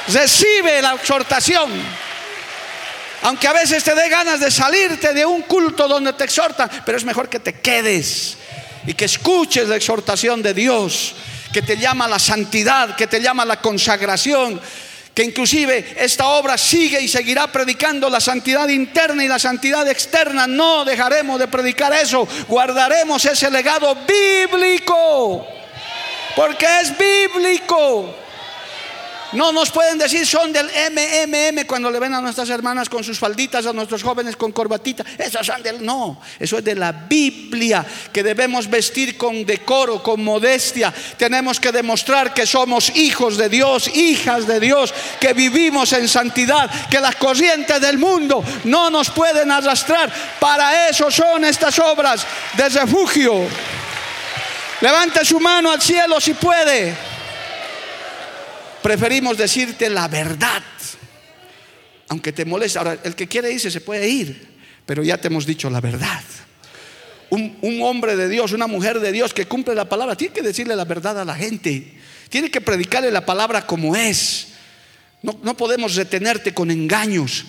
Recibe 0.08 0.80
la 0.80 0.94
exhortación 0.94 2.07
aunque 3.22 3.48
a 3.48 3.52
veces 3.52 3.82
te 3.82 3.94
dé 3.94 4.08
ganas 4.08 4.40
de 4.40 4.50
salirte 4.50 5.12
de 5.12 5.26
un 5.26 5.42
culto 5.42 5.88
donde 5.88 6.12
te 6.12 6.24
exhortan, 6.24 6.70
pero 6.84 6.98
es 6.98 7.04
mejor 7.04 7.28
que 7.28 7.40
te 7.40 7.54
quedes 7.54 8.36
y 8.86 8.94
que 8.94 9.06
escuches 9.06 9.68
la 9.68 9.76
exhortación 9.76 10.42
de 10.42 10.54
Dios, 10.54 11.14
que 11.52 11.62
te 11.62 11.76
llama 11.76 12.04
a 12.04 12.08
la 12.08 12.18
santidad, 12.18 12.94
que 12.96 13.06
te 13.06 13.20
llama 13.20 13.42
a 13.42 13.46
la 13.46 13.60
consagración, 13.60 14.60
que 15.14 15.24
inclusive 15.24 15.96
esta 15.98 16.28
obra 16.28 16.56
sigue 16.56 17.00
y 17.00 17.08
seguirá 17.08 17.50
predicando 17.50 18.08
la 18.08 18.20
santidad 18.20 18.68
interna 18.68 19.24
y 19.24 19.28
la 19.28 19.40
santidad 19.40 19.88
externa. 19.88 20.46
No 20.46 20.84
dejaremos 20.84 21.40
de 21.40 21.48
predicar 21.48 21.92
eso, 21.92 22.28
guardaremos 22.46 23.24
ese 23.24 23.50
legado 23.50 23.96
bíblico, 24.06 25.44
porque 26.36 26.66
es 26.82 26.92
bíblico. 26.96 28.27
No 29.32 29.52
nos 29.52 29.70
pueden 29.70 29.98
decir 29.98 30.26
son 30.26 30.52
del 30.52 30.66
MMM 30.66 31.66
cuando 31.66 31.90
le 31.90 31.98
ven 31.98 32.14
a 32.14 32.20
nuestras 32.20 32.48
hermanas 32.48 32.88
con 32.88 33.04
sus 33.04 33.18
falditas, 33.18 33.66
a 33.66 33.72
nuestros 33.72 34.02
jóvenes 34.02 34.36
con 34.36 34.52
corbatita. 34.52 35.04
Esas 35.18 35.46
son 35.46 35.62
del. 35.62 35.84
No, 35.84 36.20
eso 36.38 36.58
es 36.58 36.64
de 36.64 36.74
la 36.74 36.92
Biblia, 36.92 37.84
que 38.12 38.22
debemos 38.22 38.68
vestir 38.70 39.18
con 39.18 39.44
decoro, 39.44 40.02
con 40.02 40.24
modestia. 40.24 40.92
Tenemos 41.16 41.60
que 41.60 41.72
demostrar 41.72 42.32
que 42.32 42.46
somos 42.46 42.94
hijos 42.96 43.36
de 43.36 43.48
Dios, 43.48 43.88
hijas 43.88 44.46
de 44.46 44.60
Dios, 44.60 44.94
que 45.20 45.34
vivimos 45.34 45.92
en 45.92 46.08
santidad, 46.08 46.70
que 46.88 47.00
las 47.00 47.16
corrientes 47.16 47.80
del 47.80 47.98
mundo 47.98 48.42
no 48.64 48.88
nos 48.88 49.10
pueden 49.10 49.50
arrastrar. 49.50 50.10
Para 50.40 50.88
eso 50.88 51.10
son 51.10 51.44
estas 51.44 51.78
obras 51.78 52.26
de 52.56 52.68
refugio. 52.70 53.46
Levante 54.80 55.24
su 55.24 55.40
mano 55.40 55.72
al 55.72 55.82
cielo 55.82 56.20
si 56.20 56.34
puede 56.34 57.17
preferimos 58.82 59.36
decirte 59.36 59.90
la 59.90 60.08
verdad, 60.08 60.62
aunque 62.08 62.32
te 62.32 62.44
moleste. 62.44 62.78
Ahora, 62.78 62.98
el 63.02 63.14
que 63.14 63.26
quiere 63.26 63.52
irse 63.52 63.70
se 63.70 63.80
puede 63.80 64.08
ir, 64.08 64.48
pero 64.86 65.02
ya 65.02 65.18
te 65.18 65.28
hemos 65.28 65.46
dicho 65.46 65.70
la 65.70 65.80
verdad. 65.80 66.22
Un, 67.30 67.58
un, 67.60 67.82
hombre 67.82 68.16
de 68.16 68.28
Dios, 68.28 68.52
una 68.52 68.66
mujer 68.66 69.00
de 69.00 69.12
Dios 69.12 69.34
que 69.34 69.46
cumple 69.46 69.74
la 69.74 69.88
palabra, 69.88 70.16
tiene 70.16 70.32
que 70.32 70.42
decirle 70.42 70.74
la 70.74 70.86
verdad 70.86 71.20
a 71.20 71.24
la 71.24 71.34
gente, 71.34 71.94
tiene 72.30 72.50
que 72.50 72.60
predicarle 72.60 73.10
la 73.10 73.26
palabra 73.26 73.66
como 73.66 73.94
es. 73.94 74.48
No, 75.22 75.38
no 75.42 75.56
podemos 75.56 75.94
retenerte 75.94 76.54
con 76.54 76.70
engaños. 76.70 77.44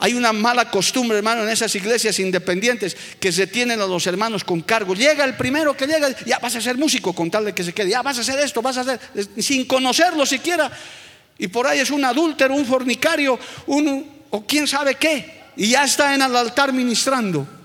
Hay 0.00 0.14
una 0.14 0.32
mala 0.32 0.70
costumbre, 0.70 1.18
hermano, 1.18 1.42
en 1.42 1.48
esas 1.48 1.74
iglesias 1.74 2.20
independientes 2.20 2.96
que 3.18 3.32
se 3.32 3.48
tienen 3.48 3.80
a 3.80 3.86
los 3.86 4.06
hermanos 4.06 4.44
con 4.44 4.60
cargos. 4.60 4.96
Llega 4.96 5.24
el 5.24 5.36
primero 5.36 5.76
que 5.76 5.88
llega, 5.88 6.08
ya 6.24 6.38
vas 6.38 6.54
a 6.54 6.60
ser 6.60 6.76
músico 6.76 7.12
con 7.12 7.30
tal 7.30 7.46
de 7.46 7.52
que 7.52 7.64
se 7.64 7.72
quede, 7.72 7.90
ya 7.90 8.02
vas 8.02 8.18
a 8.18 8.20
hacer 8.20 8.38
esto, 8.38 8.62
vas 8.62 8.78
a 8.78 8.82
hacer, 8.82 9.00
sin 9.38 9.64
conocerlo 9.64 10.24
siquiera. 10.24 10.70
Y 11.36 11.48
por 11.48 11.66
ahí 11.66 11.80
es 11.80 11.90
un 11.90 12.04
adúltero, 12.04 12.54
un 12.54 12.64
fornicario, 12.64 13.38
un, 13.66 14.08
o 14.30 14.46
quién 14.46 14.68
sabe 14.68 14.94
qué. 14.94 15.50
Y 15.56 15.70
ya 15.70 15.84
está 15.84 16.14
en 16.14 16.22
el 16.22 16.36
altar 16.36 16.72
ministrando. 16.72 17.57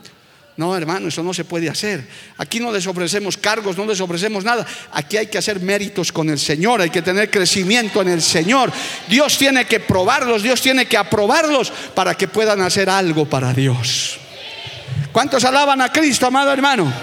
No, 0.56 0.78
hermano, 0.78 1.08
eso 1.08 1.24
no 1.24 1.34
se 1.34 1.46
puede 1.46 1.68
hacer. 1.68 2.08
Aquí 2.38 2.60
no 2.60 2.72
les 2.72 2.86
ofrecemos 2.86 3.38
cargos, 3.38 3.76
no 3.76 3.86
les 3.86 4.00
ofrecemos 4.00 4.44
nada. 4.44 4.66
Aquí 4.92 5.18
hay 5.18 5.28
que 5.28 5.40
hacer 5.40 5.60
méritos 5.60 6.12
con 6.12 6.30
el 6.30 6.38
Señor, 6.38 6.82
hay 6.82 6.92
que 6.92 7.02
tener 7.02 7.32
crecimiento 7.32 8.02
en 8.02 8.10
el 8.10 8.22
Señor. 8.22 8.72
Dios 9.08 9.38
tiene 9.38 9.66
que 9.66 9.80
probarlos, 9.80 10.44
Dios 10.44 10.62
tiene 10.62 10.86
que 10.86 10.98
aprobarlos 10.98 11.72
para 11.96 12.16
que 12.16 12.28
puedan 12.28 12.62
hacer 12.62 12.90
algo 12.90 13.26
para 13.26 13.52
Dios. 13.52 14.20
¿Cuántos 15.12 15.44
alaban 15.44 15.82
a 15.82 15.92
Cristo, 15.92 16.28
amado 16.28 16.52
hermano? 16.52 16.94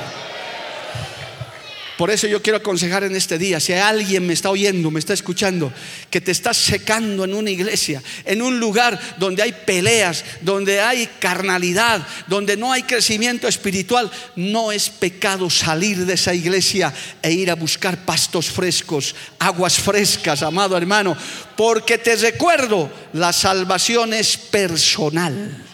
Por 2.01 2.11
eso 2.11 2.27
yo 2.27 2.41
quiero 2.41 2.57
aconsejar 2.57 3.05
en 3.05 3.15
este 3.15 3.37
día, 3.37 3.61
si 3.61 3.75
alguien 3.75 4.27
me 4.27 4.33
está 4.33 4.49
oyendo, 4.49 4.91
me 4.91 5.01
está 5.01 5.13
escuchando, 5.13 5.71
que 6.09 6.23
te 6.23 6.31
estás 6.31 6.57
secando 6.57 7.25
en 7.25 7.35
una 7.35 7.51
iglesia, 7.51 8.03
en 8.25 8.41
un 8.41 8.59
lugar 8.59 8.99
donde 9.19 9.43
hay 9.43 9.53
peleas, 9.53 10.25
donde 10.41 10.81
hay 10.81 11.07
carnalidad, 11.19 12.01
donde 12.27 12.57
no 12.57 12.73
hay 12.73 12.85
crecimiento 12.85 13.47
espiritual, 13.47 14.11
no 14.35 14.73
es 14.73 14.89
pecado 14.89 15.51
salir 15.51 16.07
de 16.07 16.15
esa 16.15 16.33
iglesia 16.33 16.91
e 17.21 17.33
ir 17.33 17.51
a 17.51 17.55
buscar 17.55 18.03
pastos 18.07 18.47
frescos, 18.47 19.15
aguas 19.39 19.79
frescas, 19.79 20.43
amado 20.43 20.79
hermano, 20.79 21.15
porque 21.55 21.99
te 21.99 22.17
recuerdo, 22.17 22.91
la 23.13 23.35
salvación 23.35 24.15
es 24.15 24.39
personal. 24.39 25.67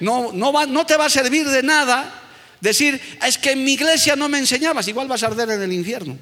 No, 0.00 0.30
no, 0.34 0.52
va, 0.52 0.66
no 0.66 0.84
te 0.84 0.98
va 0.98 1.06
a 1.06 1.08
servir 1.08 1.48
de 1.48 1.62
nada 1.62 2.20
decir, 2.64 3.00
es 3.24 3.38
que 3.38 3.52
en 3.52 3.62
mi 3.62 3.74
iglesia 3.74 4.16
no 4.16 4.28
me 4.28 4.38
enseñabas, 4.38 4.88
igual 4.88 5.06
vas 5.06 5.22
a 5.22 5.26
arder 5.28 5.50
en 5.50 5.62
el 5.62 5.72
infierno. 5.72 6.18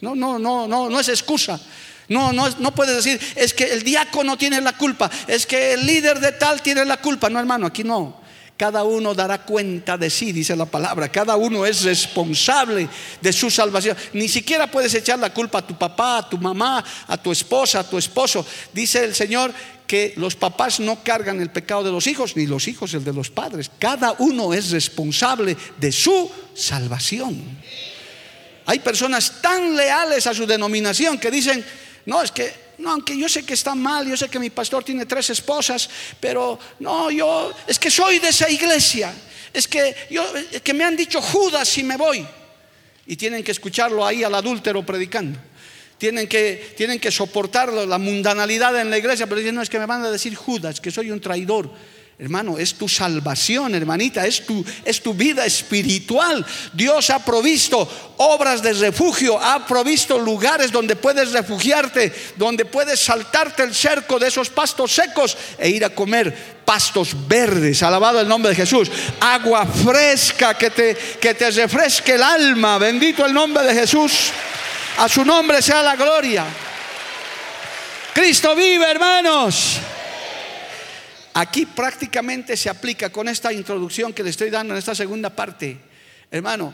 No, 0.00 0.16
no, 0.16 0.38
no, 0.38 0.66
no, 0.66 0.90
no 0.90 1.00
es 1.00 1.08
excusa. 1.08 1.60
No, 2.08 2.32
no, 2.32 2.48
no 2.58 2.74
puedes 2.74 2.96
decir, 2.96 3.20
es 3.36 3.54
que 3.54 3.72
el 3.72 3.82
diácono 3.82 4.36
tiene 4.36 4.60
la 4.60 4.76
culpa, 4.76 5.10
es 5.26 5.46
que 5.46 5.72
el 5.72 5.86
líder 5.86 6.20
de 6.20 6.32
tal 6.32 6.60
tiene 6.60 6.84
la 6.84 6.98
culpa. 6.98 7.30
No, 7.30 7.38
hermano, 7.38 7.66
aquí 7.66 7.84
no. 7.84 8.24
Cada 8.56 8.84
uno 8.84 9.14
dará 9.14 9.42
cuenta 9.42 9.98
de 9.98 10.08
sí, 10.08 10.30
dice 10.30 10.54
la 10.54 10.66
palabra. 10.66 11.10
Cada 11.10 11.34
uno 11.34 11.66
es 11.66 11.82
responsable 11.82 12.88
de 13.20 13.32
su 13.32 13.50
salvación. 13.50 13.96
Ni 14.12 14.28
siquiera 14.28 14.70
puedes 14.70 14.94
echar 14.94 15.18
la 15.18 15.34
culpa 15.34 15.58
a 15.58 15.66
tu 15.66 15.76
papá, 15.76 16.18
a 16.18 16.28
tu 16.28 16.38
mamá, 16.38 16.84
a 17.08 17.16
tu 17.16 17.32
esposa, 17.32 17.80
a 17.80 17.88
tu 17.88 17.98
esposo. 17.98 18.46
Dice 18.72 19.04
el 19.04 19.14
Señor 19.14 19.52
los 20.16 20.36
papás 20.36 20.80
no 20.80 21.02
cargan 21.02 21.40
el 21.40 21.50
pecado 21.50 21.84
de 21.84 21.90
los 21.90 22.06
hijos, 22.06 22.36
ni 22.36 22.46
los 22.46 22.68
hijos 22.68 22.94
el 22.94 23.04
de 23.04 23.12
los 23.12 23.30
padres. 23.30 23.70
Cada 23.78 24.12
uno 24.18 24.54
es 24.54 24.70
responsable 24.70 25.56
de 25.78 25.92
su 25.92 26.30
salvación. 26.54 27.42
Hay 28.66 28.78
personas 28.78 29.42
tan 29.42 29.76
leales 29.76 30.26
a 30.26 30.34
su 30.34 30.46
denominación 30.46 31.18
que 31.18 31.30
dicen, 31.30 31.64
no, 32.06 32.22
es 32.22 32.30
que 32.30 32.64
no, 32.78 32.90
aunque 32.90 33.16
yo 33.16 33.28
sé 33.28 33.44
que 33.44 33.54
está 33.54 33.74
mal, 33.74 34.06
yo 34.06 34.16
sé 34.16 34.28
que 34.28 34.38
mi 34.38 34.50
pastor 34.50 34.82
tiene 34.82 35.06
tres 35.06 35.30
esposas, 35.30 35.88
pero 36.18 36.58
no, 36.80 37.10
yo 37.10 37.52
es 37.66 37.78
que 37.78 37.90
soy 37.90 38.18
de 38.18 38.28
esa 38.28 38.50
iglesia. 38.50 39.12
Es 39.52 39.68
que 39.68 39.94
yo 40.10 40.24
que 40.62 40.74
me 40.74 40.82
han 40.82 40.96
dicho 40.96 41.22
Judas 41.22 41.68
si 41.68 41.84
me 41.84 41.96
voy. 41.96 42.26
Y 43.06 43.16
tienen 43.16 43.44
que 43.44 43.52
escucharlo 43.52 44.04
ahí 44.04 44.24
al 44.24 44.34
adúltero 44.34 44.84
predicando. 44.84 45.38
Tienen 46.04 46.28
que, 46.28 46.74
tienen 46.76 47.00
que 47.00 47.10
soportar 47.10 47.72
la 47.72 47.96
mundanalidad 47.96 48.78
en 48.78 48.90
la 48.90 48.98
iglesia, 48.98 49.26
pero 49.26 49.38
dicen, 49.38 49.54
no, 49.54 49.62
es 49.62 49.70
que 49.70 49.78
me 49.78 49.86
van 49.86 50.04
a 50.04 50.10
decir 50.10 50.34
Judas, 50.34 50.78
que 50.78 50.90
soy 50.90 51.10
un 51.10 51.18
traidor. 51.18 51.70
Hermano, 52.18 52.58
es 52.58 52.74
tu 52.74 52.90
salvación, 52.90 53.74
hermanita, 53.74 54.26
es 54.26 54.44
tu, 54.44 54.62
es 54.84 55.00
tu 55.00 55.14
vida 55.14 55.46
espiritual. 55.46 56.44
Dios 56.74 57.08
ha 57.08 57.24
provisto 57.24 57.88
obras 58.18 58.62
de 58.62 58.74
refugio, 58.74 59.40
ha 59.40 59.66
provisto 59.66 60.18
lugares 60.18 60.70
donde 60.70 60.94
puedes 60.94 61.32
refugiarte, 61.32 62.12
donde 62.36 62.66
puedes 62.66 63.00
saltarte 63.00 63.62
el 63.62 63.74
cerco 63.74 64.18
de 64.18 64.28
esos 64.28 64.50
pastos 64.50 64.92
secos 64.92 65.38
e 65.56 65.70
ir 65.70 65.86
a 65.86 65.94
comer 65.94 66.36
pastos 66.66 67.16
verdes. 67.26 67.82
Alabado 67.82 68.20
el 68.20 68.28
nombre 68.28 68.50
de 68.50 68.56
Jesús. 68.56 68.90
Agua 69.20 69.64
fresca 69.64 70.52
que 70.52 70.68
te, 70.68 70.94
que 71.18 71.32
te 71.32 71.50
refresque 71.50 72.12
el 72.12 72.22
alma. 72.22 72.76
Bendito 72.76 73.24
el 73.24 73.32
nombre 73.32 73.64
de 73.64 73.74
Jesús. 73.74 74.32
A 74.98 75.08
su 75.08 75.24
nombre 75.24 75.60
sea 75.60 75.82
la 75.82 75.96
gloria. 75.96 76.46
Cristo 78.14 78.54
vive, 78.54 78.88
hermanos. 78.88 79.80
Aquí 81.34 81.66
prácticamente 81.66 82.56
se 82.56 82.70
aplica 82.70 83.10
con 83.10 83.28
esta 83.28 83.52
introducción 83.52 84.12
que 84.12 84.22
le 84.22 84.30
estoy 84.30 84.50
dando 84.50 84.72
en 84.72 84.78
esta 84.78 84.94
segunda 84.94 85.30
parte, 85.30 85.78
hermano, 86.30 86.72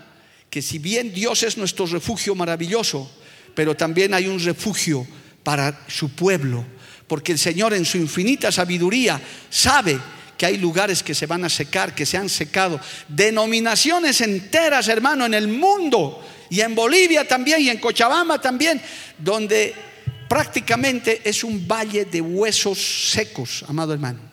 que 0.51 0.61
si 0.61 0.79
bien 0.79 1.15
Dios 1.15 1.43
es 1.45 1.57
nuestro 1.57 1.87
refugio 1.87 2.35
maravilloso, 2.35 3.11
pero 3.55 3.75
también 3.75 4.13
hay 4.13 4.27
un 4.27 4.39
refugio 4.39 5.07
para 5.43 5.87
su 5.89 6.11
pueblo, 6.11 6.63
porque 7.07 7.33
el 7.33 7.39
Señor 7.39 7.73
en 7.73 7.87
su 7.87 7.97
infinita 7.97 8.53
sabiduría 8.53 9.19
sabe 9.49 9.99
que 10.37 10.45
hay 10.45 10.59
lugares 10.59 11.03
que 11.03 11.15
se 11.15 11.25
van 11.25 11.47
a 11.47 11.49
secar, 11.49 11.95
que 11.95 12.05
se 12.05 12.19
han 12.19 12.29
secado, 12.29 12.79
denominaciones 13.09 14.21
enteras, 14.21 14.89
hermano, 14.89 15.25
en 15.25 15.33
el 15.33 15.49
mundo 15.49 16.23
y 16.51 16.61
en 16.61 16.75
Bolivia 16.75 17.27
también 17.27 17.63
y 17.63 17.71
en 17.71 17.79
Cochabamba 17.79 18.41
también, 18.41 18.83
donde 19.17 19.75
prácticamente 20.29 21.23
es 21.25 21.43
un 21.45 21.67
valle 21.67 22.05
de 22.05 22.21
huesos 22.21 23.11
secos, 23.13 23.65
amado 23.69 23.95
hermano 23.95 24.31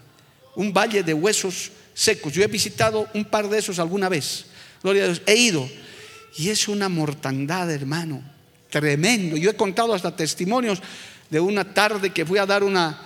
un 0.57 0.74
valle 0.74 1.03
de 1.03 1.13
huesos 1.13 1.72
secos. 1.93 2.34
Yo 2.34 2.43
he 2.43 2.47
visitado 2.47 3.07
un 3.13 3.26
par 3.26 3.47
de 3.47 3.59
esos 3.59 3.78
alguna 3.78 4.09
vez. 4.09 4.45
Gloria 4.82 5.03
a 5.03 5.05
Dios. 5.05 5.22
He 5.26 5.36
ido. 5.36 5.70
Y 6.36 6.49
es 6.49 6.68
una 6.68 6.89
mortandad, 6.89 7.72
hermano. 7.72 8.22
Tremendo. 8.70 9.38
Yo 9.38 9.51
he 9.51 9.55
contado 9.55 9.93
hasta 9.93 10.15
testimonios 10.15 10.82
de 11.30 11.39
una 11.39 11.74
tarde 11.76 12.09
que 12.09 12.26
fui 12.26 12.39
a 12.39 12.45
dar 12.47 12.63
una, 12.63 12.99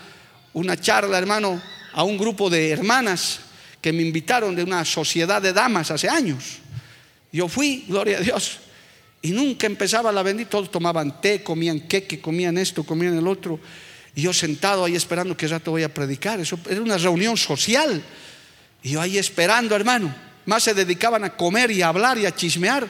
una 0.54 0.80
charla, 0.80 1.18
hermano, 1.18 1.62
a 1.92 2.04
un 2.04 2.18
grupo 2.18 2.50
de 2.50 2.72
hermanas 2.72 3.42
que 3.82 3.92
me 3.92 4.02
invitaron 4.02 4.56
de 4.56 4.64
una 4.64 4.86
sociedad 4.86 5.42
de 5.42 5.52
damas 5.52 5.92
hace 5.92 6.08
años. 6.08 6.60
Yo 7.34 7.50
fui, 7.50 7.84
gloria 7.86 8.18
a 8.18 8.22
Dios, 8.22 8.60
y 9.22 9.32
nunca 9.32 9.68
empezaba 9.68 10.12
la 10.12 10.24
bendita. 10.24 10.52
Todos 10.52 10.72
tomaban 10.72 11.22
té, 11.22 11.44
comían 11.44 11.82
queque, 11.82 12.20
comían 12.20 12.58
esto, 12.58 12.84
comían 12.84 13.18
el 13.18 13.28
otro. 13.28 13.60
Y 14.16 14.24
yo 14.24 14.34
sentado 14.34 14.84
ahí 14.84 14.96
esperando 14.96 15.38
que 15.38 15.48
rato 15.48 15.72
voy 15.72 15.84
a 15.84 15.94
predicar. 15.94 16.40
Eso 16.40 16.60
era 16.70 16.82
una 16.82 16.98
reunión 16.98 17.38
social. 17.38 18.04
Y 18.84 18.92
yo 18.92 19.02
ahí 19.02 19.18
esperando, 19.18 19.76
hermano. 19.76 20.14
Más 20.46 20.64
se 20.64 20.74
dedicaban 20.74 21.24
a 21.24 21.36
comer 21.36 21.70
y 21.72 21.82
a 21.82 21.90
hablar 21.90 22.18
y 22.18 22.26
a 22.26 22.36
chismear. 22.36 22.90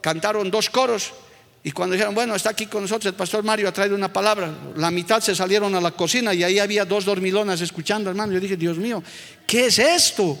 Cantaron 0.00 0.50
dos 0.50 0.68
coros. 0.68 1.12
Y 1.62 1.70
cuando 1.70 1.94
dijeron, 1.94 2.14
bueno, 2.14 2.34
está 2.34 2.50
aquí 2.50 2.66
con 2.66 2.82
nosotros 2.82 3.06
el 3.06 3.14
pastor 3.14 3.44
Mario, 3.44 3.68
ha 3.68 3.72
traído 3.72 3.94
una 3.94 4.12
palabra. 4.12 4.52
La 4.76 4.90
mitad 4.90 5.20
se 5.20 5.34
salieron 5.34 5.74
a 5.74 5.80
la 5.80 5.92
cocina 5.92 6.34
y 6.34 6.42
ahí 6.42 6.58
había 6.58 6.84
dos 6.84 7.04
dormilonas 7.04 7.60
escuchando, 7.60 8.10
hermano. 8.10 8.32
Yo 8.32 8.40
dije, 8.40 8.56
Dios 8.56 8.76
mío, 8.78 9.02
¿qué 9.46 9.66
es 9.66 9.78
esto? 9.78 10.38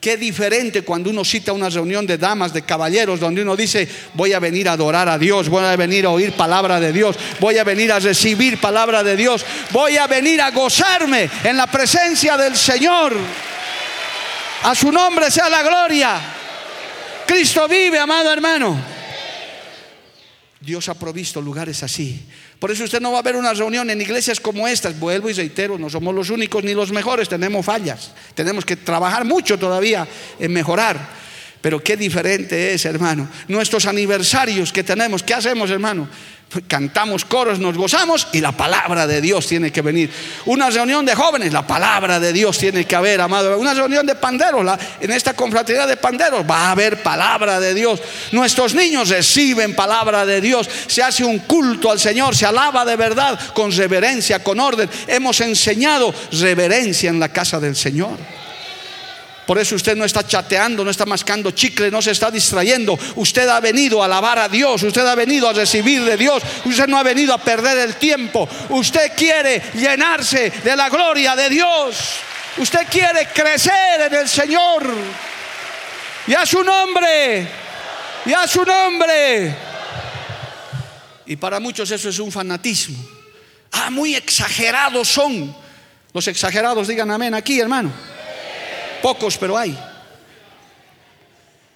Qué 0.00 0.16
diferente 0.16 0.80
cuando 0.80 1.10
uno 1.10 1.24
cita 1.26 1.52
una 1.52 1.68
reunión 1.68 2.06
de 2.06 2.16
damas, 2.16 2.54
de 2.54 2.62
caballeros, 2.62 3.20
donde 3.20 3.42
uno 3.42 3.54
dice, 3.54 3.86
voy 4.14 4.32
a 4.32 4.38
venir 4.38 4.66
a 4.66 4.72
adorar 4.72 5.10
a 5.10 5.18
Dios, 5.18 5.50
voy 5.50 5.62
a 5.62 5.76
venir 5.76 6.06
a 6.06 6.10
oír 6.10 6.32
palabra 6.32 6.80
de 6.80 6.90
Dios, 6.90 7.16
voy 7.38 7.58
a 7.58 7.64
venir 7.64 7.92
a 7.92 7.98
recibir 7.98 8.58
palabra 8.58 9.02
de 9.02 9.14
Dios, 9.14 9.44
voy 9.72 9.98
a 9.98 10.06
venir 10.06 10.40
a 10.40 10.52
gozarme 10.52 11.28
en 11.44 11.54
la 11.54 11.66
presencia 11.66 12.38
del 12.38 12.56
Señor. 12.56 13.14
A 14.62 14.74
su 14.74 14.90
nombre 14.90 15.30
sea 15.30 15.50
la 15.50 15.62
gloria. 15.62 16.18
Cristo 17.26 17.68
vive, 17.68 17.98
amado 17.98 18.32
hermano. 18.32 18.82
Dios 20.60 20.88
ha 20.88 20.94
provisto 20.94 21.42
lugares 21.42 21.82
así. 21.82 22.26
Por 22.60 22.70
eso 22.70 22.84
usted 22.84 23.00
no 23.00 23.10
va 23.10 23.20
a 23.20 23.22
ver 23.22 23.36
una 23.36 23.54
reunión 23.54 23.88
en 23.88 24.02
iglesias 24.02 24.38
como 24.38 24.68
estas. 24.68 24.96
Vuelvo 25.00 25.30
y 25.30 25.32
reitero, 25.32 25.78
no 25.78 25.88
somos 25.88 26.14
los 26.14 26.28
únicos 26.28 26.62
ni 26.62 26.74
los 26.74 26.92
mejores, 26.92 27.26
tenemos 27.26 27.64
fallas. 27.64 28.12
Tenemos 28.34 28.66
que 28.66 28.76
trabajar 28.76 29.24
mucho 29.24 29.58
todavía 29.58 30.06
en 30.38 30.52
mejorar. 30.52 31.19
Pero 31.60 31.82
qué 31.82 31.96
diferente 31.96 32.72
es, 32.72 32.84
hermano. 32.84 33.28
Nuestros 33.48 33.86
aniversarios 33.86 34.72
que 34.72 34.82
tenemos, 34.82 35.22
¿qué 35.22 35.34
hacemos, 35.34 35.70
hermano? 35.70 36.08
cantamos 36.66 37.24
coros, 37.24 37.60
nos 37.60 37.76
gozamos 37.76 38.26
y 38.32 38.40
la 38.40 38.52
palabra 38.52 39.06
de 39.06 39.20
Dios 39.20 39.46
tiene 39.46 39.70
que 39.70 39.82
venir. 39.82 40.10
Una 40.46 40.68
reunión 40.68 41.06
de 41.06 41.14
jóvenes, 41.14 41.52
la 41.52 41.66
palabra 41.66 42.18
de 42.18 42.32
Dios 42.32 42.58
tiene 42.58 42.84
que 42.84 42.96
haber, 42.96 43.20
amado. 43.20 43.56
Una 43.58 43.72
reunión 43.72 44.04
de 44.04 44.16
panderos, 44.16 44.66
en 45.00 45.10
esta 45.12 45.34
confraternidad 45.34 45.86
de 45.86 45.96
panderos 45.96 46.44
va 46.48 46.66
a 46.66 46.70
haber 46.72 47.02
palabra 47.02 47.60
de 47.60 47.72
Dios. 47.74 48.00
Nuestros 48.32 48.74
niños 48.74 49.10
reciben 49.10 49.76
palabra 49.76 50.26
de 50.26 50.40
Dios. 50.40 50.68
Se 50.88 51.02
hace 51.02 51.24
un 51.24 51.38
culto 51.40 51.90
al 51.90 52.00
Señor, 52.00 52.34
se 52.34 52.46
alaba 52.46 52.84
de 52.84 52.96
verdad, 52.96 53.38
con 53.54 53.70
reverencia, 53.70 54.42
con 54.42 54.58
orden. 54.58 54.90
Hemos 55.06 55.40
enseñado 55.40 56.12
reverencia 56.32 57.10
en 57.10 57.20
la 57.20 57.28
casa 57.28 57.60
del 57.60 57.76
Señor. 57.76 58.18
Por 59.50 59.58
eso 59.58 59.74
usted 59.74 59.96
no 59.96 60.04
está 60.04 60.24
chateando, 60.24 60.84
no 60.84 60.92
está 60.92 61.04
mascando 61.06 61.50
chicle, 61.50 61.90
no 61.90 62.00
se 62.00 62.12
está 62.12 62.30
distrayendo. 62.30 62.96
Usted 63.16 63.48
ha 63.48 63.58
venido 63.58 64.00
a 64.00 64.04
alabar 64.04 64.38
a 64.38 64.48
Dios, 64.48 64.80
usted 64.84 65.04
ha 65.04 65.16
venido 65.16 65.48
a 65.48 65.52
recibir 65.52 66.04
de 66.04 66.16
Dios, 66.16 66.40
usted 66.64 66.86
no 66.86 66.96
ha 66.96 67.02
venido 67.02 67.34
a 67.34 67.38
perder 67.38 67.78
el 67.78 67.96
tiempo. 67.96 68.48
Usted 68.68 69.10
quiere 69.16 69.60
llenarse 69.74 70.50
de 70.50 70.76
la 70.76 70.88
gloria 70.88 71.34
de 71.34 71.48
Dios. 71.48 71.96
Usted 72.58 72.86
quiere 72.88 73.26
crecer 73.34 74.02
en 74.06 74.14
el 74.14 74.28
Señor. 74.28 74.86
Y 76.28 76.34
a 76.34 76.46
su 76.46 76.62
nombre, 76.62 77.48
y 78.26 78.32
a 78.32 78.46
su 78.46 78.64
nombre. 78.64 79.56
Y 81.26 81.34
para 81.34 81.58
muchos 81.58 81.90
eso 81.90 82.08
es 82.08 82.20
un 82.20 82.30
fanatismo. 82.30 83.04
Ah, 83.72 83.90
muy 83.90 84.14
exagerados 84.14 85.08
son. 85.08 85.52
Los 86.12 86.28
exagerados 86.28 86.86
digan 86.86 87.10
amén 87.10 87.34
aquí, 87.34 87.58
hermano. 87.58 88.09
Pocos, 89.02 89.36
pero 89.38 89.56
hay. 89.56 89.76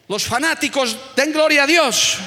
Los 0.08 0.24
fanáticos 0.24 0.96
den 1.16 1.32
gloria 1.32 1.64
a 1.64 1.66
Dios. 1.66 2.18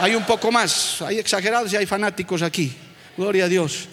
Hay 0.00 0.14
un 0.14 0.24
poco 0.24 0.50
más. 0.50 1.02
Hay 1.02 1.18
exagerados 1.18 1.72
y 1.72 1.76
hay 1.76 1.86
fanáticos 1.86 2.42
aquí. 2.42 2.72
Gloria 3.16 3.44
a 3.44 3.48
Dios. 3.48 3.88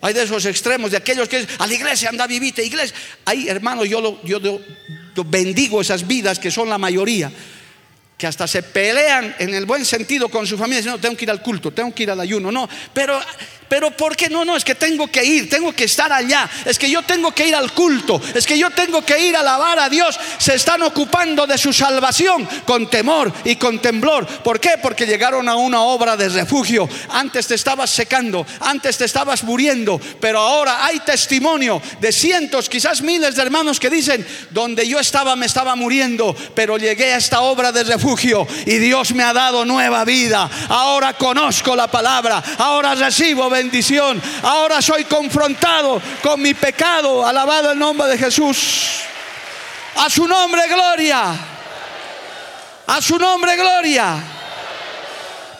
Hay 0.00 0.12
de 0.12 0.22
esos 0.22 0.44
extremos, 0.44 0.90
de 0.90 0.98
aquellos 0.98 1.28
que 1.28 1.46
a 1.58 1.66
la 1.66 1.74
iglesia 1.74 2.08
anda 2.08 2.26
vivite, 2.26 2.64
iglesia. 2.64 2.96
Hay, 3.24 3.48
hermano, 3.48 3.84
yo, 3.84 4.20
yo, 4.22 4.40
yo 4.40 5.24
bendigo 5.24 5.80
esas 5.80 6.06
vidas 6.06 6.38
que 6.38 6.50
son 6.50 6.68
la 6.68 6.78
mayoría. 6.78 7.32
que 8.16 8.26
hasta 8.26 8.46
se 8.46 8.62
pelean 8.62 9.34
en 9.38 9.54
el 9.54 9.66
buen 9.66 9.84
sentido 9.84 10.28
con 10.28 10.46
su 10.46 10.56
familia, 10.56 10.78
diciendo, 10.78 11.00
tengo 11.00 11.16
que 11.16 11.24
ir 11.24 11.30
al 11.30 11.42
culto, 11.42 11.72
tengo 11.72 11.94
que 11.94 12.04
ir 12.04 12.10
al 12.10 12.20
ayuno, 12.20 12.50
no, 12.50 12.68
pero 12.94 13.20
pero 13.68 13.90
¿por 13.90 14.16
qué 14.16 14.28
no? 14.28 14.44
No, 14.44 14.56
es 14.56 14.64
que 14.64 14.74
tengo 14.74 15.08
que 15.08 15.24
ir, 15.24 15.48
tengo 15.48 15.72
que 15.72 15.84
estar 15.84 16.12
allá, 16.12 16.48
es 16.64 16.78
que 16.78 16.90
yo 16.90 17.02
tengo 17.02 17.32
que 17.32 17.46
ir 17.48 17.54
al 17.54 17.72
culto, 17.72 18.20
es 18.34 18.46
que 18.46 18.58
yo 18.58 18.70
tengo 18.70 19.02
que 19.02 19.18
ir 19.18 19.36
a 19.36 19.40
alabar 19.40 19.78
a 19.78 19.88
Dios. 19.88 20.18
Se 20.38 20.54
están 20.54 20.82
ocupando 20.82 21.46
de 21.46 21.58
su 21.58 21.72
salvación 21.72 22.48
con 22.64 22.88
temor 22.88 23.32
y 23.44 23.56
con 23.56 23.80
temblor. 23.80 24.26
¿Por 24.26 24.60
qué? 24.60 24.74
Porque 24.80 25.06
llegaron 25.06 25.48
a 25.48 25.56
una 25.56 25.82
obra 25.82 26.16
de 26.16 26.28
refugio. 26.28 26.88
Antes 27.10 27.46
te 27.46 27.54
estabas 27.54 27.90
secando, 27.90 28.46
antes 28.60 28.98
te 28.98 29.04
estabas 29.04 29.42
muriendo, 29.42 30.00
pero 30.20 30.38
ahora 30.38 30.84
hay 30.84 31.00
testimonio 31.00 31.80
de 32.00 32.12
cientos, 32.12 32.68
quizás 32.68 33.02
miles 33.02 33.36
de 33.36 33.42
hermanos 33.42 33.80
que 33.80 33.90
dicen, 33.90 34.26
donde 34.50 34.86
yo 34.86 34.98
estaba 34.98 35.36
me 35.36 35.46
estaba 35.46 35.74
muriendo, 35.74 36.34
pero 36.54 36.78
llegué 36.78 37.12
a 37.12 37.18
esta 37.18 37.40
obra 37.40 37.72
de 37.72 37.84
refugio 37.84 38.46
y 38.64 38.76
Dios 38.78 39.12
me 39.12 39.22
ha 39.22 39.32
dado 39.32 39.64
nueva 39.64 40.04
vida. 40.04 40.48
Ahora 40.68 41.14
conozco 41.14 41.74
la 41.74 41.88
palabra, 41.88 42.42
ahora 42.58 42.94
recibo 42.94 43.48
bendición. 43.56 44.20
Ahora 44.42 44.80
soy 44.82 45.04
confrontado 45.04 46.00
con 46.22 46.40
mi 46.40 46.54
pecado. 46.54 47.26
Alabado 47.26 47.72
el 47.72 47.78
nombre 47.78 48.08
de 48.08 48.18
Jesús. 48.18 49.00
A 49.96 50.10
su 50.10 50.26
nombre, 50.28 50.62
gloria. 50.68 51.34
A 52.86 53.00
su 53.00 53.18
nombre, 53.18 53.56
gloria. 53.56 54.22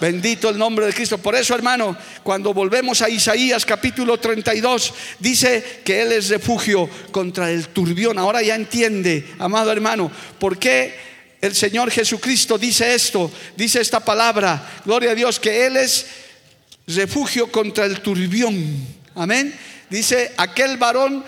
Bendito 0.00 0.50
el 0.50 0.58
nombre 0.58 0.86
de 0.86 0.92
Cristo. 0.92 1.16
Por 1.16 1.34
eso, 1.34 1.54
hermano, 1.54 1.96
cuando 2.22 2.52
volvemos 2.52 3.00
a 3.00 3.08
Isaías 3.08 3.64
capítulo 3.64 4.18
32, 4.18 4.92
dice 5.18 5.80
que 5.84 6.02
Él 6.02 6.12
es 6.12 6.28
refugio 6.28 6.88
contra 7.10 7.50
el 7.50 7.68
turbión. 7.68 8.18
Ahora 8.18 8.42
ya 8.42 8.54
entiende, 8.54 9.34
amado 9.38 9.72
hermano, 9.72 10.10
por 10.38 10.58
qué 10.58 10.94
el 11.40 11.54
Señor 11.54 11.90
Jesucristo 11.90 12.58
dice 12.58 12.94
esto, 12.94 13.30
dice 13.56 13.80
esta 13.80 14.00
palabra. 14.00 14.80
Gloria 14.84 15.12
a 15.12 15.14
Dios, 15.14 15.40
que 15.40 15.66
Él 15.66 15.78
es 15.78 16.06
refugio 16.86 17.50
contra 17.50 17.84
el 17.84 18.00
turbión. 18.00 18.54
Amén. 19.14 19.54
Dice 19.90 20.32
aquel 20.36 20.76
varón, 20.76 21.24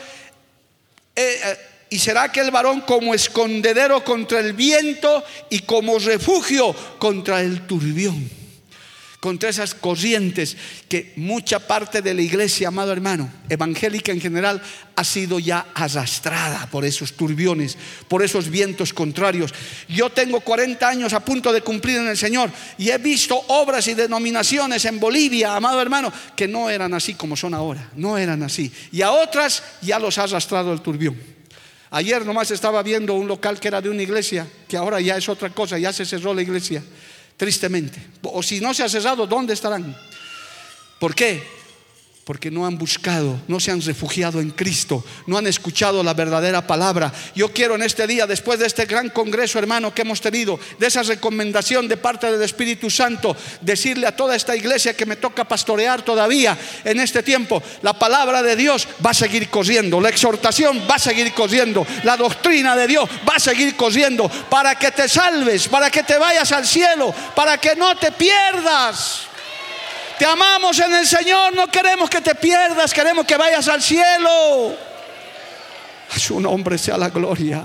eh, 1.14 1.40
eh, 1.44 1.56
y 1.90 1.98
será 1.98 2.24
aquel 2.24 2.50
varón 2.50 2.82
como 2.82 3.14
escondedero 3.14 4.04
contra 4.04 4.40
el 4.40 4.52
viento 4.52 5.24
y 5.50 5.60
como 5.60 5.98
refugio 5.98 6.74
contra 6.98 7.40
el 7.40 7.66
turbión 7.66 8.37
contra 9.20 9.48
esas 9.48 9.74
corrientes 9.74 10.56
que 10.88 11.12
mucha 11.16 11.58
parte 11.58 12.02
de 12.02 12.14
la 12.14 12.22
iglesia, 12.22 12.68
amado 12.68 12.92
hermano, 12.92 13.28
evangélica 13.48 14.12
en 14.12 14.20
general, 14.20 14.62
ha 14.94 15.02
sido 15.02 15.40
ya 15.40 15.66
arrastrada 15.74 16.68
por 16.70 16.84
esos 16.84 17.14
turbiones, 17.14 17.76
por 18.06 18.22
esos 18.22 18.48
vientos 18.48 18.92
contrarios. 18.92 19.52
Yo 19.88 20.10
tengo 20.10 20.40
40 20.40 20.88
años 20.88 21.12
a 21.12 21.24
punto 21.24 21.52
de 21.52 21.62
cumplir 21.62 21.98
en 21.98 22.08
el 22.08 22.16
Señor 22.16 22.50
y 22.78 22.90
he 22.90 22.98
visto 22.98 23.36
obras 23.48 23.88
y 23.88 23.94
denominaciones 23.94 24.84
en 24.84 25.00
Bolivia, 25.00 25.56
amado 25.56 25.82
hermano, 25.82 26.12
que 26.36 26.46
no 26.46 26.70
eran 26.70 26.94
así 26.94 27.14
como 27.14 27.36
son 27.36 27.54
ahora, 27.54 27.90
no 27.96 28.18
eran 28.18 28.44
así. 28.44 28.72
Y 28.92 29.02
a 29.02 29.10
otras 29.10 29.64
ya 29.82 29.98
los 29.98 30.16
ha 30.18 30.24
arrastrado 30.24 30.72
el 30.72 30.80
turbión. 30.80 31.16
Ayer 31.90 32.24
nomás 32.24 32.50
estaba 32.50 32.82
viendo 32.82 33.14
un 33.14 33.26
local 33.26 33.58
que 33.58 33.66
era 33.66 33.80
de 33.80 33.88
una 33.88 34.02
iglesia, 34.02 34.46
que 34.68 34.76
ahora 34.76 35.00
ya 35.00 35.16
es 35.16 35.28
otra 35.28 35.50
cosa, 35.50 35.78
ya 35.78 35.92
se 35.92 36.04
cerró 36.04 36.34
la 36.34 36.42
iglesia 36.42 36.84
tristemente. 37.38 38.04
O 38.24 38.42
si 38.42 38.60
no 38.60 38.74
se 38.74 38.84
ha 38.84 38.88
cerrado, 38.90 39.26
¿dónde 39.26 39.54
estarán? 39.54 39.96
¿Por 40.98 41.14
qué? 41.14 41.57
Porque 42.28 42.50
no 42.50 42.66
han 42.66 42.76
buscado, 42.76 43.40
no 43.48 43.58
se 43.58 43.70
han 43.70 43.80
refugiado 43.80 44.38
en 44.38 44.50
Cristo, 44.50 45.02
no 45.26 45.38
han 45.38 45.46
escuchado 45.46 46.02
la 46.02 46.12
verdadera 46.12 46.66
palabra. 46.66 47.10
Yo 47.34 47.54
quiero 47.54 47.74
en 47.74 47.80
este 47.80 48.06
día, 48.06 48.26
después 48.26 48.58
de 48.58 48.66
este 48.66 48.84
gran 48.84 49.08
congreso, 49.08 49.58
hermano, 49.58 49.94
que 49.94 50.02
hemos 50.02 50.20
tenido, 50.20 50.60
de 50.78 50.88
esa 50.88 51.02
recomendación 51.02 51.88
de 51.88 51.96
parte 51.96 52.30
del 52.30 52.42
Espíritu 52.42 52.90
Santo, 52.90 53.34
decirle 53.62 54.06
a 54.06 54.14
toda 54.14 54.36
esta 54.36 54.54
iglesia 54.54 54.94
que 54.94 55.06
me 55.06 55.16
toca 55.16 55.48
pastorear 55.48 56.02
todavía 56.02 56.54
en 56.84 57.00
este 57.00 57.22
tiempo, 57.22 57.62
la 57.80 57.98
palabra 57.98 58.42
de 58.42 58.56
Dios 58.56 58.86
va 59.02 59.12
a 59.12 59.14
seguir 59.14 59.48
corriendo, 59.48 59.98
la 59.98 60.10
exhortación 60.10 60.82
va 60.82 60.96
a 60.96 60.98
seguir 60.98 61.32
corriendo, 61.32 61.86
la 62.04 62.18
doctrina 62.18 62.76
de 62.76 62.88
Dios 62.88 63.08
va 63.26 63.36
a 63.36 63.40
seguir 63.40 63.74
corriendo 63.74 64.28
para 64.50 64.74
que 64.74 64.90
te 64.90 65.08
salves, 65.08 65.66
para 65.66 65.90
que 65.90 66.02
te 66.02 66.18
vayas 66.18 66.52
al 66.52 66.66
cielo, 66.66 67.14
para 67.34 67.56
que 67.56 67.74
no 67.74 67.96
te 67.96 68.12
pierdas. 68.12 69.28
Te 70.18 70.26
amamos 70.26 70.78
en 70.80 70.92
el 70.94 71.06
Señor, 71.06 71.54
no 71.54 71.68
queremos 71.68 72.10
que 72.10 72.20
te 72.20 72.34
pierdas, 72.34 72.92
queremos 72.92 73.24
que 73.24 73.36
vayas 73.36 73.68
al 73.68 73.80
cielo. 73.80 74.76
A 76.10 76.18
su 76.18 76.40
nombre 76.40 76.76
sea 76.76 76.96
la 76.96 77.08
gloria. 77.08 77.62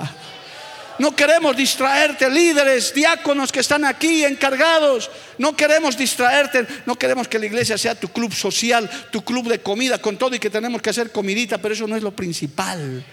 No 0.99 1.15
queremos 1.15 1.57
distraerte, 1.57 2.29
líderes, 2.29 2.93
diáconos 2.93 3.51
que 3.51 3.61
están 3.61 3.83
aquí 3.83 4.23
encargados. 4.23 5.09
No 5.39 5.55
queremos 5.55 5.97
distraerte, 5.97 6.67
no 6.85 6.95
queremos 6.95 7.27
que 7.27 7.39
la 7.39 7.47
iglesia 7.47 7.77
sea 7.77 7.95
tu 7.95 8.09
club 8.09 8.31
social, 8.31 8.87
tu 9.11 9.23
club 9.23 9.47
de 9.47 9.59
comida, 9.59 9.97
con 9.97 10.17
todo 10.17 10.35
y 10.35 10.39
que 10.39 10.51
tenemos 10.51 10.81
que 10.81 10.91
hacer 10.91 11.11
comidita, 11.11 11.57
pero 11.57 11.73
eso 11.73 11.87
no 11.87 11.95
es 11.95 12.03
lo 12.03 12.11
principal. 12.11 13.03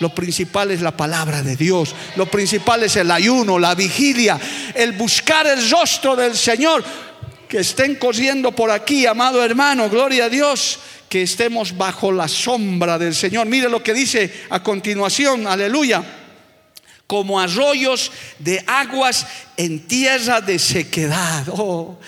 Lo 0.00 0.14
principal 0.14 0.70
es 0.70 0.82
la 0.82 0.94
palabra 0.94 1.40
de 1.42 1.56
Dios. 1.56 1.94
Lo 2.16 2.26
principal 2.26 2.82
es 2.82 2.96
el 2.96 3.10
ayuno, 3.10 3.58
la 3.58 3.74
vigilia, 3.74 4.38
el 4.74 4.92
buscar 4.92 5.46
el 5.46 5.70
rostro 5.70 6.14
del 6.14 6.36
Señor 6.36 6.84
que 7.48 7.58
estén 7.58 7.94
corriendo 7.96 8.52
por 8.52 8.70
aquí, 8.70 9.06
amado 9.06 9.44
hermano, 9.44 9.88
gloria 9.88 10.26
a 10.26 10.28
Dios, 10.28 10.78
que 11.08 11.22
estemos 11.22 11.76
bajo 11.76 12.10
la 12.12 12.28
sombra 12.28 12.98
del 12.98 13.14
Señor. 13.14 13.46
Mire 13.46 13.68
lo 13.68 13.82
que 13.82 13.94
dice 13.94 14.32
a 14.50 14.62
continuación, 14.62 15.46
aleluya, 15.46 16.04
como 17.06 17.38
arroyos 17.38 18.10
de 18.38 18.62
aguas 18.66 19.26
en 19.56 19.86
tierra 19.86 20.40
de 20.40 20.58
sequedad. 20.58 21.46
Oh, 21.50 21.98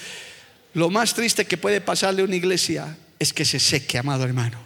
lo 0.75 0.91
más 0.91 1.15
triste 1.15 1.45
que 1.45 1.57
puede 1.57 1.81
pasarle 1.81 2.23
a 2.23 2.25
una 2.25 2.37
iglesia 2.37 2.97
es 3.19 3.33
que 3.33 3.45
se 3.45 3.61
seque, 3.61 3.99
amado 3.99 4.25
hermano. 4.25 4.59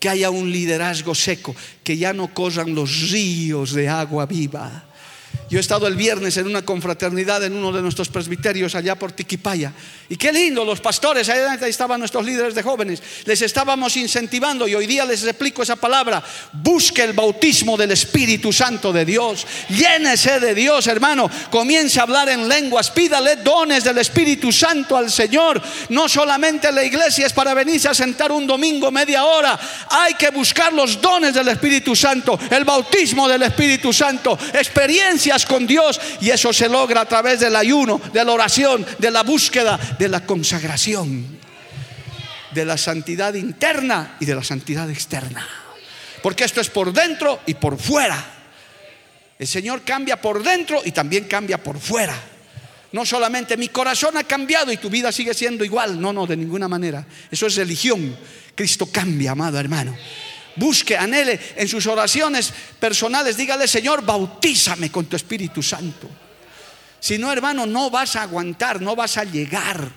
Que 0.00 0.08
haya 0.08 0.30
un 0.30 0.52
liderazgo 0.52 1.14
seco, 1.14 1.54
que 1.82 1.96
ya 1.96 2.12
no 2.12 2.32
corran 2.32 2.74
los 2.74 3.10
ríos 3.10 3.72
de 3.72 3.88
agua 3.88 4.26
viva. 4.26 4.87
Yo 5.50 5.56
he 5.56 5.60
estado 5.60 5.86
el 5.86 5.96
viernes 5.96 6.36
en 6.36 6.46
una 6.46 6.62
confraternidad 6.62 7.42
en 7.42 7.56
uno 7.56 7.72
de 7.72 7.80
nuestros 7.80 8.08
presbiterios 8.08 8.74
allá 8.74 8.96
por 8.96 9.12
Tiquipaya. 9.12 9.72
Y 10.10 10.16
qué 10.16 10.30
lindo, 10.30 10.62
los 10.62 10.80
pastores, 10.80 11.28
ahí 11.30 11.40
estaban 11.62 12.00
nuestros 12.00 12.24
líderes 12.24 12.54
de 12.54 12.62
jóvenes. 12.62 13.02
Les 13.24 13.40
estábamos 13.40 13.96
incentivando 13.96 14.68
y 14.68 14.74
hoy 14.74 14.86
día 14.86 15.06
les 15.06 15.24
explico 15.24 15.62
esa 15.62 15.76
palabra. 15.76 16.22
Busque 16.52 17.02
el 17.02 17.14
bautismo 17.14 17.78
del 17.78 17.92
Espíritu 17.92 18.52
Santo 18.52 18.92
de 18.92 19.06
Dios. 19.06 19.46
Llénese 19.70 20.38
de 20.38 20.54
Dios, 20.54 20.86
hermano. 20.86 21.30
Comience 21.50 21.98
a 21.98 22.02
hablar 22.02 22.28
en 22.28 22.46
lenguas. 22.46 22.90
Pídale 22.90 23.36
dones 23.36 23.84
del 23.84 23.96
Espíritu 23.98 24.52
Santo 24.52 24.98
al 24.98 25.10
Señor. 25.10 25.62
No 25.88 26.10
solamente 26.10 26.70
la 26.72 26.84
iglesia 26.84 27.26
es 27.26 27.32
para 27.32 27.54
venirse 27.54 27.88
a 27.88 27.94
sentar 27.94 28.32
un 28.32 28.46
domingo 28.46 28.90
media 28.90 29.24
hora. 29.24 29.58
Hay 29.88 30.12
que 30.14 30.30
buscar 30.30 30.74
los 30.74 31.00
dones 31.00 31.32
del 31.32 31.48
Espíritu 31.48 31.96
Santo. 31.96 32.38
El 32.50 32.64
bautismo 32.64 33.26
del 33.26 33.44
Espíritu 33.44 33.94
Santo. 33.94 34.38
Experiencias 34.52 35.37
con 35.46 35.66
Dios 35.66 36.00
y 36.20 36.30
eso 36.30 36.52
se 36.52 36.68
logra 36.68 37.02
a 37.02 37.06
través 37.06 37.40
del 37.40 37.56
ayuno, 37.56 38.00
de 38.12 38.24
la 38.24 38.32
oración, 38.32 38.86
de 38.98 39.10
la 39.10 39.22
búsqueda, 39.22 39.78
de 39.98 40.08
la 40.08 40.24
consagración, 40.24 41.38
de 42.52 42.64
la 42.64 42.76
santidad 42.76 43.34
interna 43.34 44.16
y 44.20 44.26
de 44.26 44.34
la 44.34 44.44
santidad 44.44 44.90
externa. 44.90 45.46
Porque 46.22 46.44
esto 46.44 46.60
es 46.60 46.70
por 46.70 46.92
dentro 46.92 47.40
y 47.46 47.54
por 47.54 47.78
fuera. 47.78 48.34
El 49.38 49.46
Señor 49.46 49.82
cambia 49.82 50.20
por 50.20 50.42
dentro 50.42 50.80
y 50.84 50.92
también 50.92 51.24
cambia 51.24 51.62
por 51.62 51.78
fuera. 51.78 52.14
No 52.90 53.04
solamente 53.04 53.56
mi 53.56 53.68
corazón 53.68 54.16
ha 54.16 54.24
cambiado 54.24 54.72
y 54.72 54.78
tu 54.78 54.90
vida 54.90 55.12
sigue 55.12 55.34
siendo 55.34 55.64
igual. 55.64 56.00
No, 56.00 56.12
no, 56.12 56.26
de 56.26 56.36
ninguna 56.36 56.68
manera. 56.68 57.06
Eso 57.30 57.46
es 57.46 57.56
religión. 57.56 58.16
Cristo 58.54 58.88
cambia, 58.90 59.32
amado 59.32 59.60
hermano 59.60 59.96
busque, 60.58 60.96
anhele 60.96 61.38
en 61.56 61.68
sus 61.68 61.86
oraciones 61.86 62.52
personales, 62.78 63.36
dígale, 63.36 63.68
Señor, 63.68 64.04
bautízame 64.04 64.90
con 64.90 65.06
tu 65.06 65.16
Espíritu 65.16 65.62
Santo. 65.62 66.08
Si 67.00 67.18
no, 67.18 67.32
hermano, 67.32 67.66
no 67.66 67.90
vas 67.90 68.16
a 68.16 68.22
aguantar, 68.22 68.80
no 68.80 68.96
vas 68.96 69.16
a 69.18 69.24
llegar 69.24 69.88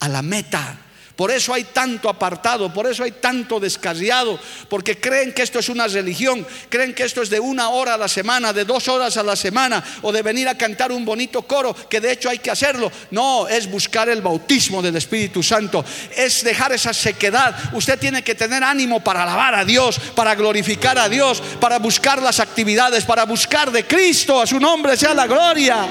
a 0.00 0.08
la 0.08 0.22
meta. 0.22 0.78
Por 1.18 1.32
eso 1.32 1.52
hay 1.52 1.64
tanto 1.64 2.08
apartado, 2.08 2.72
por 2.72 2.86
eso 2.86 3.02
hay 3.02 3.10
tanto 3.10 3.58
descarriado, 3.58 4.38
porque 4.68 5.00
creen 5.00 5.32
que 5.32 5.42
esto 5.42 5.58
es 5.58 5.68
una 5.68 5.88
religión, 5.88 6.46
creen 6.68 6.94
que 6.94 7.02
esto 7.02 7.22
es 7.22 7.28
de 7.28 7.40
una 7.40 7.70
hora 7.70 7.94
a 7.94 7.98
la 7.98 8.06
semana, 8.06 8.52
de 8.52 8.64
dos 8.64 8.86
horas 8.86 9.16
a 9.16 9.24
la 9.24 9.34
semana, 9.34 9.82
o 10.02 10.12
de 10.12 10.22
venir 10.22 10.46
a 10.46 10.56
cantar 10.56 10.92
un 10.92 11.04
bonito 11.04 11.42
coro, 11.42 11.74
que 11.74 12.00
de 12.00 12.12
hecho 12.12 12.30
hay 12.30 12.38
que 12.38 12.52
hacerlo. 12.52 12.92
No, 13.10 13.48
es 13.48 13.68
buscar 13.68 14.08
el 14.08 14.22
bautismo 14.22 14.80
del 14.80 14.94
Espíritu 14.94 15.42
Santo, 15.42 15.84
es 16.16 16.44
dejar 16.44 16.70
esa 16.70 16.94
sequedad. 16.94 17.52
Usted 17.72 17.98
tiene 17.98 18.22
que 18.22 18.36
tener 18.36 18.62
ánimo 18.62 19.02
para 19.02 19.24
alabar 19.24 19.56
a 19.56 19.64
Dios, 19.64 19.98
para 20.14 20.36
glorificar 20.36 21.00
a 21.00 21.08
Dios, 21.08 21.42
para 21.58 21.80
buscar 21.80 22.22
las 22.22 22.38
actividades, 22.38 23.04
para 23.04 23.24
buscar 23.24 23.72
de 23.72 23.84
Cristo, 23.84 24.40
a 24.40 24.46
su 24.46 24.60
nombre 24.60 24.96
sea 24.96 25.14
la 25.14 25.26
gloria. 25.26 25.84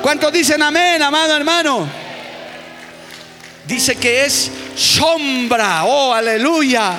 ¿Cuántos 0.00 0.32
dicen 0.32 0.62
amén, 0.62 1.02
amado 1.02 1.34
hermano? 1.34 2.04
Dice 3.66 3.96
que 3.96 4.24
es 4.24 4.50
sombra. 4.76 5.84
Oh, 5.84 6.12
aleluya. 6.12 6.98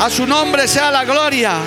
A 0.00 0.10
su 0.10 0.26
nombre 0.26 0.68
sea 0.68 0.90
la 0.90 1.04
gloria. 1.04 1.58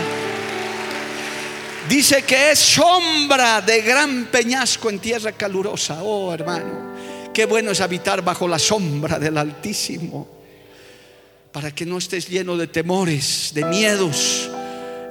Dice 1.89 2.24
que 2.24 2.51
es 2.51 2.59
sombra 2.59 3.61
de 3.61 3.82
gran 3.82 4.26
peñasco 4.26 4.89
en 4.89 4.99
tierra 4.99 5.32
calurosa. 5.34 6.01
Oh, 6.01 6.34
hermano, 6.34 6.95
qué 7.34 7.45
bueno 7.45 7.72
es 7.72 7.82
habitar 7.82 8.24
bajo 8.24 8.47
la 8.47 8.57
sombra 8.57 9.20
del 9.20 9.38
Altísimo. 9.38 10.28
Para 11.51 11.74
que 11.74 11.86
no 11.86 11.97
estés 11.97 12.28
lleno 12.28 12.57
de 12.57 12.68
temores, 12.68 13.51
de 13.53 13.63
miedos. 13.66 14.49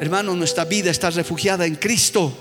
Hermano, 0.01 0.35
nuestra 0.35 0.65
vida 0.65 0.91
está 0.91 1.11
refugiada 1.11 1.65
en 1.65 1.77
Cristo. 1.77 2.37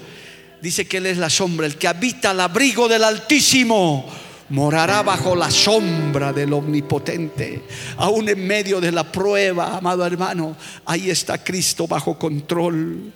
Dice 0.61 0.88
que 0.88 0.97
Él 0.97 1.05
es 1.05 1.18
la 1.18 1.30
sombra, 1.30 1.66
el 1.66 1.78
que 1.78 1.88
habita 1.88 2.32
al 2.32 2.39
abrigo 2.39 2.88
del 2.88 3.03
Altísimo 3.03 4.09
morará 4.53 5.01
bajo 5.01 5.35
la 5.35 5.49
sombra 5.49 6.31
del 6.31 6.53
Omnipotente. 6.53 7.63
Aún 7.97 8.29
en 8.29 8.45
medio 8.45 8.79
de 8.79 8.91
la 8.91 9.11
prueba, 9.11 9.77
amado 9.77 10.05
hermano, 10.05 10.55
ahí 10.85 11.09
está 11.09 11.43
Cristo 11.43 11.87
bajo 11.87 12.19
control. 12.19 13.11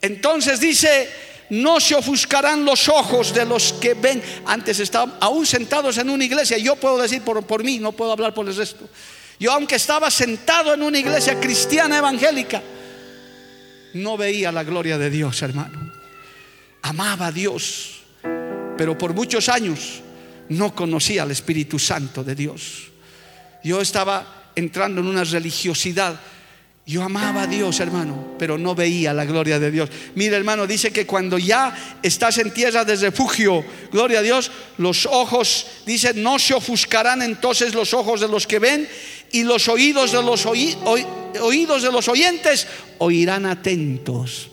Entonces 0.00 0.58
dice, 0.58 1.08
no 1.50 1.78
se 1.78 1.94
ofuscarán 1.94 2.64
los 2.64 2.88
ojos 2.88 3.32
de 3.32 3.46
los 3.46 3.72
que 3.74 3.94
ven. 3.94 4.20
Antes 4.46 4.80
estaban 4.80 5.14
aún 5.20 5.46
sentados 5.46 5.96
en 5.96 6.10
una 6.10 6.24
iglesia. 6.24 6.58
Yo 6.58 6.74
puedo 6.74 6.98
decir 6.98 7.22
por, 7.22 7.40
por 7.46 7.62
mí, 7.62 7.78
no 7.78 7.92
puedo 7.92 8.10
hablar 8.10 8.34
por 8.34 8.48
el 8.48 8.56
resto. 8.56 8.88
Yo 9.38 9.52
aunque 9.52 9.76
estaba 9.76 10.10
sentado 10.10 10.74
en 10.74 10.82
una 10.82 10.98
iglesia 10.98 11.38
cristiana 11.38 11.98
evangélica, 11.98 12.60
no 13.94 14.16
veía 14.16 14.50
la 14.50 14.64
gloria 14.64 14.98
de 14.98 15.08
Dios, 15.08 15.40
hermano. 15.40 15.92
Amaba 16.82 17.28
a 17.28 17.32
Dios, 17.32 18.00
pero 18.76 18.98
por 18.98 19.14
muchos 19.14 19.48
años 19.48 20.02
no 20.50 20.74
conocía 20.74 21.22
al 21.22 21.30
Espíritu 21.30 21.78
Santo 21.78 22.24
de 22.24 22.34
Dios. 22.34 22.88
Yo 23.62 23.80
estaba 23.80 24.50
entrando 24.54 25.00
en 25.00 25.06
una 25.06 25.24
religiosidad. 25.24 26.18
Yo 26.86 27.02
amaba 27.02 27.42
a 27.42 27.46
Dios, 27.46 27.80
hermano, 27.80 28.34
pero 28.38 28.56
no 28.56 28.74
veía 28.74 29.12
la 29.12 29.26
gloria 29.26 29.58
de 29.58 29.70
Dios. 29.70 29.90
Mira, 30.14 30.38
hermano, 30.38 30.66
dice 30.66 30.90
que 30.90 31.06
cuando 31.06 31.36
ya 31.36 31.98
estás 32.02 32.38
en 32.38 32.52
tierra 32.52 32.84
de 32.84 32.96
refugio, 32.96 33.62
gloria 33.92 34.20
a 34.20 34.22
Dios, 34.22 34.50
los 34.78 35.04
ojos, 35.04 35.66
dice, 35.84 36.14
no 36.14 36.38
se 36.38 36.54
ofuscarán 36.54 37.20
entonces 37.20 37.74
los 37.74 37.92
ojos 37.92 38.22
de 38.22 38.28
los 38.28 38.46
que 38.46 38.58
ven 38.58 38.88
y 39.32 39.42
los 39.42 39.68
oídos 39.68 40.12
de 40.12 40.22
los, 40.22 40.46
oídos 40.46 41.82
de 41.82 41.92
los 41.92 42.08
oyentes 42.08 42.66
oirán 42.98 43.44
atentos 43.44 44.48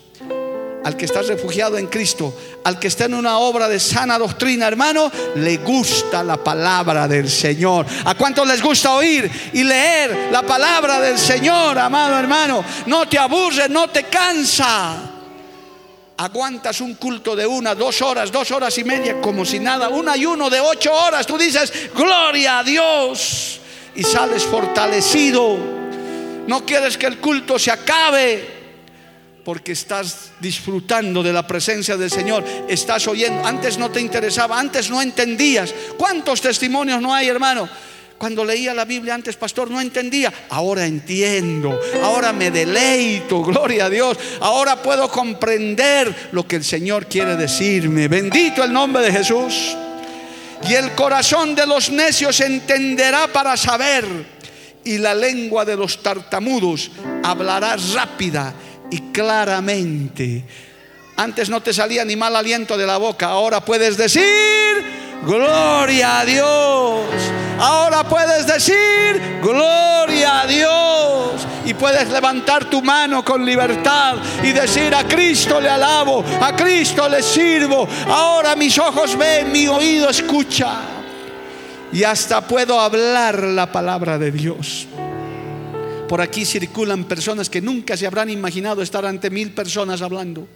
al 0.86 0.95
que 0.95 1.05
está 1.05 1.23
refugiado 1.23 1.79
en 1.79 1.88
Cristo, 1.88 2.31
al 2.63 2.77
que 2.77 2.89
está 2.89 3.05
en 3.05 3.15
una 3.15 3.39
obra 3.39 3.67
de 3.67 3.79
sana 3.79 4.19
doctrina, 4.19 4.67
hermano, 4.67 5.11
le 5.33 5.57
gusta 5.57 6.23
la 6.23 6.38
palabra 6.38 7.07
del 7.07 7.27
Señor. 7.27 7.88
¿A 8.05 8.13
cuántos 8.13 8.47
les 8.47 8.61
gusta 8.61 8.93
oír 8.93 9.29
y 9.53 9.63
leer 9.63 10.29
la 10.31 10.43
palabra 10.43 11.01
del 11.01 11.17
Señor, 11.17 11.79
amado 11.79 12.19
hermano? 12.19 12.63
No 12.86 13.09
te 13.09 13.17
aburre, 13.17 13.67
no 13.67 13.89
te 13.89 14.03
cansa. 14.03 14.95
Aguantas 16.17 16.79
un 16.81 16.93
culto 16.93 17.36
de 17.36 17.47
una, 17.47 17.73
dos 17.73 18.03
horas, 18.03 18.31
dos 18.31 18.51
horas 18.51 18.77
y 18.77 18.83
media, 18.83 19.19
como 19.19 19.43
si 19.43 19.57
nada, 19.57 19.89
un 19.89 20.07
ayuno 20.07 20.51
de 20.51 20.59
ocho 20.59 20.93
horas. 20.93 21.25
Tú 21.25 21.36
dices, 21.36 21.89
gloria 21.95 22.59
a 22.59 22.63
Dios, 22.63 23.59
y 23.95 24.03
sales 24.03 24.43
fortalecido. 24.43 25.57
No 26.45 26.63
quieres 26.63 26.95
que 26.95 27.07
el 27.07 27.17
culto 27.17 27.57
se 27.57 27.71
acabe 27.71 28.54
porque 29.45 29.73
estás 29.73 30.31
disfrutando 30.41 31.21
de 31.21 31.31
la 31.31 31.45
presencia 31.45 31.95
del 31.95 32.09
Señor, 32.09 32.43
estás 32.67 33.07
oyendo, 33.07 33.45
antes 33.45 33.77
no 33.77 33.91
te 33.91 34.01
interesaba, 34.01 34.59
antes 34.59 34.89
no 34.89 35.03
entendías. 35.03 35.71
¿Cuántos 35.97 36.41
testimonios 36.41 36.99
no 36.99 37.13
hay, 37.13 37.27
hermano? 37.27 37.69
Cuando 38.17 38.43
leía 38.43 38.73
la 38.73 38.85
Biblia 38.85 39.13
antes, 39.13 39.35
pastor, 39.35 39.69
no 39.69 39.79
entendía. 39.79 40.33
Ahora 40.49 40.87
entiendo, 40.87 41.79
ahora 42.01 42.33
me 42.33 42.49
deleito, 42.49 43.43
gloria 43.43 43.85
a 43.85 43.89
Dios. 43.89 44.17
Ahora 44.39 44.81
puedo 44.81 45.11
comprender 45.11 46.29
lo 46.31 46.47
que 46.47 46.55
el 46.55 46.63
Señor 46.63 47.05
quiere 47.05 47.35
decirme. 47.35 48.07
Bendito 48.07 48.63
el 48.63 48.73
nombre 48.73 49.03
de 49.03 49.11
Jesús. 49.11 49.77
Y 50.67 50.73
el 50.73 50.93
corazón 50.93 51.53
de 51.53 51.67
los 51.67 51.91
necios 51.91 52.39
entenderá 52.39 53.27
para 53.27 53.55
saber. 53.57 54.05
Y 54.83 54.97
la 54.97 55.13
lengua 55.13 55.65
de 55.65 55.75
los 55.75 56.01
tartamudos 56.01 56.89
hablará 57.23 57.75
rápida 57.93 58.53
y 58.95 59.11
claramente. 59.11 60.43
Antes 61.17 61.49
no 61.49 61.61
te 61.61 61.73
salía 61.73 62.05
ni 62.05 62.15
mal 62.15 62.33
aliento 62.33 62.77
de 62.77 62.87
la 62.87 62.95
boca, 62.95 63.27
ahora 63.27 63.59
puedes 63.59 63.97
decir, 63.97 64.23
gloria 65.25 66.19
a 66.19 66.25
Dios. 66.25 67.05
Ahora 67.59 68.07
puedes 68.07 68.47
decir, 68.47 69.21
gloria 69.41 70.41
a 70.41 70.47
Dios. 70.47 71.47
Y 71.65 71.73
puedes 71.73 72.09
levantar 72.09 72.69
tu 72.69 72.81
mano 72.81 73.23
con 73.23 73.45
libertad 73.45 74.15
y 74.41 74.51
decir, 74.51 74.95
a 74.95 75.05
Cristo 75.05 75.59
le 75.59 75.69
alabo, 75.69 76.23
a 76.41 76.55
Cristo 76.55 77.09
le 77.09 77.21
sirvo. 77.21 77.87
Ahora 78.07 78.55
mis 78.55 78.77
ojos 78.77 79.17
ven, 79.17 79.51
mi 79.51 79.67
oído 79.67 80.09
escucha. 80.09 80.79
Y 81.91 82.03
hasta 82.03 82.47
puedo 82.47 82.79
hablar 82.79 83.43
la 83.43 83.69
palabra 83.71 84.17
de 84.17 84.31
Dios. 84.31 84.87
Por 86.07 86.21
aquí 86.21 86.45
circulan 86.45 87.05
personas 87.05 87.49
que 87.49 87.61
nunca 87.61 87.97
se 87.97 88.05
habrán 88.05 88.29
imaginado 88.29 88.83
estar 88.83 89.05
ante 89.05 89.31
mil 89.31 89.51
personas 89.51 90.03
hablando. 90.03 90.47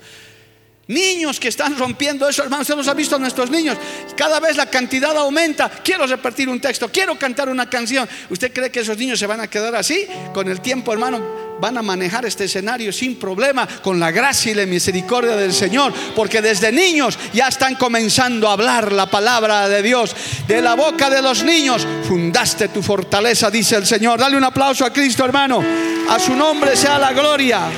Niños 0.90 1.40
que 1.40 1.50
están 1.50 1.78
rompiendo 1.78 2.28
eso, 2.28 2.42
hermanos, 2.42 2.68
los 2.70 2.88
ha 2.88 2.96
visto 2.96 3.16
a 3.16 3.20
nuestros 3.20 3.52
niños. 3.52 3.78
Cada 4.16 4.40
vez 4.40 4.58
la 4.58 4.66
cantidad 4.66 5.16
aumenta. 5.16 5.70
Quiero 5.70 6.08
repartir 6.08 6.50
un 6.50 6.60
texto, 6.60 6.90
quiero 6.90 7.16
cantar 7.16 7.48
una 7.48 7.70
canción. 7.70 8.10
¿Usted 8.28 8.52
cree 8.52 8.72
que 8.72 8.80
esos 8.80 8.98
niños 8.98 9.20
se 9.20 9.28
van 9.28 9.40
a 9.40 9.48
quedar 9.48 9.76
así? 9.76 10.08
Con 10.34 10.48
el 10.50 10.62
tiempo, 10.62 10.92
hermano, 10.92 11.22
van 11.62 11.78
a 11.78 11.84
manejar 11.84 12.26
este 12.26 12.46
escenario 12.46 12.92
sin 12.92 13.18
problema, 13.18 13.68
con 13.84 14.00
la 14.00 14.10
gracia 14.10 14.52
y 14.52 14.56
la 14.56 14.66
misericordia 14.66 15.36
del 15.36 15.54
Señor, 15.54 15.94
porque 16.16 16.42
desde 16.42 16.72
niños 16.72 17.20
ya 17.34 17.50
están 17.50 17.76
comenzando 17.76 18.50
a 18.50 18.54
hablar 18.54 18.92
la 18.92 19.06
palabra 19.12 19.70
de 19.70 19.84
Dios. 19.84 20.16
De 20.48 20.60
la 20.60 20.74
boca 20.74 21.12
de 21.12 21.22
los 21.22 21.44
niños 21.44 21.86
fundaste 22.08 22.70
tu 22.70 22.82
fortaleza, 22.82 23.52
dice 23.52 23.76
el 23.76 23.86
Señor. 23.86 24.20
Dale 24.20 24.36
un 24.36 24.44
aplauso 24.44 24.84
a 24.84 24.92
Cristo, 24.92 25.24
hermano. 25.24 25.64
A 26.10 26.18
su 26.18 26.34
nombre 26.34 26.76
sea 26.76 26.98
la 26.98 27.14
gloria. 27.14 27.70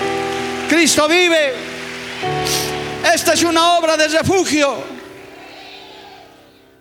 Cristo 0.69 1.09
vive. 1.09 2.70
Esta 3.03 3.33
es 3.33 3.43
una 3.43 3.77
obra 3.77 3.97
de 3.97 4.07
refugio. 4.07 4.83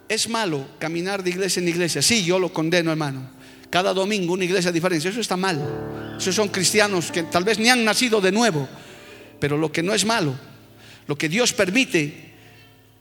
Es 0.08 0.28
malo 0.28 0.66
caminar 0.78 1.22
de 1.22 1.30
iglesia 1.30 1.60
en 1.60 1.68
iglesia. 1.68 2.02
Sí, 2.02 2.24
yo 2.24 2.38
lo 2.38 2.52
condeno, 2.52 2.90
hermano. 2.90 3.30
Cada 3.70 3.94
domingo 3.94 4.34
una 4.34 4.44
iglesia 4.44 4.70
diferente. 4.70 5.08
Eso 5.08 5.20
está 5.20 5.36
mal. 5.36 6.16
Esos 6.18 6.34
son 6.34 6.48
cristianos 6.48 7.10
que 7.10 7.22
tal 7.24 7.44
vez 7.44 7.58
ni 7.58 7.70
han 7.70 7.84
nacido 7.84 8.20
de 8.20 8.32
nuevo. 8.32 8.68
Pero 9.38 9.56
lo 9.56 9.72
que 9.72 9.82
no 9.82 9.94
es 9.94 10.04
malo, 10.04 10.34
lo 11.06 11.16
que 11.16 11.28
Dios 11.28 11.52
permite 11.52 12.30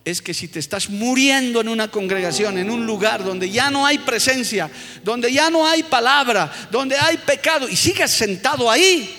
es 0.06 0.22
que 0.22 0.34
si 0.34 0.48
te 0.48 0.60
estás 0.60 0.90
muriendo 0.90 1.60
en 1.62 1.68
una 1.68 1.90
congregación, 1.90 2.58
en 2.58 2.70
un 2.70 2.86
lugar 2.86 3.24
donde 3.24 3.50
ya 3.50 3.70
no 3.70 3.86
hay 3.86 3.98
presencia, 4.00 4.70
donde 5.04 5.32
ya 5.32 5.50
no 5.50 5.68
hay 5.68 5.84
palabra, 5.84 6.52
donde 6.72 6.96
hay 6.98 7.18
pecado 7.18 7.68
y 7.68 7.76
sigas 7.76 8.12
sentado 8.12 8.72
ahí, 8.72 9.14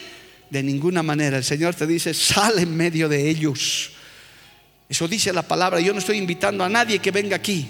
de 0.50 0.62
ninguna 0.62 1.02
manera. 1.02 1.36
El 1.36 1.44
Señor 1.44 1.74
te 1.74 1.86
dice, 1.86 2.12
sale 2.12 2.62
en 2.62 2.76
medio 2.76 3.08
de 3.08 3.28
ellos. 3.28 3.92
Eso 4.88 5.06
dice 5.06 5.32
la 5.32 5.42
palabra. 5.42 5.80
Yo 5.80 5.92
no 5.92 6.00
estoy 6.00 6.18
invitando 6.18 6.64
a 6.64 6.68
nadie 6.68 6.98
que 6.98 7.10
venga 7.10 7.36
aquí. 7.36 7.68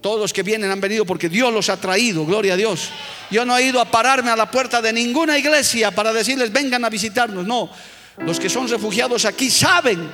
Todos 0.00 0.20
los 0.20 0.32
que 0.32 0.42
vienen 0.42 0.70
han 0.70 0.80
venido 0.80 1.04
porque 1.04 1.28
Dios 1.28 1.52
los 1.52 1.68
ha 1.70 1.80
traído, 1.80 2.26
gloria 2.26 2.54
a 2.54 2.56
Dios. 2.56 2.90
Yo 3.30 3.44
no 3.44 3.56
he 3.56 3.64
ido 3.64 3.80
a 3.80 3.90
pararme 3.90 4.30
a 4.30 4.36
la 4.36 4.50
puerta 4.50 4.80
de 4.82 4.92
ninguna 4.92 5.38
iglesia 5.38 5.90
para 5.90 6.12
decirles 6.12 6.52
vengan 6.52 6.84
a 6.84 6.90
visitarnos. 6.90 7.46
No, 7.46 7.70
los 8.18 8.38
que 8.38 8.50
son 8.50 8.68
refugiados 8.68 9.24
aquí 9.24 9.50
saben 9.50 10.08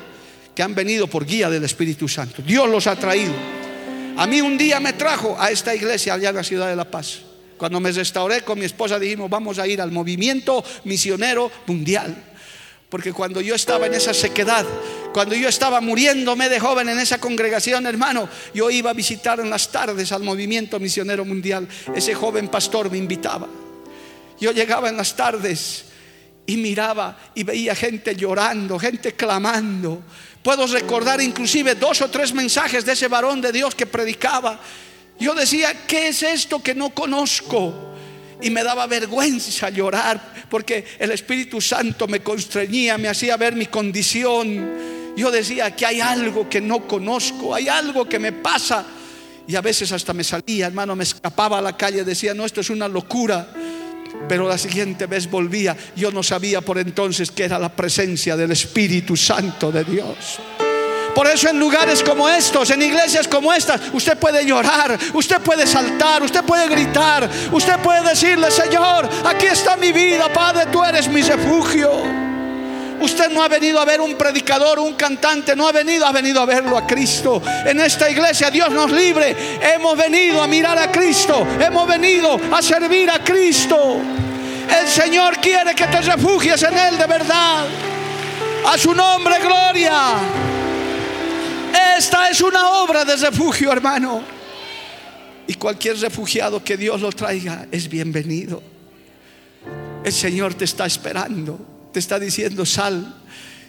que 0.55 0.63
han 0.63 0.75
venido 0.75 1.09
por 1.09 1.27
guía 1.27 1.51
del 1.51 1.65
Espíritu 1.65 2.09
Santo. 2.09 2.41
Dios 2.41 2.69
los 2.69 2.87
ha 2.87 2.97
traído. 2.97 3.35
A 4.17 4.27
mí 4.27 4.41
un 4.41 4.57
día 4.57 4.79
me 4.81 4.93
trajo 4.93 5.37
a 5.39 5.51
esta 5.51 5.75
iglesia 5.75 6.15
allá 6.15 6.31
en 6.31 6.37
la 6.37 6.45
ciudad 6.45 6.69
de 6.69 6.77
La 6.77 6.89
Paz. 6.89 7.23
Cuando 7.61 7.79
me 7.79 7.93
restauré 7.93 8.41
con 8.41 8.59
mi 8.59 8.65
esposa 8.65 8.99
dijimos, 8.99 9.29
vamos 9.29 9.59
a 9.59 9.67
ir 9.67 9.83
al 9.83 9.93
movimiento 9.93 10.65
misionero 10.85 11.53
mundial. 11.67 12.17
Porque 12.89 13.13
cuando 13.13 13.43
yo 13.43 13.55
estaba 13.55 13.85
en 13.85 13.93
esa 13.93 14.15
sequedad, 14.15 14.65
cuando 15.13 15.35
yo 15.35 15.47
estaba 15.47 15.83
muriéndome 15.83 16.49
de 16.49 16.59
joven 16.59 16.89
en 16.89 16.99
esa 16.99 17.19
congregación, 17.19 17.87
hermano, 17.87 18.31
yo 18.55 18.71
iba 18.71 18.89
a 18.89 18.95
visitar 18.95 19.41
en 19.41 19.51
las 19.51 19.71
tardes 19.71 20.11
al 20.11 20.23
movimiento 20.23 20.81
misionero 20.81 21.27
mundial. 21.27 21.69
Ese 21.95 22.15
joven 22.15 22.49
pastor 22.49 22.91
me 22.91 22.97
invitaba. 22.97 23.47
Yo 24.41 24.53
llegaba 24.53 24.89
en 24.89 24.97
las 24.97 25.15
tardes 25.15 25.85
y 26.47 26.57
miraba 26.57 27.19
y 27.35 27.43
veía 27.45 27.75
gente 27.75 28.17
llorando, 28.17 28.79
gente 28.79 29.13
clamando. 29.13 30.01
Puedo 30.43 30.67
recordar 30.67 31.21
inclusive 31.21 31.75
dos 31.75 32.01
o 32.01 32.09
tres 32.09 32.33
mensajes 32.33 32.87
de 32.87 32.95
ese 32.95 33.07
varón 33.07 33.43
de 33.43 33.53
Dios 33.53 33.75
que 33.75 33.85
predicaba 33.85 34.59
yo 35.21 35.35
decía, 35.35 35.87
¿qué 35.87 36.09
es 36.09 36.23
esto 36.23 36.63
que 36.63 36.75
no 36.75 36.91
conozco? 36.91 37.93
Y 38.41 38.49
me 38.51 38.65
daba 38.65 38.87
vergüenza 38.87 39.69
llorar 39.69 40.47
porque 40.49 40.85
el 40.99 41.13
Espíritu 41.13 41.61
Santo 41.61 42.09
me 42.09 42.21
constreñía, 42.21 42.99
me 42.99 43.09
hacía 43.09 43.37
ver 43.37 43.55
mi 43.55 43.67
condición. 43.67 44.71
Yo 45.17 45.31
decía 45.31 45.75
que 45.75 45.87
hay 45.87 46.01
algo 46.01 46.49
que 46.49 46.61
no 46.61 46.87
conozco, 46.87 47.55
hay 47.55 47.69
algo 47.69 48.09
que 48.09 48.19
me 48.19 48.33
pasa. 48.33 48.85
Y 49.47 49.57
a 49.57 49.61
veces 49.61 49.93
hasta 49.93 50.13
me 50.13 50.25
salía, 50.25 50.67
hermano, 50.67 50.97
me 50.97 51.05
escapaba 51.05 51.59
a 51.59 51.63
la 51.63 51.77
calle, 51.77 52.05
decía, 52.05 52.35
no, 52.35 52.45
esto 52.45 52.61
es 52.61 52.71
una 52.71 52.89
locura. 52.89 53.49
Pero 54.29 54.49
la 54.49 54.59
siguiente 54.59 55.07
vez 55.07 55.31
volvía. 55.31 55.77
Yo 55.97 56.11
no 56.11 56.23
sabía 56.23 56.61
por 56.61 56.79
entonces 56.79 57.31
que 57.31 57.45
era 57.45 57.59
la 57.59 57.75
presencia 57.75 58.37
del 58.37 58.53
Espíritu 58.53 59.17
Santo 59.17 59.71
de 59.71 59.85
Dios. 59.85 60.41
Por 61.21 61.29
eso 61.29 61.51
en 61.51 61.59
lugares 61.59 62.03
como 62.03 62.27
estos, 62.31 62.71
en 62.71 62.81
iglesias 62.81 63.29
como 63.29 63.53
estas, 63.53 63.79
usted 63.93 64.17
puede 64.17 64.43
llorar, 64.43 64.99
usted 65.13 65.39
puede 65.43 65.67
saltar, 65.67 66.23
usted 66.23 66.43
puede 66.43 66.67
gritar, 66.67 67.29
usted 67.53 67.79
puede 67.81 68.09
decirle, 68.09 68.51
Señor, 68.51 69.07
aquí 69.27 69.45
está 69.45 69.77
mi 69.77 69.93
vida, 69.93 70.33
Padre, 70.33 70.65
tú 70.73 70.83
eres 70.83 71.09
mi 71.09 71.21
refugio. 71.21 71.91
Usted 73.03 73.29
no 73.33 73.43
ha 73.43 73.49
venido 73.49 73.79
a 73.79 73.85
ver 73.85 74.01
un 74.01 74.15
predicador, 74.15 74.79
un 74.79 74.95
cantante, 74.95 75.55
no 75.55 75.69
ha 75.69 75.73
venido, 75.73 76.07
ha 76.07 76.13
venido 76.13 76.41
a 76.41 76.47
verlo 76.47 76.79
a 76.79 76.87
Cristo. 76.87 77.43
En 77.67 77.79
esta 77.81 78.09
iglesia, 78.09 78.51
Dios 78.51 78.71
nos 78.71 78.91
libre. 78.91 79.37
Hemos 79.75 79.99
venido 79.99 80.41
a 80.43 80.47
mirar 80.47 80.79
a 80.79 80.91
Cristo, 80.91 81.47
hemos 81.61 81.87
venido 81.87 82.41
a 82.51 82.63
servir 82.63 83.11
a 83.11 83.19
Cristo. 83.19 83.99
El 84.81 84.89
Señor 84.89 85.37
quiere 85.37 85.75
que 85.75 85.87
te 85.87 86.01
refugies 86.01 86.63
en 86.63 86.79
Él 86.79 86.97
de 86.97 87.07
verdad. 87.07 87.67
A 88.73 88.79
su 88.79 88.95
nombre, 88.95 89.35
gloria. 89.39 90.17
Esta 91.99 92.31
es 92.31 92.41
una 92.41 92.83
obra 92.83 93.05
de 93.05 93.17
refugio, 93.17 93.73
hermano. 93.73 94.23
Y 95.47 95.55
cualquier 95.55 95.99
refugiado 95.99 96.63
que 96.63 96.77
Dios 96.77 97.01
lo 97.01 97.11
traiga 97.11 97.67
es 97.71 97.89
bienvenido. 97.89 98.63
El 100.05 100.13
Señor 100.13 100.55
te 100.55 100.65
está 100.65 100.87
esperando, 100.87 101.59
te 101.93 101.99
está 101.99 102.19
diciendo 102.19 102.65
sal. 102.65 103.17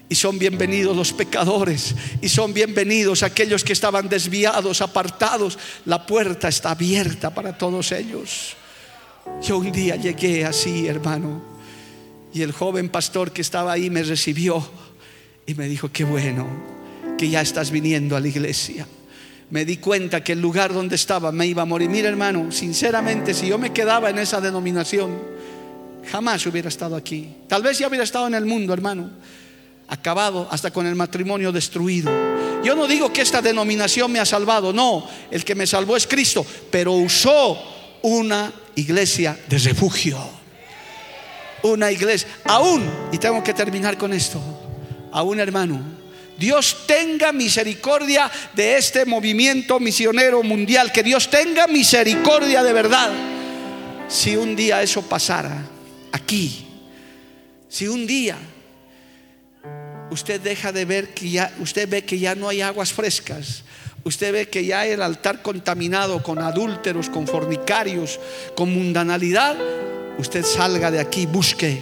Y 0.08 0.16
son 0.16 0.38
bienvenidos 0.38 0.96
los 0.96 1.14
pecadores. 1.14 1.96
Y 2.22 2.30
son 2.30 2.54
bienvenidos 2.54 3.24
aquellos 3.24 3.64
que 3.64 3.74
estaban 3.74 4.10
desviados, 4.10 4.82
apartados. 4.82 5.58
La 5.86 6.06
puerta 6.06 6.50
está 6.50 6.72
abierta 6.72 7.34
para 7.34 7.58
todos 7.58 7.92
ellos. 7.92 8.56
Yo 9.42 9.58
un 9.58 9.72
día 9.72 9.96
llegué 9.96 10.46
así, 10.46 10.88
hermano. 10.88 11.42
Y 12.34 12.42
el 12.44 12.52
joven 12.52 12.90
pastor 12.90 13.32
que 13.32 13.42
estaba 13.42 13.74
ahí 13.74 13.90
me 13.90 14.04
recibió 14.04 14.70
y 15.46 15.54
me 15.56 15.68
dijo, 15.68 15.92
qué 15.92 16.04
bueno 16.04 16.71
que 17.22 17.30
ya 17.30 17.42
estás 17.42 17.70
viniendo 17.70 18.16
a 18.16 18.20
la 18.20 18.30
iglesia. 18.30 18.88
Me 19.52 19.64
di 19.64 19.78
cuenta 19.78 20.24
que 20.24 20.32
el 20.32 20.42
lugar 20.42 20.74
donde 20.74 20.96
estaba 20.96 21.32
me 21.32 21.46
iba 21.46 21.62
a 21.62 21.66
morir. 21.66 21.88
Mira 21.88 22.10
hermano, 22.10 22.52
sinceramente, 22.52 23.36
si 23.36 23.46
yo 23.46 23.60
me 23.60 23.72
quedaba 23.72 24.10
en 24.10 24.18
esa 24.18 24.42
denominación, 24.42 25.20
jamás 26.10 26.44
hubiera 26.48 26.68
estado 26.68 26.96
aquí. 26.96 27.30
Tal 27.48 27.62
vez 27.62 27.78
ya 27.78 27.88
hubiera 27.88 28.04
estado 28.04 28.26
en 28.26 28.34
el 28.34 28.48
mundo, 28.48 28.74
hermano. 28.74 29.12
Acabado 29.88 30.48
hasta 30.50 30.72
con 30.72 30.88
el 30.88 30.96
matrimonio 30.96 31.52
destruido. 31.52 32.12
Yo 32.64 32.74
no 32.74 32.88
digo 32.88 33.14
que 33.14 33.22
esta 33.22 33.40
denominación 33.40 34.12
me 34.12 34.20
ha 34.20 34.26
salvado, 34.26 34.74
no. 34.74 35.06
El 35.30 35.46
que 35.46 35.54
me 35.54 35.68
salvó 35.68 35.96
es 35.98 36.08
Cristo, 36.08 36.44
pero 36.72 36.94
usó 36.94 37.56
una 38.02 38.52
iglesia 38.74 39.38
de 39.48 39.60
refugio. 39.60 40.18
Una 41.62 41.92
iglesia, 41.92 42.28
aún, 42.46 42.82
y 43.12 43.20
tengo 43.20 43.44
que 43.44 43.54
terminar 43.54 43.96
con 43.96 44.12
esto, 44.12 44.42
aún 45.12 45.40
hermano, 45.40 46.01
Dios 46.42 46.88
tenga 46.88 47.32
misericordia 47.32 48.30
de 48.56 48.76
este 48.76 49.06
movimiento 49.06 49.80
misionero 49.80 50.42
mundial, 50.42 50.92
que 50.92 51.04
Dios 51.04 51.30
tenga 51.30 51.68
misericordia 51.68 52.64
de 52.64 52.74
verdad. 52.74 53.12
Si 54.08 54.36
un 54.36 54.56
día 54.56 54.82
eso 54.82 55.04
pasara 55.04 55.56
aquí, 56.12 56.66
si 57.70 57.88
un 57.88 58.08
día 58.08 58.38
usted 60.10 60.42
deja 60.42 60.72
de 60.72 60.86
ver 60.86 61.14
que 61.14 61.30
ya, 61.30 61.54
usted 61.60 61.88
ve 61.88 62.04
que 62.06 62.18
ya 62.18 62.34
no 62.34 62.50
hay 62.50 62.62
aguas 62.62 62.92
frescas, 62.92 63.64
usted 64.04 64.34
ve 64.34 64.50
que 64.50 64.66
ya 64.66 64.88
el 64.88 65.04
altar 65.04 65.44
contaminado 65.44 66.24
con 66.24 66.40
adúlteros, 66.40 67.12
con 67.12 67.28
fornicarios, 67.28 68.20
con 68.56 68.74
mundanalidad, 68.74 69.56
usted 70.18 70.44
salga 70.44 70.90
de 70.90 71.02
aquí, 71.02 71.28
busque 71.28 71.80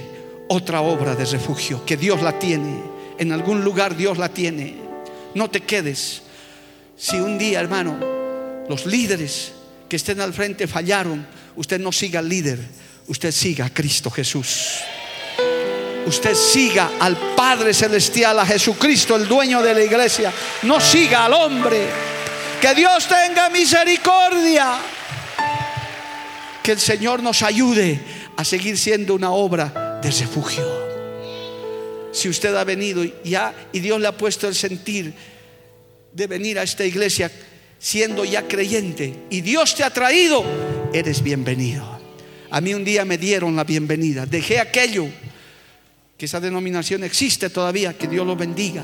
otra 0.50 0.82
obra 0.82 1.16
de 1.16 1.24
refugio, 1.24 1.86
que 1.86 1.96
Dios 1.96 2.22
la 2.22 2.38
tiene 2.38 2.99
en 3.20 3.34
algún 3.34 3.64
lugar 3.64 3.96
Dios 3.96 4.18
la 4.18 4.30
tiene. 4.30 4.76
No 5.36 5.50
te 5.50 5.62
quedes. 5.62 6.24
Si 6.98 7.18
un 7.18 7.38
día, 7.38 7.60
hermano, 7.60 8.00
los 8.68 8.86
líderes 8.86 9.52
que 9.88 9.98
estén 9.98 10.22
al 10.22 10.34
frente 10.34 10.68
fallaron, 10.68 11.28
usted 11.56 11.80
no 11.80 11.92
siga 11.92 12.20
al 12.20 12.30
líder, 12.30 12.60
usted 13.08 13.32
siga 13.32 13.66
a 13.66 13.74
Cristo 13.74 14.10
Jesús. 14.10 14.80
Usted 16.06 16.34
siga 16.34 16.92
al 17.00 17.18
Padre 17.36 17.74
Celestial, 17.74 18.40
a 18.40 18.46
Jesucristo, 18.46 19.16
el 19.16 19.28
dueño 19.28 19.62
de 19.62 19.74
la 19.74 19.84
iglesia. 19.84 20.34
No 20.64 20.80
siga 20.80 21.26
al 21.26 21.34
hombre. 21.34 21.88
Que 22.62 22.74
Dios 22.74 23.08
tenga 23.08 23.50
misericordia. 23.50 24.80
Que 26.64 26.72
el 26.72 26.80
Señor 26.80 27.22
nos 27.22 27.44
ayude 27.44 28.00
a 28.38 28.46
seguir 28.46 28.78
siendo 28.78 29.14
una 29.14 29.32
obra 29.32 30.00
de 30.02 30.10
refugio 30.10 30.89
si 32.12 32.30
usted 32.30 32.56
ha 32.56 32.64
venido 32.64 33.04
ya 33.24 33.54
y 33.72 33.80
Dios 33.80 34.00
le 34.00 34.08
ha 34.08 34.18
puesto 34.18 34.48
el 34.48 34.56
sentir 34.56 35.14
de 36.12 36.28
venir 36.28 36.60
a 36.60 36.64
esta 36.64 36.86
iglesia 36.86 37.32
siendo 37.80 38.26
ya 38.26 38.48
creyente 38.48 39.14
y 39.30 39.42
Dios 39.42 39.76
te 39.76 39.84
ha 39.84 39.90
traído, 39.90 40.44
eres 40.94 41.24
bienvenido. 41.24 42.00
A 42.52 42.62
mí 42.62 42.74
un 42.74 42.84
día 42.84 43.06
me 43.06 43.18
dieron 43.18 43.56
la 43.56 43.64
bienvenida. 43.64 44.26
Dejé 44.26 44.60
aquello, 44.60 45.08
que 46.18 46.26
esa 46.26 46.40
denominación 46.40 47.04
existe 47.04 47.50
todavía, 47.50 47.98
que 47.98 48.08
Dios 48.08 48.26
lo 48.26 48.36
bendiga. 48.36 48.84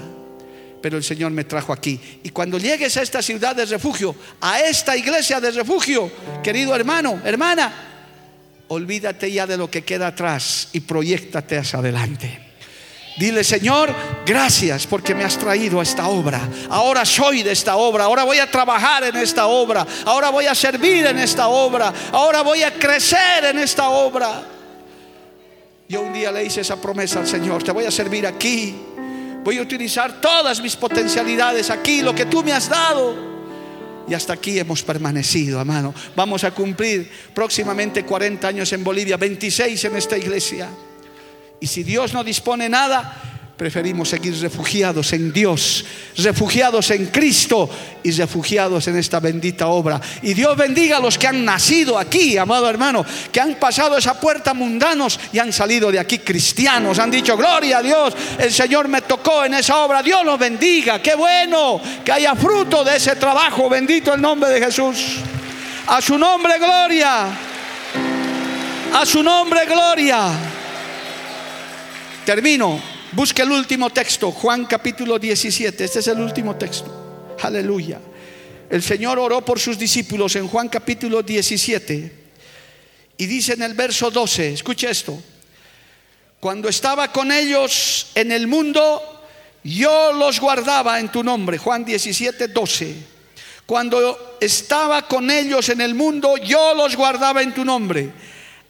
Pero 0.82 0.98
el 0.98 1.04
Señor 1.04 1.32
me 1.32 1.46
trajo 1.46 1.74
aquí. 1.74 2.00
Y 2.24 2.30
cuando 2.30 2.60
llegues 2.60 2.96
a 2.98 3.02
esta 3.02 3.22
ciudad 3.22 3.56
de 3.56 3.66
refugio, 3.66 4.16
a 4.40 4.60
esta 4.62 4.96
iglesia 4.96 5.42
de 5.42 5.50
refugio, 5.52 6.12
querido 6.44 6.76
hermano, 6.76 7.22
hermana, 7.26 7.74
olvídate 8.68 9.32
ya 9.32 9.48
de 9.48 9.58
lo 9.58 9.70
que 9.70 9.84
queda 9.84 10.08
atrás 10.08 10.70
y 10.74 10.82
proyectate 10.82 11.58
hacia 11.58 11.80
adelante. 11.80 12.45
Dile, 13.18 13.46
Señor, 13.46 13.94
gracias 14.26 14.86
porque 14.86 15.16
me 15.16 15.24
has 15.24 15.38
traído 15.38 15.80
a 15.80 15.84
esta 15.84 16.08
obra. 16.08 16.42
Ahora 16.70 17.06
soy 17.06 17.44
de 17.44 17.54
esta 17.54 17.78
obra. 17.78 18.06
Ahora 18.06 18.26
voy 18.26 18.40
a 18.40 18.52
trabajar 18.52 19.06
en 19.06 19.16
esta 19.16 19.48
obra. 19.48 19.88
Ahora 20.06 20.30
voy 20.30 20.48
a 20.48 20.56
servir 20.56 21.06
en 21.06 21.20
esta 21.20 21.48
obra. 21.48 21.94
Ahora 22.12 22.42
voy 22.42 22.64
a 22.64 22.74
crecer 22.74 23.46
en 23.46 23.60
esta 23.60 23.90
obra. 23.90 24.44
Yo 25.88 26.02
un 26.02 26.12
día 26.12 26.32
le 26.32 26.44
hice 26.44 26.62
esa 26.62 26.82
promesa 26.82 27.20
al 27.20 27.28
Señor. 27.28 27.64
Te 27.64 27.72
voy 27.72 27.86
a 27.86 27.92
servir 27.92 28.28
aquí. 28.28 28.76
Voy 29.46 29.60
a 29.60 29.62
utilizar 29.62 30.20
todas 30.20 30.60
mis 30.60 30.76
potencialidades 30.76 31.70
aquí, 31.70 32.02
lo 32.02 32.14
que 32.14 32.26
tú 32.26 32.44
me 32.44 32.52
has 32.52 32.68
dado. 32.68 33.16
Y 34.08 34.14
hasta 34.14 34.34
aquí 34.34 34.60
hemos 34.60 34.84
permanecido, 34.84 35.60
hermano. 35.60 35.94
Vamos 36.16 36.44
a 36.44 36.52
cumplir 36.52 37.10
próximamente 37.34 38.04
40 38.04 38.46
años 38.46 38.74
en 38.74 38.84
Bolivia, 38.84 39.16
26 39.16 39.86
en 39.86 39.96
esta 39.96 40.18
iglesia. 40.18 40.68
Y 41.60 41.68
si 41.68 41.84
Dios 41.84 42.14
no 42.14 42.24
dispone 42.24 42.70
nada, 42.70 43.22
preferimos 43.58 44.10
seguir 44.10 44.38
refugiados 44.42 45.14
en 45.14 45.32
Dios, 45.32 45.86
refugiados 46.18 46.92
en 46.92 47.06
Cristo 47.08 47.70
y 48.04 48.12
refugiados 48.12 48.88
en 48.88 48.98
esta 48.98 49.20
bendita 49.22 49.68
obra. 49.68 50.02
Y 50.22 50.34
Dios 50.34 50.58
bendiga 50.58 50.98
a 50.98 51.00
los 51.00 51.18
que 51.18 51.28
han 51.28 51.46
nacido 51.46 51.98
aquí, 51.98 52.38
amado 52.38 52.70
hermano, 52.70 53.06
que 53.32 53.40
han 53.40 53.56
pasado 53.56 53.98
esa 53.98 54.20
puerta 54.20 54.54
mundanos 54.54 55.20
y 55.32 55.40
han 55.40 55.54
salido 55.54 55.92
de 55.92 56.00
aquí 56.00 56.20
cristianos, 56.20 57.00
han 57.00 57.12
dicho, 57.12 57.38
gloria 57.38 57.78
a 57.78 57.82
Dios, 57.82 58.14
el 58.38 58.52
Señor 58.52 58.90
me 58.90 59.02
tocó 59.02 59.46
en 59.46 59.54
esa 59.54 59.78
obra, 59.78 60.04
Dios 60.04 60.26
los 60.26 60.38
bendiga, 60.38 61.02
qué 61.02 61.16
bueno 61.16 61.82
que 62.04 62.12
haya 62.12 62.36
fruto 62.36 62.84
de 62.84 62.98
ese 62.98 63.16
trabajo, 63.16 63.70
bendito 63.70 64.14
el 64.14 64.22
nombre 64.22 64.50
de 64.50 64.60
Jesús. 64.66 64.98
A 65.88 66.02
su 66.02 66.18
nombre, 66.18 66.58
gloria. 66.58 67.28
A 68.94 69.06
su 69.06 69.22
nombre, 69.22 69.66
gloria. 69.66 70.55
Termino. 72.26 72.82
Busque 73.12 73.44
el 73.44 73.52
último 73.52 73.92
texto, 73.92 74.32
Juan 74.32 74.66
capítulo 74.66 75.20
17. 75.20 75.84
Este 75.84 76.00
es 76.00 76.08
el 76.08 76.20
último 76.20 76.56
texto. 76.56 77.36
Aleluya. 77.44 78.00
El 78.68 78.82
Señor 78.82 79.20
oró 79.20 79.46
por 79.46 79.60
sus 79.60 79.78
discípulos 79.78 80.36
en 80.36 80.48
Juan 80.48 80.68
capítulo 80.68 81.22
17. 81.22 82.26
Y 83.18 83.26
dice 83.28 83.54
en 83.54 83.62
el 83.62 83.76
verso 83.76 84.10
12, 84.10 84.54
escuche 84.54 84.90
esto. 84.90 85.22
Cuando 86.40 86.68
estaba 86.68 87.12
con 87.12 87.32
ellos 87.32 88.08
en 88.16 88.32
el 88.32 88.48
mundo, 88.48 89.22
yo 89.64 90.12
los 90.12 90.40
guardaba 90.40 91.00
en 91.00 91.12
tu 91.12 91.24
nombre. 91.24 91.60
Juan 91.60 91.86
17, 91.86 92.48
12. 92.48 92.96
Cuando 93.68 94.38
estaba 94.42 95.08
con 95.08 95.30
ellos 95.30 95.70
en 95.70 95.80
el 95.80 95.94
mundo, 95.94 96.38
yo 96.38 96.74
los 96.74 96.96
guardaba 96.96 97.44
en 97.44 97.54
tu 97.54 97.64
nombre. 97.64 98.12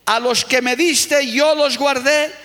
A 0.06 0.20
los 0.20 0.44
que 0.44 0.62
me 0.62 0.76
diste, 0.76 1.32
yo 1.32 1.56
los 1.56 1.78
guardé 1.78 2.45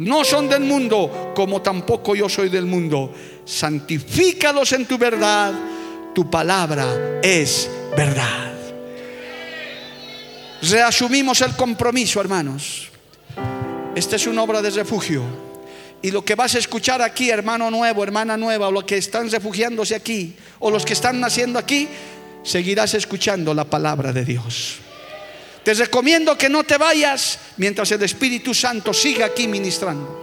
No 0.00 0.24
son 0.24 0.48
del 0.48 0.62
mundo, 0.62 1.32
como 1.34 1.60
tampoco 1.60 2.14
yo 2.14 2.26
soy 2.26 2.48
del 2.48 2.64
mundo. 2.64 3.12
Santifícalos 3.44 4.72
en 4.72 4.86
tu 4.86 4.96
verdad, 4.96 5.52
tu 6.14 6.30
palabra 6.30 7.20
es 7.22 7.68
verdad. 7.94 8.54
Reasumimos 10.62 11.42
el 11.42 11.54
compromiso, 11.54 12.18
hermanos. 12.18 12.88
Esta 13.94 14.16
es 14.16 14.26
una 14.26 14.42
obra 14.42 14.62
de 14.62 14.70
refugio. 14.70 15.22
Y 16.00 16.10
lo 16.10 16.24
que 16.24 16.34
vas 16.34 16.54
a 16.54 16.58
escuchar 16.58 17.02
aquí, 17.02 17.28
hermano 17.28 17.70
nuevo, 17.70 18.02
hermana 18.02 18.38
nueva, 18.38 18.68
o 18.68 18.72
los 18.72 18.84
que 18.84 18.96
están 18.96 19.30
refugiándose 19.30 19.94
aquí, 19.94 20.34
o 20.60 20.70
los 20.70 20.86
que 20.86 20.94
están 20.94 21.20
naciendo 21.20 21.58
aquí, 21.58 21.88
seguirás 22.42 22.94
escuchando 22.94 23.52
la 23.52 23.66
palabra 23.66 24.14
de 24.14 24.24
Dios. 24.24 24.78
Te 25.62 25.74
recomiendo 25.74 26.36
que 26.38 26.48
no 26.48 26.64
te 26.64 26.78
vayas 26.78 27.38
mientras 27.58 27.90
el 27.92 28.02
Espíritu 28.02 28.54
Santo 28.54 28.94
siga 28.94 29.26
aquí 29.26 29.46
ministrando. 29.46 30.20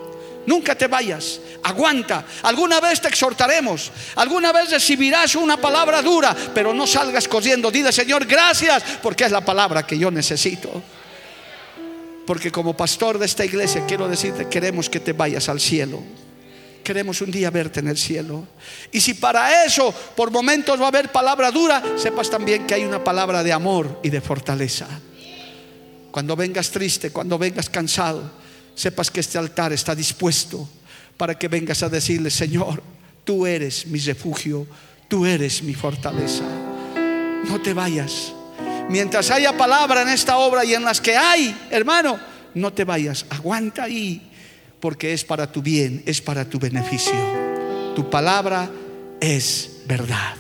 Nunca 0.48 0.76
te 0.76 0.88
vayas, 0.88 1.42
aguanta. 1.62 2.26
Alguna 2.44 2.80
vez 2.80 3.02
te 3.02 3.10
exhortaremos, 3.10 3.92
alguna 4.16 4.54
vez 4.54 4.72
recibirás 4.72 5.36
una 5.36 5.58
palabra 5.58 6.02
dura, 6.02 6.36
pero 6.54 6.74
no 6.74 6.88
salgas 6.88 7.28
corriendo. 7.28 7.70
Dile, 7.70 7.92
Señor, 7.92 8.26
gracias, 8.26 8.82
porque 9.04 9.26
es 9.26 9.32
la 9.32 9.44
palabra 9.44 9.86
que 9.86 10.00
yo 10.00 10.10
necesito. 10.10 10.82
Porque 12.26 12.50
como 12.50 12.76
pastor 12.76 13.20
de 13.20 13.26
esta 13.26 13.44
iglesia 13.44 13.86
quiero 13.86 14.08
decirte, 14.08 14.48
queremos 14.48 14.90
que 14.90 15.02
te 15.02 15.12
vayas 15.14 15.50
al 15.50 15.60
cielo. 15.60 16.02
Queremos 16.82 17.20
un 17.20 17.30
día 17.30 17.50
verte 17.50 17.82
en 17.82 17.90
el 17.90 17.98
cielo. 17.98 18.48
Y 18.94 19.02
si 19.02 19.16
para 19.16 19.66
eso 19.66 19.94
por 20.16 20.32
momentos 20.32 20.80
va 20.80 20.86
a 20.86 20.88
haber 20.88 21.12
palabra 21.12 21.52
dura, 21.52 21.84
sepas 21.98 22.30
también 22.30 22.66
que 22.66 22.74
hay 22.74 22.86
una 22.86 23.04
palabra 23.04 23.44
de 23.44 23.52
amor 23.52 24.00
y 24.02 24.10
de 24.10 24.22
fortaleza. 24.22 24.88
Cuando 26.18 26.36
vengas 26.36 26.72
triste, 26.72 27.12
cuando 27.12 27.38
vengas 27.38 27.70
cansado, 27.70 28.32
sepas 28.74 29.12
que 29.12 29.20
este 29.20 29.38
altar 29.38 29.72
está 29.72 29.94
dispuesto 29.94 30.68
para 31.16 31.38
que 31.38 31.48
vengas 31.48 31.84
a 31.84 31.90
decirle, 31.90 32.32
Señor, 32.32 32.82
tú 33.24 33.46
eres 33.46 33.86
mi 33.86 34.00
refugio, 34.00 34.66
tú 35.08 35.28
eres 35.28 35.62
mi 35.62 35.76
fortaleza. 35.76 36.44
No 37.48 37.62
te 37.62 37.72
vayas. 37.72 38.34
Mientras 38.90 39.30
haya 39.30 39.56
palabra 39.56 40.02
en 40.02 40.10
esta 40.10 40.40
obra 40.40 40.66
y 40.66 40.74
en 40.74 40.86
las 40.86 41.00
que 41.00 41.16
hay, 41.16 41.56
hermano, 41.70 42.20
no 42.56 42.74
te 42.74 42.84
vayas. 42.84 43.28
Aguanta 43.30 43.84
ahí, 43.84 44.28
porque 44.80 45.14
es 45.14 45.24
para 45.24 45.52
tu 45.52 45.62
bien, 45.62 46.02
es 46.08 46.20
para 46.20 46.50
tu 46.50 46.58
beneficio. 46.58 47.14
Tu 47.96 48.10
palabra 48.10 48.68
es 49.22 49.82
verdad. 49.86 50.34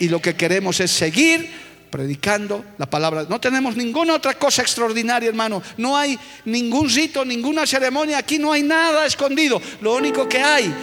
Y 0.00 0.08
lo 0.08 0.20
que 0.20 0.34
queremos 0.34 0.80
es 0.80 0.90
seguir 0.90 1.69
predicando 1.90 2.64
la 2.78 2.86
palabra. 2.86 3.26
No 3.28 3.40
tenemos 3.40 3.76
ninguna 3.76 4.14
otra 4.14 4.34
cosa 4.34 4.62
extraordinaria, 4.62 5.28
hermano. 5.28 5.62
No 5.76 5.96
hay 5.96 6.18
ningún 6.44 6.88
rito, 6.88 7.24
ninguna 7.24 7.66
ceremonia. 7.66 8.18
Aquí 8.18 8.38
no 8.38 8.52
hay 8.52 8.62
nada 8.62 9.06
escondido. 9.06 9.60
Lo 9.80 9.94
único 9.94 10.28
que 10.28 10.40
hay 10.40 10.74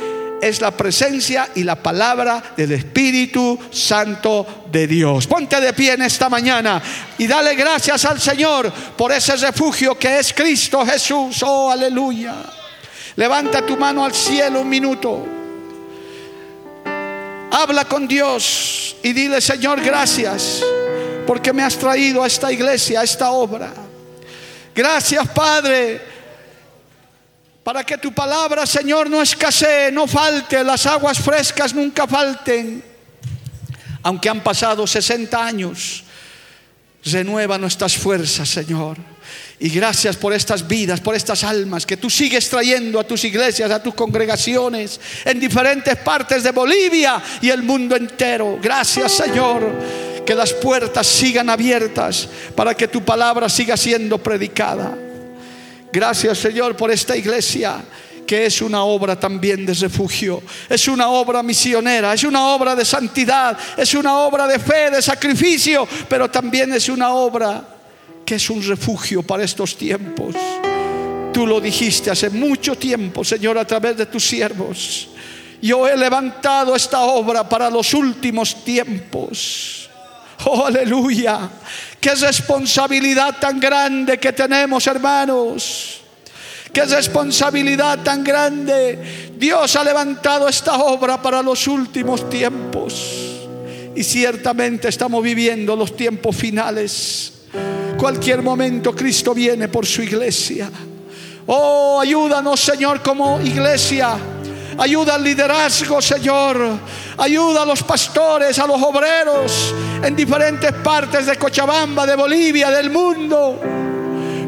es 0.42 0.62
la 0.62 0.72
presencia 0.72 1.50
y 1.56 1.64
la 1.64 1.76
palabra 1.76 2.54
del 2.56 2.72
Espíritu 2.74 3.58
Santo 3.72 4.66
de 4.72 4.88
Dios. 4.88 5.28
Ponte 5.28 5.60
de 5.60 5.74
pie 5.74 5.94
en 5.94 6.04
esta 6.04 6.30
mañana 6.30 6.82
y 7.18 7.28
dale 7.28 7.56
gracias 7.56 8.06
al 8.06 8.20
Señor 8.20 8.72
por 8.96 9.12
ese 9.12 9.36
refugio 9.38 9.98
que 9.98 10.20
es 10.20 10.34
Cristo 10.34 10.86
Jesús. 10.86 11.42
Oh, 11.44 11.72
aleluya. 11.72 12.36
Levanta 13.16 13.66
tu 13.66 13.78
mano 13.78 14.06
al 14.06 14.14
cielo 14.14 14.62
un 14.62 14.70
minuto. 14.70 15.26
Habla 17.52 17.86
con 17.86 18.08
Dios 18.08 18.96
y 19.02 19.14
dile, 19.14 19.42
Señor, 19.42 19.82
gracias 19.82 20.62
porque 21.28 21.52
me 21.52 21.62
has 21.62 21.78
traído 21.78 22.24
a 22.24 22.28
esta 22.28 22.52
iglesia, 22.52 23.02
a 23.02 23.04
esta 23.04 23.32
obra. 23.32 23.74
Gracias, 24.74 25.28
Padre, 25.30 26.02
para 27.64 27.84
que 27.84 27.98
tu 27.98 28.14
palabra, 28.14 28.66
Señor, 28.66 29.10
no 29.10 29.22
escasee, 29.22 29.92
no 29.92 30.08
falte, 30.08 30.64
las 30.64 30.86
aguas 30.86 31.20
frescas 31.20 31.74
nunca 31.74 32.08
falten. 32.08 32.82
Aunque 34.04 34.30
han 34.30 34.42
pasado 34.42 34.88
60 34.88 35.46
años, 35.46 36.04
renueva 37.04 37.58
nuestras 37.58 37.98
fuerzas, 37.98 38.48
Señor. 38.48 38.98
Y 39.60 39.70
gracias 39.70 40.16
por 40.16 40.32
estas 40.32 40.66
vidas, 40.66 41.02
por 41.02 41.16
estas 41.16 41.44
almas 41.44 41.86
que 41.86 41.98
tú 41.98 42.10
sigues 42.10 42.48
trayendo 42.48 43.00
a 43.00 43.04
tus 43.04 43.26
iglesias, 43.26 43.70
a 43.72 43.84
tus 43.84 43.96
congregaciones 43.96 45.00
en 45.26 45.40
diferentes 45.40 45.98
partes 45.98 46.44
de 46.44 46.52
Bolivia 46.52 47.22
y 47.42 47.50
el 47.50 47.64
mundo 47.64 47.96
entero. 47.96 48.60
Gracias, 48.62 49.12
Señor 49.14 49.97
que 50.28 50.36
las 50.36 50.52
puertas 50.52 51.08
sigan 51.08 51.50
abiertas 51.50 52.28
para 52.54 52.76
que 52.76 52.90
tu 52.90 53.02
palabra 53.02 53.48
siga 53.48 53.78
siendo 53.78 54.18
predicada. 54.18 54.94
Gracias 55.90 56.40
Señor 56.40 56.76
por 56.76 56.92
esta 56.92 57.16
iglesia 57.16 57.82
que 58.28 58.46
es 58.46 58.62
una 58.62 58.84
obra 58.84 59.18
también 59.18 59.66
de 59.66 59.74
refugio, 59.74 60.44
es 60.68 60.90
una 60.90 61.08
obra 61.08 61.42
misionera, 61.42 62.14
es 62.14 62.26
una 62.26 62.50
obra 62.50 62.76
de 62.76 62.84
santidad, 62.84 63.58
es 63.78 63.94
una 63.94 64.18
obra 64.18 64.46
de 64.48 64.60
fe, 64.60 64.92
de 64.92 65.02
sacrificio, 65.02 65.88
pero 66.10 66.30
también 66.30 66.74
es 66.74 66.90
una 66.90 67.14
obra 67.14 67.66
que 68.26 68.36
es 68.36 68.50
un 68.50 68.62
refugio 68.62 69.24
para 69.24 69.46
estos 69.46 69.78
tiempos. 69.78 70.36
Tú 71.34 71.48
lo 71.48 71.62
dijiste 71.62 72.12
hace 72.12 72.30
mucho 72.30 72.76
tiempo, 72.76 73.24
Señor, 73.24 73.58
a 73.58 73.66
través 73.66 73.96
de 73.96 74.08
tus 74.08 74.28
siervos. 74.28 75.08
Yo 75.62 75.88
he 75.88 75.96
levantado 75.96 76.76
esta 76.76 77.00
obra 77.04 77.48
para 77.48 77.70
los 77.70 77.94
últimos 77.94 78.66
tiempos. 78.66 79.87
Oh, 80.46 80.66
aleluya. 80.66 81.50
Qué 82.00 82.14
responsabilidad 82.14 83.40
tan 83.40 83.60
grande 83.60 84.20
que 84.20 84.32
tenemos, 84.34 84.86
hermanos. 84.88 86.02
Qué 86.72 86.84
responsabilidad 86.84 88.00
tan 88.04 88.24
grande. 88.24 89.32
Dios 89.36 89.76
ha 89.76 89.84
levantado 89.84 90.48
esta 90.48 90.78
obra 90.78 91.22
para 91.22 91.42
los 91.42 91.68
últimos 91.68 92.30
tiempos. 92.30 93.38
Y 93.96 94.04
ciertamente 94.04 94.90
estamos 94.90 95.24
viviendo 95.24 95.76
los 95.76 95.96
tiempos 95.96 96.36
finales. 96.36 97.34
Cualquier 97.98 98.44
momento 98.44 98.96
Cristo 98.96 99.34
viene 99.34 99.70
por 99.70 99.88
su 99.88 100.04
iglesia. 100.04 100.70
Oh, 101.48 102.00
ayúdanos, 102.00 102.60
Señor, 102.60 103.02
como 103.02 103.42
iglesia 103.42 104.18
Ayuda 104.78 105.16
al 105.16 105.24
liderazgo, 105.24 106.02
Señor. 106.02 106.58
Ayuda 107.18 107.64
a 107.64 107.66
los 107.66 107.82
pastores, 107.84 108.60
a 108.60 108.68
los 108.68 108.82
obreros 108.82 109.74
en 110.04 110.16
diferentes 110.16 110.72
partes 110.72 111.26
de 111.26 111.36
Cochabamba, 111.36 112.06
de 112.06 112.16
Bolivia, 112.16 112.70
del 112.70 112.92
mundo. 112.92 113.60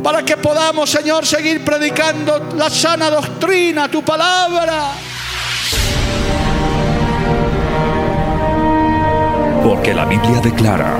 Para 0.04 0.24
que 0.24 0.38
podamos, 0.38 0.90
Señor, 0.90 1.26
seguir 1.26 1.66
predicando 1.66 2.52
la 2.56 2.70
sana 2.70 3.10
doctrina, 3.10 3.90
tu 3.90 4.04
palabra. 4.04 4.92
Porque 9.64 9.94
la 9.94 10.06
Biblia 10.06 10.40
declara, 10.42 10.98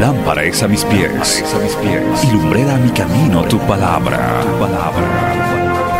lámpara 0.00 0.44
es 0.44 0.62
a 0.62 0.68
mis 0.68 0.84
pies, 0.84 1.44
a 1.54 1.58
mis 1.58 1.74
pies 1.76 2.24
y 2.24 2.32
lumbrera 2.32 2.74
a 2.74 2.78
mi 2.78 2.90
camino 2.90 3.42
tu 3.44 3.58
palabra. 3.60 4.42
Tu 4.42 4.58
palabra 4.58 5.51